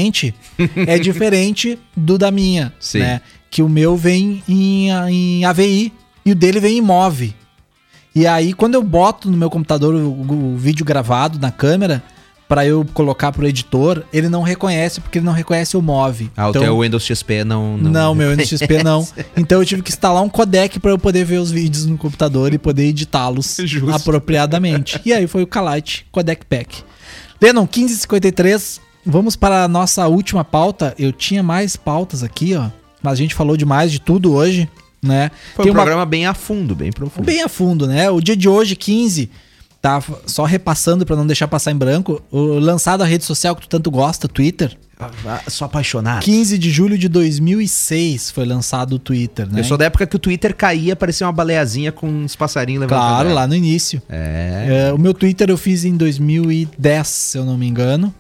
é 0.88 0.98
diferente 0.98 1.78
do 1.96 2.18
da 2.18 2.32
minha, 2.32 2.74
Sim. 2.80 3.00
né? 3.00 3.22
Que 3.50 3.62
o 3.62 3.70
meu 3.70 3.96
vem 3.96 4.44
em, 4.48 4.90
em 4.90 5.46
AVI 5.46 5.94
e 6.26 6.32
o 6.32 6.36
dele 6.36 6.60
vem 6.60 6.78
em 6.78 6.82
MOV. 6.82 7.34
E 8.16 8.28
aí, 8.28 8.54
quando 8.54 8.76
eu 8.76 8.84
boto 8.84 9.30
no 9.30 9.38
meu 9.38 9.50
computador 9.50 9.96
o, 9.96 10.54
o 10.54 10.58
vídeo 10.58 10.86
gravado 10.86 11.40
na 11.40 11.52
câmera, 11.52 12.04
pra 12.48 12.66
eu 12.66 12.86
colocar 12.94 13.32
pro 13.32 13.48
editor, 13.48 14.04
ele 14.14 14.30
não 14.30 14.44
reconhece, 14.44 15.02
porque 15.02 15.18
ele 15.18 15.26
não 15.26 15.34
reconhece 15.34 15.76
o 15.76 15.82
MOV. 15.82 16.30
Ah, 16.38 16.50
o 16.50 16.52
teu 16.52 16.82
Windows 16.82 17.04
XP 17.04 17.44
não... 17.44 17.78
Não, 17.78 18.14
meu 18.14 18.30
Windows 18.30 18.50
XP 18.50 18.84
não. 18.84 19.08
Então 19.36 19.60
eu 19.60 19.66
tive 19.66 19.82
que 19.82 19.90
instalar 19.90 20.22
um 20.22 20.30
codec 20.30 20.80
para 20.80 20.92
eu 20.92 21.00
poder 21.00 21.26
ver 21.26 21.40
os 21.40 21.52
vídeos 21.52 21.88
no 21.88 21.98
computador 21.98 22.54
e 22.54 22.60
poder 22.60 22.86
editá-los 22.86 23.58
apropriadamente. 23.92 25.02
E 25.04 25.12
aí 25.12 25.26
foi 25.26 25.42
o 25.42 25.48
Kalite 25.48 26.06
Codec 26.12 26.46
Pack. 26.46 26.84
Lennon, 27.42 27.62
1553. 27.62 28.80
Vamos 29.06 29.36
para 29.36 29.64
a 29.64 29.68
nossa 29.68 30.08
última 30.08 30.44
pauta. 30.44 30.94
Eu 30.98 31.12
tinha 31.12 31.44
mais 31.44 31.76
pautas 31.76 32.24
aqui, 32.24 32.56
ó. 32.56 32.70
Mas 33.02 33.14
a 33.14 33.16
gente 33.16 33.36
falou 33.36 33.58
demais 33.58 33.92
de 33.92 34.00
tudo 34.00 34.34
hoje, 34.34 34.70
né? 35.02 35.30
Foi 35.56 35.70
um 35.70 35.74
programa 35.74 36.06
bem 36.06 36.26
a 36.26 36.34
fundo, 36.34 36.74
bem 36.74 36.92
profundo. 36.92 37.26
bem 37.26 37.42
a 37.44 37.50
fundo, 37.50 37.86
né? 37.86 38.10
O 38.10 38.22
dia 38.22 38.36
de 38.36 38.48
hoje, 38.48 38.76
15, 38.78 39.30
tá 39.82 40.02
só 40.26 40.46
repassando 40.46 41.06
para 41.06 41.18
não 41.18 41.28
deixar 41.28 41.50
passar 41.50 41.72
em 41.72 41.76
branco, 41.76 42.22
o 42.32 42.40
lançado 42.60 43.02
a 43.02 43.06
rede 43.06 43.26
social 43.26 43.54
que 43.54 43.64
tu 43.64 43.68
tanto 43.68 43.92
gosta, 43.92 44.30
Twitter. 44.30 44.78
Ah, 44.98 45.42
Sou 45.50 45.66
apaixonado. 45.66 46.24
15 46.24 46.58
de 46.58 46.72
julho 46.72 46.98
de 46.98 47.10
2006 47.10 48.32
foi 48.32 48.46
lançado 48.46 48.94
o 48.94 49.00
Twitter, 49.00 49.46
né? 49.52 49.60
Eu 49.60 49.64
sou 49.66 49.78
da 49.78 49.84
época 49.86 50.08
que 50.08 50.16
o 50.16 50.20
Twitter 50.20 50.56
caía, 50.56 50.96
parecia 50.96 51.28
uma 51.28 51.34
baleazinha 51.34 51.92
com 51.92 52.08
uns 52.08 52.38
passarinhos 52.38 52.80
levantando. 52.82 53.06
Claro, 53.06 53.34
lá 53.34 53.46
no 53.46 53.54
início. 53.56 54.02
É. 54.10 54.88
É, 54.88 54.94
o 54.94 54.98
meu 54.98 55.14
Twitter 55.14 55.50
eu 55.50 55.58
fiz 55.58 55.84
em 55.84 55.98
2010, 55.98 57.06
se 57.08 57.38
eu 57.38 57.44
não 57.44 57.58
me 57.58 57.68
engano. 57.68 58.14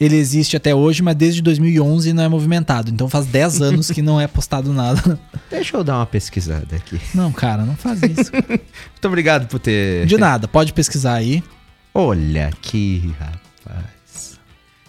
Ele 0.00 0.16
existe 0.16 0.56
até 0.56 0.74
hoje, 0.74 1.02
mas 1.02 1.14
desde 1.14 1.42
2011 1.42 2.12
não 2.14 2.22
é 2.22 2.28
movimentado. 2.28 2.90
Então 2.90 3.06
faz 3.08 3.26
10 3.26 3.60
anos 3.62 3.90
que 3.90 4.00
não 4.00 4.18
é 4.20 4.26
postado 4.26 4.72
nada. 4.72 5.20
Deixa 5.50 5.76
eu 5.76 5.84
dar 5.84 5.96
uma 5.98 6.06
pesquisada 6.06 6.74
aqui. 6.74 6.98
Não, 7.14 7.30
cara, 7.30 7.64
não 7.66 7.76
faz 7.76 8.00
isso. 8.02 8.32
Muito 8.48 9.04
obrigado 9.08 9.46
por 9.46 9.58
ter. 9.58 10.06
De 10.06 10.16
nada, 10.16 10.48
pode 10.48 10.72
pesquisar 10.72 11.14
aí. 11.14 11.44
Olha 11.92 12.48
aqui, 12.48 13.12
rapaz. 13.18 14.38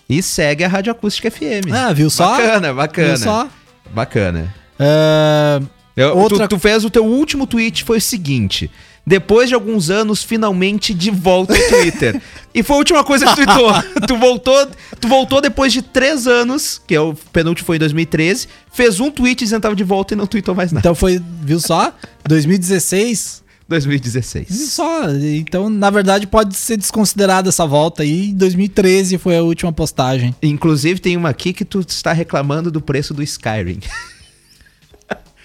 E 0.07 0.21
segue 0.21 0.63
a 0.63 0.67
Rádio 0.67 0.91
Acústica 0.91 1.29
FM. 1.31 1.71
Ah, 1.73 1.91
viu 1.93 2.09
só? 2.09 2.31
Bacana, 2.37 2.73
bacana. 2.73 3.07
Viu 3.09 3.17
só? 3.17 3.49
Bacana. 3.93 4.53
É, 4.79 5.59
Eu- 5.95 6.17
Outra- 6.17 6.47
tu, 6.47 6.55
tu 6.55 6.59
fez 6.59 6.83
o 6.85 6.89
teu 6.89 7.05
último 7.05 7.45
tweet 7.47 7.83
foi 7.83 7.97
o 7.97 8.01
seguinte: 8.01 8.69
depois 9.05 9.49
de 9.49 9.55
alguns 9.55 9.89
anos, 9.89 10.23
finalmente 10.23 10.93
de 10.93 11.09
volta 11.09 11.53
ao 11.53 11.69
Twitter. 11.69 12.21
e 12.53 12.61
foi 12.61 12.75
a 12.75 12.79
última 12.79 13.03
coisa 13.03 13.25
que 13.25 13.31
tu 13.31 13.45
tweetou. 13.45 13.71
tu 14.07 14.17
voltou, 14.17 14.67
tu 14.99 15.07
voltou 15.07 15.41
depois 15.41 15.73
de 15.73 15.81
três 15.81 16.27
anos, 16.27 16.81
que 16.85 16.95
é 16.95 17.01
o 17.01 17.13
penúltimo 17.33 17.65
foi 17.65 17.77
em 17.77 17.79
2013, 17.79 18.47
fez 18.71 18.99
um 18.99 19.09
tweet 19.09 19.43
dizendo 19.43 19.59
que 19.59 19.63
tava 19.63 19.75
de 19.75 19.83
volta 19.83 20.13
e 20.13 20.17
não 20.17 20.27
tweetou 20.27 20.53
mais 20.53 20.71
nada. 20.71 20.81
Então 20.81 20.95
foi, 20.95 21.21
viu 21.41 21.59
só? 21.59 21.93
2016. 22.27 23.41
2016. 23.67 24.47
Viu 24.49 24.67
só? 24.67 25.09
Então, 25.09 25.69
na 25.69 25.89
verdade, 25.89 26.27
pode 26.27 26.55
ser 26.55 26.75
desconsiderada 26.77 27.49
essa 27.49 27.65
volta 27.65 28.03
aí. 28.03 28.33
2013 28.33 29.17
foi 29.17 29.37
a 29.37 29.41
última 29.41 29.71
postagem. 29.71 30.35
Inclusive, 30.43 30.99
tem 30.99 31.15
uma 31.15 31.29
aqui 31.29 31.53
que 31.53 31.63
tu 31.63 31.79
está 31.79 32.11
reclamando 32.11 32.69
do 32.69 32.81
preço 32.81 33.13
do 33.13 33.23
Skyrim. 33.23 33.79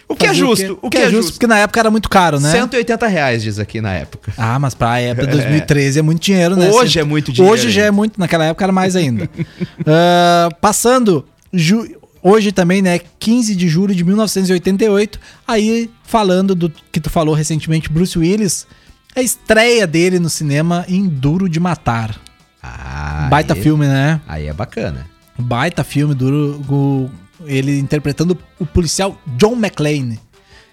o 0.09 0.14
que 0.14 0.26
é 0.26 0.32
justo? 0.34 0.78
O 0.82 0.88
que, 0.90 0.98
é 0.98 1.11
justo, 1.11 1.32
porque 1.32 1.46
na 1.46 1.59
época 1.59 1.80
era 1.80 1.90
muito 1.90 2.09
caro, 2.09 2.38
né? 2.40 2.50
180 2.50 3.07
reais, 3.07 3.42
diz 3.42 3.59
aqui 3.59 3.80
na 3.80 3.92
época. 3.92 4.32
Ah, 4.38 4.59
mas 4.59 4.74
pra 4.74 5.00
época 5.00 5.26
de 5.28 5.32
2013 5.32 5.98
é, 5.98 6.02
muito 6.02 6.20
dinheiro, 6.22 6.54
né? 6.57 6.70
Hoje 6.70 6.92
Cento- 6.92 7.02
é 7.02 7.04
muito 7.04 7.32
dinheiro 7.32 7.52
Hoje 7.54 7.70
já 7.70 7.82
é 7.84 7.90
muito, 7.90 8.18
naquela 8.18 8.44
época 8.44 8.64
era 8.64 8.72
mais 8.72 8.94
ainda. 8.96 9.28
Ah, 9.86 10.48
passando, 10.61 11.24
ju- 11.52 11.88
hoje 12.22 12.52
também, 12.52 12.82
né? 12.82 13.00
15 13.18 13.54
de 13.57 13.68
julho 13.68 13.94
de 13.94 14.04
1988, 14.04 15.18
aí 15.46 15.90
falando 16.04 16.54
do 16.54 16.72
que 16.92 17.00
tu 17.00 17.11
falou 17.11 17.34
recentemente, 17.34 17.88
Bruce 17.90 18.18
Willis, 18.18 18.66
a 19.14 19.20
estreia 19.22 19.86
dele 19.86 20.18
no 20.18 20.28
cinema 20.30 20.84
em 20.88 21.07
Duro 21.07 21.48
de 21.48 21.59
Matar. 21.61 22.16
Ah, 22.62 23.28
Baita 23.30 23.54
aí- 23.54 23.62
filme, 23.62 23.86
né? 23.86 24.20
Aí 24.26 24.46
é 24.46 24.52
bacana. 24.52 25.07
Baita 25.38 25.84
filme, 25.84 26.14
duro, 26.14 26.61
o- 26.68 27.11
ele 27.45 27.78
interpretando 27.78 28.37
o 28.59 28.66
policial 28.66 29.18
John 29.37 29.53
McClane. 29.55 30.18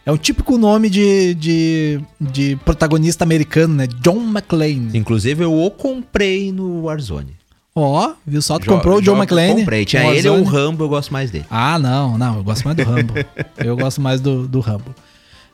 É 0.05 0.11
um 0.11 0.17
típico 0.17 0.57
nome 0.57 0.89
de, 0.89 1.33
de, 1.35 1.99
de 2.19 2.55
protagonista 2.65 3.23
americano, 3.23 3.73
né? 3.73 3.87
John 4.01 4.21
McClane. 4.21 4.89
Inclusive, 4.97 5.43
eu 5.43 5.53
o 5.53 5.71
comprei 5.71 6.51
no 6.51 6.83
Warzone. 6.83 7.35
Ó, 7.75 8.13
viu 8.27 8.41
só? 8.41 8.59
Tu 8.59 8.65
Jo- 8.65 8.71
comprou 8.75 8.97
o 8.97 9.01
John 9.01 9.15
McClane? 9.17 9.61
Comprei. 9.61 9.85
Tinha 9.85 10.05
ele 10.13 10.27
ou 10.29 10.39
o? 10.41 10.43
Rambo, 10.43 10.83
eu 10.83 10.89
gosto 10.89 11.11
mais 11.11 11.31
dele. 11.31 11.45
Ah, 11.49 11.79
não, 11.79 12.17
não. 12.17 12.35
Eu 12.37 12.43
gosto 12.43 12.63
mais 12.65 12.77
do 12.77 12.83
Rambo. 12.83 13.13
eu 13.57 13.77
gosto 13.77 14.01
mais 14.01 14.21
do, 14.21 14.47
do 14.47 14.59
Rambo. 14.59 14.93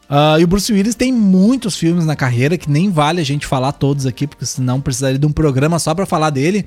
Ah, 0.09 0.37
e 0.39 0.43
o 0.43 0.47
Bruce 0.47 0.73
Willis 0.73 0.95
tem 0.95 1.13
muitos 1.13 1.75
filmes 1.77 2.03
na 2.05 2.15
carreira 2.15 2.57
que 2.57 2.69
nem 2.69 2.89
vale 2.89 3.21
a 3.21 3.23
gente 3.23 3.45
falar 3.45 3.71
todos 3.73 4.07
aqui, 4.07 4.25
porque 4.25 4.45
senão 4.45 4.81
precisaria 4.81 5.19
de 5.19 5.25
um 5.25 5.31
programa 5.31 5.77
só 5.77 5.93
pra 5.93 6.05
falar 6.07 6.31
dele. 6.31 6.65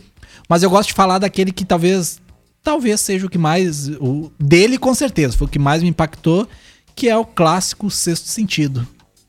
Mas 0.49 0.63
eu 0.63 0.71
gosto 0.71 0.89
de 0.91 0.95
falar 0.95 1.19
daquele 1.19 1.51
que 1.51 1.65
talvez 1.65 2.21
talvez 2.63 3.01
seja 3.01 3.27
o 3.27 3.31
que 3.31 3.39
mais 3.39 3.89
o 4.01 4.31
dele 4.39 4.79
com 4.79 4.95
certeza 4.95 5.37
foi 5.37 5.47
o 5.47 5.51
que 5.51 5.59
mais 5.59 5.83
me 5.83 5.89
impactou, 5.89 6.49
que 6.95 7.09
é 7.09 7.17
o 7.17 7.25
clássico 7.25 7.91
Sexto 7.91 8.27
Sentido. 8.29 8.87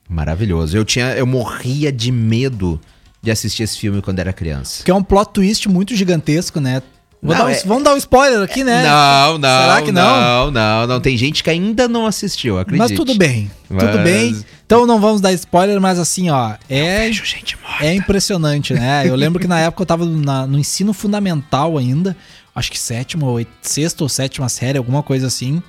Maravilhoso. 0.09 0.75
Eu 0.77 0.85
tinha, 0.85 1.07
eu 1.15 1.25
morria 1.25 1.91
de 1.91 2.11
medo 2.11 2.79
de 3.21 3.31
assistir 3.31 3.63
esse 3.63 3.77
filme 3.77 4.01
quando 4.01 4.19
era 4.19 4.33
criança. 4.33 4.83
Que 4.83 4.91
é 4.91 4.93
um 4.93 5.03
plot 5.03 5.31
twist 5.33 5.67
muito 5.69 5.95
gigantesco, 5.95 6.59
né? 6.59 6.81
Não, 7.21 7.33
dar 7.33 7.45
um- 7.45 7.49
é- 7.49 7.63
Vamos 7.65 7.83
dar 7.83 7.93
um 7.93 7.97
spoiler 7.97 8.41
aqui, 8.41 8.65
né? 8.65 8.83
Não, 8.83 9.37
não. 9.37 9.61
Será 9.61 9.81
que 9.81 9.91
não? 9.93 10.19
Não, 10.19 10.51
não, 10.51 10.87
não. 10.87 10.99
Tem 10.99 11.15
gente 11.17 11.41
que 11.41 11.49
ainda 11.49 11.87
não 11.87 12.05
assistiu, 12.05 12.59
acredite. 12.59 12.79
Mas 12.89 12.91
tudo 12.91 13.15
bem, 13.15 13.49
tudo 13.69 13.81
Mas- 13.95 14.03
bem. 14.03 14.45
Então 14.65 14.85
não 14.85 14.99
vamos 14.99 15.21
dar 15.21 15.31
spoiler, 15.31 15.79
mas 15.79 15.99
assim, 15.99 16.29
ó, 16.29 16.55
é 16.69 17.05
Vejo 17.05 17.23
gente 17.23 17.57
morta. 17.61 17.85
É 17.85 17.93
impressionante, 17.93 18.73
né? 18.73 19.07
Eu 19.07 19.15
lembro 19.15 19.39
que 19.39 19.47
na 19.47 19.59
época 19.59 19.83
eu 19.83 19.85
tava 19.85 20.05
na- 20.05 20.45
no 20.45 20.59
ensino 20.59 20.91
fundamental 20.93 21.77
ainda, 21.77 22.15
acho 22.55 22.71
que 22.71 22.79
sétima, 22.79 23.27
ou 23.27 23.43
sexta 23.61 24.03
ou 24.03 24.09
sétima 24.09 24.47
série, 24.49 24.77
alguma 24.77 25.01
coisa 25.03 25.27
assim. 25.27 25.61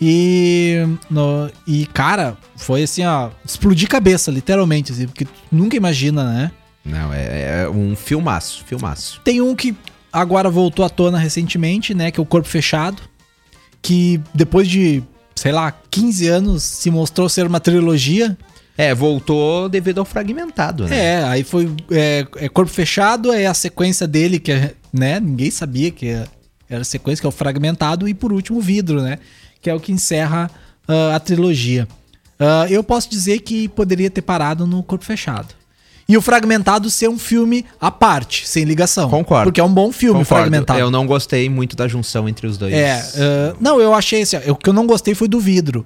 E, 0.00 0.84
no- 1.08 1.50
e 1.66 1.86
cara, 1.86 2.36
foi 2.56 2.82
assim, 2.82 3.04
ó, 3.04 3.30
explodir 3.44 3.88
cabeça, 3.88 4.30
literalmente, 4.30 4.92
assim, 4.92 5.06
porque 5.06 5.24
tu 5.24 5.30
nunca 5.50 5.76
imagina, 5.76 6.24
né? 6.32 6.52
Não, 6.84 7.12
é, 7.12 7.62
é 7.64 7.68
um 7.70 7.96
filmaço, 7.96 8.64
filmaço. 8.66 9.20
Tem 9.24 9.40
um 9.40 9.54
que 9.54 9.74
agora 10.12 10.50
voltou 10.50 10.84
à 10.84 10.88
tona 10.88 11.16
recentemente, 11.18 11.94
né? 11.94 12.10
Que 12.10 12.20
é 12.20 12.22
o 12.22 12.26
Corpo 12.26 12.48
Fechado. 12.48 13.00
Que 13.80 14.20
depois 14.34 14.68
de, 14.68 15.02
sei 15.34 15.52
lá, 15.52 15.72
15 15.90 16.26
anos 16.28 16.62
se 16.62 16.90
mostrou 16.90 17.28
ser 17.28 17.46
uma 17.46 17.60
trilogia. 17.60 18.36
É, 18.76 18.92
voltou 18.94 19.68
devido 19.68 19.98
ao 19.98 20.04
fragmentado, 20.04 20.86
né? 20.88 20.96
É, 20.96 21.24
aí 21.24 21.44
foi 21.44 21.70
é, 21.90 22.26
é 22.36 22.48
Corpo 22.48 22.70
Fechado, 22.72 23.32
é 23.32 23.46
a 23.46 23.54
sequência 23.54 24.06
dele, 24.06 24.40
que 24.40 24.50
é, 24.50 24.74
né? 24.92 25.20
Ninguém 25.20 25.50
sabia 25.50 25.90
que 25.92 26.08
é- 26.08 26.26
era 26.68 26.80
a 26.80 26.84
sequência, 26.84 27.20
que 27.20 27.26
é 27.26 27.28
o 27.28 27.32
Fragmentado, 27.32 28.08
e 28.08 28.14
por 28.14 28.32
último 28.32 28.58
o 28.58 28.60
Vidro, 28.60 29.00
né? 29.00 29.18
Que 29.60 29.70
é 29.70 29.74
o 29.74 29.80
que 29.80 29.92
encerra 29.92 30.50
ah, 30.88 31.14
a 31.14 31.20
trilogia. 31.20 31.86
Ah, 32.38 32.66
eu 32.68 32.82
posso 32.82 33.08
dizer 33.08 33.40
que 33.40 33.68
poderia 33.68 34.10
ter 34.10 34.22
parado 34.22 34.66
no 34.66 34.82
Corpo 34.82 35.04
Fechado. 35.04 35.54
E 36.08 36.16
o 36.16 36.20
Fragmentado 36.20 36.90
ser 36.90 37.08
um 37.08 37.18
filme 37.18 37.64
à 37.80 37.90
parte, 37.90 38.46
sem 38.46 38.64
ligação. 38.64 39.08
Concordo. 39.08 39.44
Porque 39.44 39.60
é 39.60 39.64
um 39.64 39.72
bom 39.72 39.90
filme, 39.90 40.20
Concordo. 40.20 40.42
Fragmentado. 40.42 40.78
Eu 40.78 40.90
não 40.90 41.06
gostei 41.06 41.48
muito 41.48 41.74
da 41.76 41.88
junção 41.88 42.28
entre 42.28 42.46
os 42.46 42.58
dois. 42.58 42.74
É, 42.74 43.02
ah, 43.18 43.56
não, 43.60 43.80
eu 43.80 43.94
achei 43.94 44.22
assim, 44.22 44.36
o 44.48 44.56
que 44.56 44.68
eu 44.68 44.74
não 44.74 44.86
gostei 44.86 45.14
foi 45.14 45.28
do 45.28 45.38
vidro. 45.38 45.84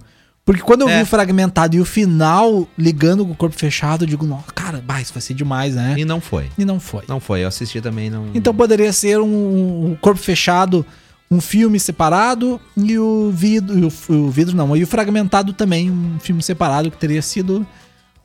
Porque 0.48 0.62
quando 0.62 0.80
eu 0.80 0.88
É. 0.88 0.96
vi 0.96 1.02
o 1.02 1.06
fragmentado 1.06 1.76
e 1.76 1.80
o 1.80 1.84
final 1.84 2.66
ligando 2.78 3.22
com 3.22 3.32
o 3.32 3.36
corpo 3.36 3.54
fechado, 3.54 4.04
eu 4.04 4.08
digo, 4.08 4.24
nossa, 4.24 4.50
cara, 4.54 4.82
bah, 4.82 4.98
isso 4.98 5.12
vai 5.12 5.20
ser 5.20 5.34
demais, 5.34 5.74
né? 5.74 5.94
E 5.98 6.06
não 6.06 6.22
foi. 6.22 6.48
E 6.56 6.64
não 6.64 6.80
foi. 6.80 7.04
Não 7.06 7.20
foi. 7.20 7.44
Eu 7.44 7.48
assisti 7.48 7.82
também, 7.82 8.08
não. 8.08 8.30
Então 8.32 8.54
poderia 8.54 8.90
ser 8.90 9.20
um, 9.20 9.90
um 9.90 9.94
corpo 10.00 10.18
fechado, 10.18 10.86
um 11.30 11.38
filme 11.38 11.78
separado, 11.78 12.58
e 12.74 12.98
o 12.98 13.30
vidro, 13.30 13.78
e 13.78 13.84
o, 13.84 13.92
o 14.26 14.30
vidro 14.30 14.56
não, 14.56 14.74
e 14.74 14.82
o 14.82 14.86
fragmentado 14.86 15.52
também, 15.52 15.90
um 15.90 16.18
filme 16.18 16.42
separado 16.42 16.90
que 16.90 16.96
teria 16.96 17.20
sido 17.20 17.66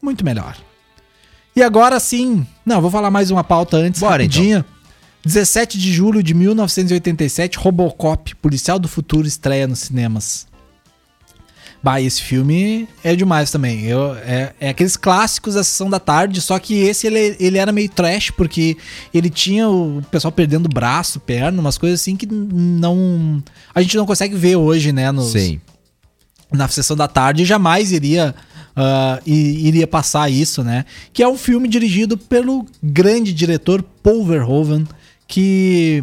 muito 0.01 0.23
melhor. 0.23 0.55
E 1.53 1.61
agora 1.61 1.99
sim, 1.99 2.47
não, 2.65 2.79
vou 2.79 2.89
falar 2.89 3.11
mais 3.11 3.31
uma 3.31 3.43
pauta 3.43 3.75
antes, 3.75 3.99
Bora, 3.99 4.23
então. 4.23 4.37
rapidinha. 4.37 4.65
17 5.25 5.77
de 5.77 5.91
julho 5.91 6.23
de 6.23 6.33
1987, 6.33 7.57
Robocop, 7.57 8.33
Policial 8.37 8.79
do 8.79 8.87
Futuro, 8.87 9.27
estreia 9.27 9.67
nos 9.67 9.79
cinemas. 9.79 10.47
Bah, 11.83 11.99
esse 11.99 12.21
filme 12.21 12.87
é 13.03 13.13
demais 13.13 13.51
também. 13.51 13.83
Eu, 13.83 14.15
é, 14.15 14.53
é 14.57 14.69
aqueles 14.69 14.95
clássicos 14.95 15.55
da 15.55 15.63
sessão 15.65 15.89
da 15.89 15.99
tarde, 15.99 16.39
só 16.39 16.57
que 16.57 16.75
esse 16.75 17.05
ele, 17.07 17.35
ele 17.41 17.57
era 17.57 17.73
meio 17.73 17.89
trash, 17.89 18.31
porque 18.31 18.77
ele 19.13 19.29
tinha 19.29 19.67
o 19.67 20.01
pessoal 20.09 20.31
perdendo 20.31 20.69
braço, 20.69 21.19
perna, 21.19 21.59
umas 21.59 21.77
coisas 21.77 21.99
assim 21.99 22.15
que 22.15 22.25
não. 22.25 23.43
A 23.75 23.81
gente 23.81 23.97
não 23.97 24.05
consegue 24.05 24.33
ver 24.33 24.55
hoje, 24.55 24.93
né? 24.93 25.11
Nos, 25.11 25.31
Sim. 25.33 25.59
na 26.53 26.69
sessão 26.69 26.95
da 26.95 27.07
tarde 27.09 27.43
jamais 27.43 27.91
iria 27.91 28.33
i- 29.25 29.67
iria 29.67 29.85
passar 29.85 30.31
isso, 30.31 30.63
né? 30.63 30.85
Que 31.11 31.21
é 31.21 31.27
um 31.27 31.37
filme 31.37 31.67
dirigido 31.67 32.17
pelo 32.17 32.65
grande 32.81 33.33
diretor 33.33 33.83
Paul 34.01 34.25
Verhoeven, 34.25 34.87
que 35.27 36.01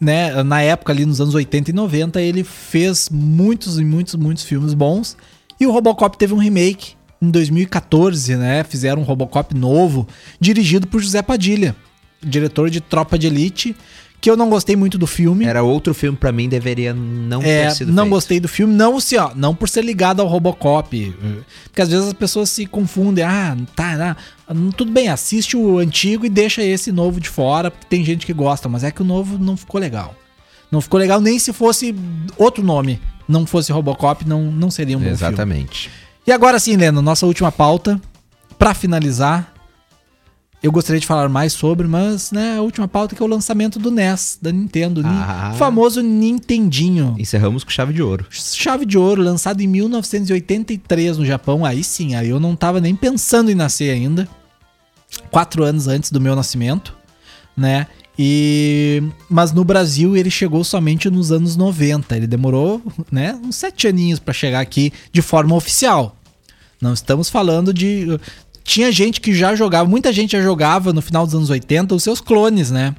né, 0.00 0.42
na 0.42 0.60
época 0.60 0.92
ali 0.92 1.06
nos 1.06 1.20
anos 1.20 1.34
80 1.34 1.70
e 1.70 1.72
90 1.74 2.20
ele 2.20 2.44
fez 2.44 3.08
muitos 3.08 3.78
e 3.78 3.84
muitos 3.84 4.14
muitos 4.16 4.44
filmes 4.44 4.74
bons 4.74 5.16
e 5.58 5.66
o 5.66 5.72
Robocop 5.72 6.18
teve 6.18 6.34
um 6.34 6.38
remake 6.38 6.94
em 7.22 7.30
2014, 7.30 8.36
né? 8.36 8.64
Fizeram 8.64 9.02
um 9.02 9.04
Robocop 9.04 9.54
novo, 9.54 10.06
dirigido 10.38 10.86
por 10.86 11.00
José 11.00 11.22
Padilha, 11.22 11.74
diretor 12.22 12.68
de 12.68 12.80
Tropa 12.80 13.18
de 13.18 13.26
Elite, 13.26 13.74
que 14.24 14.30
eu 14.30 14.38
não 14.38 14.48
gostei 14.48 14.74
muito 14.74 14.96
do 14.96 15.06
filme. 15.06 15.44
Era 15.44 15.62
outro 15.62 15.92
filme 15.92 16.16
pra 16.16 16.32
mim, 16.32 16.48
deveria 16.48 16.94
não 16.94 17.42
É, 17.42 17.66
ter 17.66 17.74
sido 17.74 17.92
não 17.92 18.04
feito. 18.04 18.10
gostei 18.14 18.40
do 18.40 18.48
filme, 18.48 18.72
não 18.74 18.98
se, 18.98 19.18
ó, 19.18 19.32
não 19.34 19.54
por 19.54 19.68
ser 19.68 19.84
ligado 19.84 20.22
ao 20.22 20.26
Robocop, 20.26 20.96
eh, 21.22 21.42
porque 21.64 21.82
às 21.82 21.90
vezes 21.90 22.06
as 22.06 22.14
pessoas 22.14 22.48
se 22.48 22.64
confundem, 22.64 23.22
ah, 23.22 23.54
tá, 23.76 24.16
hum, 24.50 24.70
tudo 24.70 24.90
bem, 24.90 25.08
assiste 25.08 25.58
o 25.58 25.76
antigo 25.76 26.24
e 26.24 26.30
deixa 26.30 26.62
esse 26.62 26.90
novo 26.90 27.20
de 27.20 27.28
fora, 27.28 27.70
porque 27.70 27.86
tem 27.86 28.02
gente 28.02 28.24
que 28.24 28.32
gosta, 28.32 28.66
mas 28.66 28.82
é 28.82 28.90
que 28.90 29.02
o 29.02 29.04
novo 29.04 29.36
não 29.38 29.58
ficou 29.58 29.78
legal. 29.78 30.14
Não 30.72 30.80
ficou 30.80 30.98
legal 30.98 31.20
nem 31.20 31.38
se 31.38 31.52
fosse 31.52 31.94
outro 32.38 32.64
nome, 32.64 32.98
não 33.28 33.44
fosse 33.44 33.72
Robocop, 33.72 34.26
não, 34.26 34.44
não 34.50 34.70
seria 34.70 34.96
um 34.96 35.00
bom 35.00 35.04
filme. 35.04 35.18
Exatamente. 35.18 35.90
E 36.26 36.32
agora 36.32 36.58
sim, 36.58 36.76
Leno, 36.78 37.02
nossa 37.02 37.26
última 37.26 37.52
pauta, 37.52 38.00
pra 38.58 38.72
finalizar, 38.72 39.52
eu 40.64 40.72
gostaria 40.72 40.98
de 40.98 41.06
falar 41.06 41.28
mais 41.28 41.52
sobre, 41.52 41.86
mas, 41.86 42.32
né, 42.32 42.56
a 42.56 42.62
última 42.62 42.88
pauta 42.88 43.14
que 43.14 43.22
é 43.22 43.24
o 43.24 43.28
lançamento 43.28 43.78
do 43.78 43.90
NES, 43.90 44.38
da 44.40 44.50
Nintendo, 44.50 45.02
Ni- 45.02 45.08
Ah. 45.08 45.52
o 45.54 45.58
famoso 45.58 46.00
Nintendinho. 46.00 47.14
Encerramos 47.18 47.62
com 47.62 47.70
chave 47.70 47.92
de 47.92 48.02
ouro. 48.02 48.26
Chave 48.30 48.86
de 48.86 48.96
Ouro, 48.96 49.22
lançado 49.22 49.60
em 49.60 49.66
1983 49.66 51.18
no 51.18 51.26
Japão. 51.26 51.64
Aí 51.64 51.84
sim, 51.84 52.14
aí 52.14 52.28
eu 52.30 52.40
não 52.40 52.56
tava 52.56 52.80
nem 52.80 52.96
pensando 52.96 53.50
em 53.50 53.54
nascer 53.54 53.90
ainda. 53.90 54.26
Quatro 55.30 55.62
anos 55.64 55.86
antes 55.86 56.10
do 56.10 56.20
meu 56.20 56.34
nascimento, 56.34 56.96
né? 57.56 57.86
E 58.18 59.02
mas 59.28 59.52
no 59.52 59.64
Brasil 59.64 60.16
ele 60.16 60.30
chegou 60.30 60.62
somente 60.64 61.10
nos 61.10 61.30
anos 61.30 61.56
90. 61.56 62.16
Ele 62.16 62.26
demorou, 62.26 62.80
né, 63.12 63.38
uns 63.44 63.56
sete 63.56 63.86
aninhos 63.86 64.18
pra 64.18 64.32
chegar 64.32 64.60
aqui 64.60 64.92
de 65.12 65.20
forma 65.20 65.54
oficial. 65.54 66.16
Não 66.80 66.92
estamos 66.92 67.28
falando 67.28 67.72
de 67.74 68.06
tinha 68.64 68.90
gente 68.90 69.20
que 69.20 69.32
já 69.34 69.54
jogava, 69.54 69.88
muita 69.88 70.12
gente 70.12 70.32
já 70.32 70.42
jogava 70.42 70.92
no 70.92 71.02
final 71.02 71.24
dos 71.24 71.34
anos 71.34 71.50
80 71.50 71.94
os 71.94 72.02
seus 72.02 72.20
clones, 72.20 72.70
né? 72.70 72.94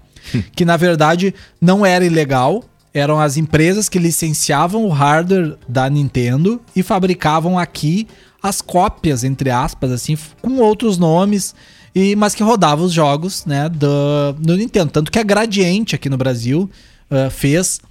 que 0.55 0.65
na 0.65 0.77
verdade 0.77 1.33
não 1.59 1.85
era 1.85 2.05
ilegal. 2.05 2.63
eram 2.93 3.19
as 3.19 3.35
empresas 3.35 3.89
que 3.89 3.99
licenciavam 3.99 4.85
o 4.85 4.89
hardware 4.89 5.57
da 5.67 5.89
Nintendo 5.89 6.61
e 6.73 6.81
fabricavam 6.81 7.59
aqui 7.59 8.07
as 8.41 8.61
cópias, 8.61 9.23
entre 9.23 9.49
aspas, 9.49 9.91
assim, 9.91 10.17
com 10.41 10.59
outros 10.59 10.97
nomes, 10.97 11.53
e, 11.93 12.15
mas 12.15 12.33
que 12.35 12.43
rodavam 12.43 12.85
os 12.85 12.93
jogos, 12.93 13.43
né, 13.45 13.67
do, 13.67 14.33
do 14.39 14.55
Nintendo. 14.55 14.91
Tanto 14.91 15.11
que 15.11 15.19
a 15.19 15.23
Gradiente 15.23 15.95
aqui 15.95 16.09
no 16.09 16.15
Brasil 16.15 16.69
uh, 17.09 17.29
fez 17.29 17.81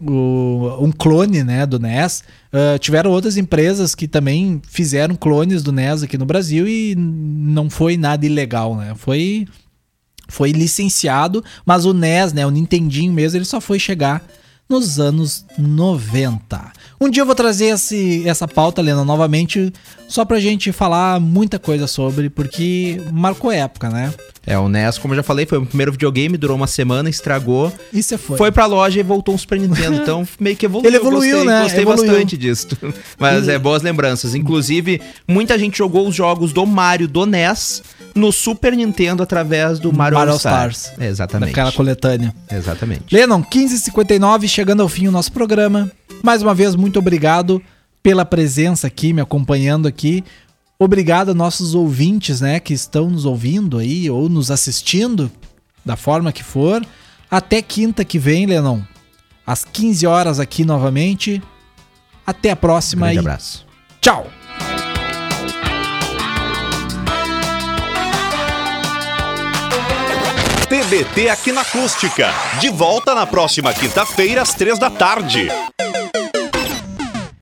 o, 0.00 0.78
um 0.80 0.90
clone, 0.92 1.42
né, 1.42 1.66
do 1.66 1.78
NES. 1.78 2.22
Uh, 2.52 2.78
tiveram 2.78 3.10
outras 3.10 3.36
empresas 3.36 3.94
que 3.94 4.06
também 4.06 4.60
fizeram 4.66 5.14
clones 5.14 5.62
do 5.62 5.72
NES 5.72 6.02
aqui 6.02 6.16
no 6.16 6.26
Brasil 6.26 6.68
e 6.68 6.94
não 6.96 7.68
foi 7.68 7.96
nada 7.96 8.24
ilegal, 8.24 8.76
né? 8.76 8.94
Foi 8.96 9.46
foi 10.26 10.52
licenciado, 10.52 11.44
mas 11.66 11.84
o 11.84 11.92
NES, 11.92 12.32
né, 12.32 12.46
o 12.46 12.50
Nintendinho 12.50 13.12
mesmo, 13.12 13.36
ele 13.36 13.44
só 13.44 13.60
foi 13.60 13.78
chegar 13.78 14.24
nos 14.68 14.98
anos 14.98 15.44
90. 15.58 16.72
Um 17.00 17.10
dia 17.10 17.22
eu 17.22 17.26
vou 17.26 17.34
trazer 17.34 17.66
esse, 17.66 18.26
essa 18.26 18.46
pauta, 18.46 18.80
Lena, 18.80 19.04
novamente, 19.04 19.72
só 20.08 20.24
pra 20.24 20.38
gente 20.38 20.72
falar 20.72 21.20
muita 21.20 21.58
coisa 21.58 21.86
sobre, 21.86 22.30
porque 22.30 23.00
marcou 23.12 23.50
época, 23.50 23.90
né? 23.90 24.12
É, 24.46 24.58
o 24.58 24.68
NES, 24.68 24.98
como 24.98 25.14
eu 25.14 25.16
já 25.16 25.22
falei, 25.22 25.46
foi 25.46 25.58
o 25.58 25.64
primeiro 25.66 25.92
videogame, 25.92 26.36
durou 26.36 26.56
uma 26.56 26.66
semana, 26.66 27.08
estragou. 27.08 27.72
E 27.92 28.02
você 28.02 28.18
foi. 28.18 28.36
Foi 28.36 28.52
pra 28.52 28.66
loja 28.66 29.00
e 29.00 29.02
voltou 29.02 29.34
um 29.34 29.38
Super 29.38 29.58
Nintendo. 29.58 29.96
Então 29.96 30.26
meio 30.38 30.54
que 30.56 30.66
evoluiu. 30.66 30.88
Ele 30.88 30.96
evoluiu, 30.96 31.36
gostei, 31.36 31.52
né? 31.52 31.62
Gostei 31.62 31.82
Evoluiu. 31.82 32.06
bastante 32.06 32.36
disso. 32.36 32.68
Mas 33.18 33.48
é 33.48 33.58
boas 33.58 33.82
lembranças. 33.82 34.34
Inclusive, 34.34 35.00
muita 35.26 35.58
gente 35.58 35.78
jogou 35.78 36.06
os 36.06 36.14
jogos 36.14 36.52
do 36.52 36.66
Mario 36.66 37.08
do 37.08 37.24
NES 37.24 37.82
no 38.14 38.30
Super 38.30 38.76
Nintendo 38.76 39.22
através 39.22 39.78
do 39.78 39.92
Mario, 39.92 40.18
Mario 40.18 40.32
All 40.32 40.36
Stars. 40.38 40.76
Stars. 40.82 41.00
É, 41.00 41.08
Exatamente. 41.08 41.48
Daquela 41.48 41.72
coletânea. 41.72 42.34
Exatamente. 42.50 43.04
Lennon, 43.10 43.42
15h59, 43.42 44.46
chegando 44.46 44.82
ao 44.82 44.88
fim 44.88 45.08
o 45.08 45.10
nosso 45.10 45.32
programa. 45.32 45.90
Mais 46.22 46.42
uma 46.42 46.54
vez, 46.54 46.74
muito 46.74 46.98
obrigado 46.98 47.62
pela 48.02 48.24
presença 48.24 48.86
aqui, 48.86 49.12
me 49.12 49.20
acompanhando 49.20 49.86
aqui. 49.86 50.24
Obrigado 50.78 51.30
a 51.30 51.34
nossos 51.34 51.74
ouvintes, 51.74 52.40
né, 52.40 52.58
que 52.60 52.74
estão 52.74 53.08
nos 53.08 53.24
ouvindo 53.24 53.78
aí 53.78 54.10
ou 54.10 54.28
nos 54.28 54.50
assistindo, 54.50 55.30
da 55.84 55.96
forma 55.96 56.32
que 56.32 56.42
for. 56.42 56.84
Até 57.30 57.62
quinta 57.62 58.04
que 58.04 58.18
vem, 58.18 58.46
Lennon, 58.46 58.82
às 59.46 59.64
15 59.64 60.06
horas 60.06 60.40
aqui 60.40 60.64
novamente. 60.64 61.42
Até 62.26 62.50
a 62.50 62.56
próxima 62.56 63.06
Grande 63.06 63.16
e 63.16 63.20
abraço. 63.20 63.66
tchau! 64.00 64.43
TBT 70.94 71.28
aqui 71.28 71.50
na 71.50 71.62
Acústica. 71.62 72.32
De 72.60 72.68
volta 72.68 73.16
na 73.16 73.26
próxima 73.26 73.74
quinta-feira, 73.74 74.42
às 74.42 74.54
três 74.54 74.78
da 74.78 74.88
tarde. 74.88 75.48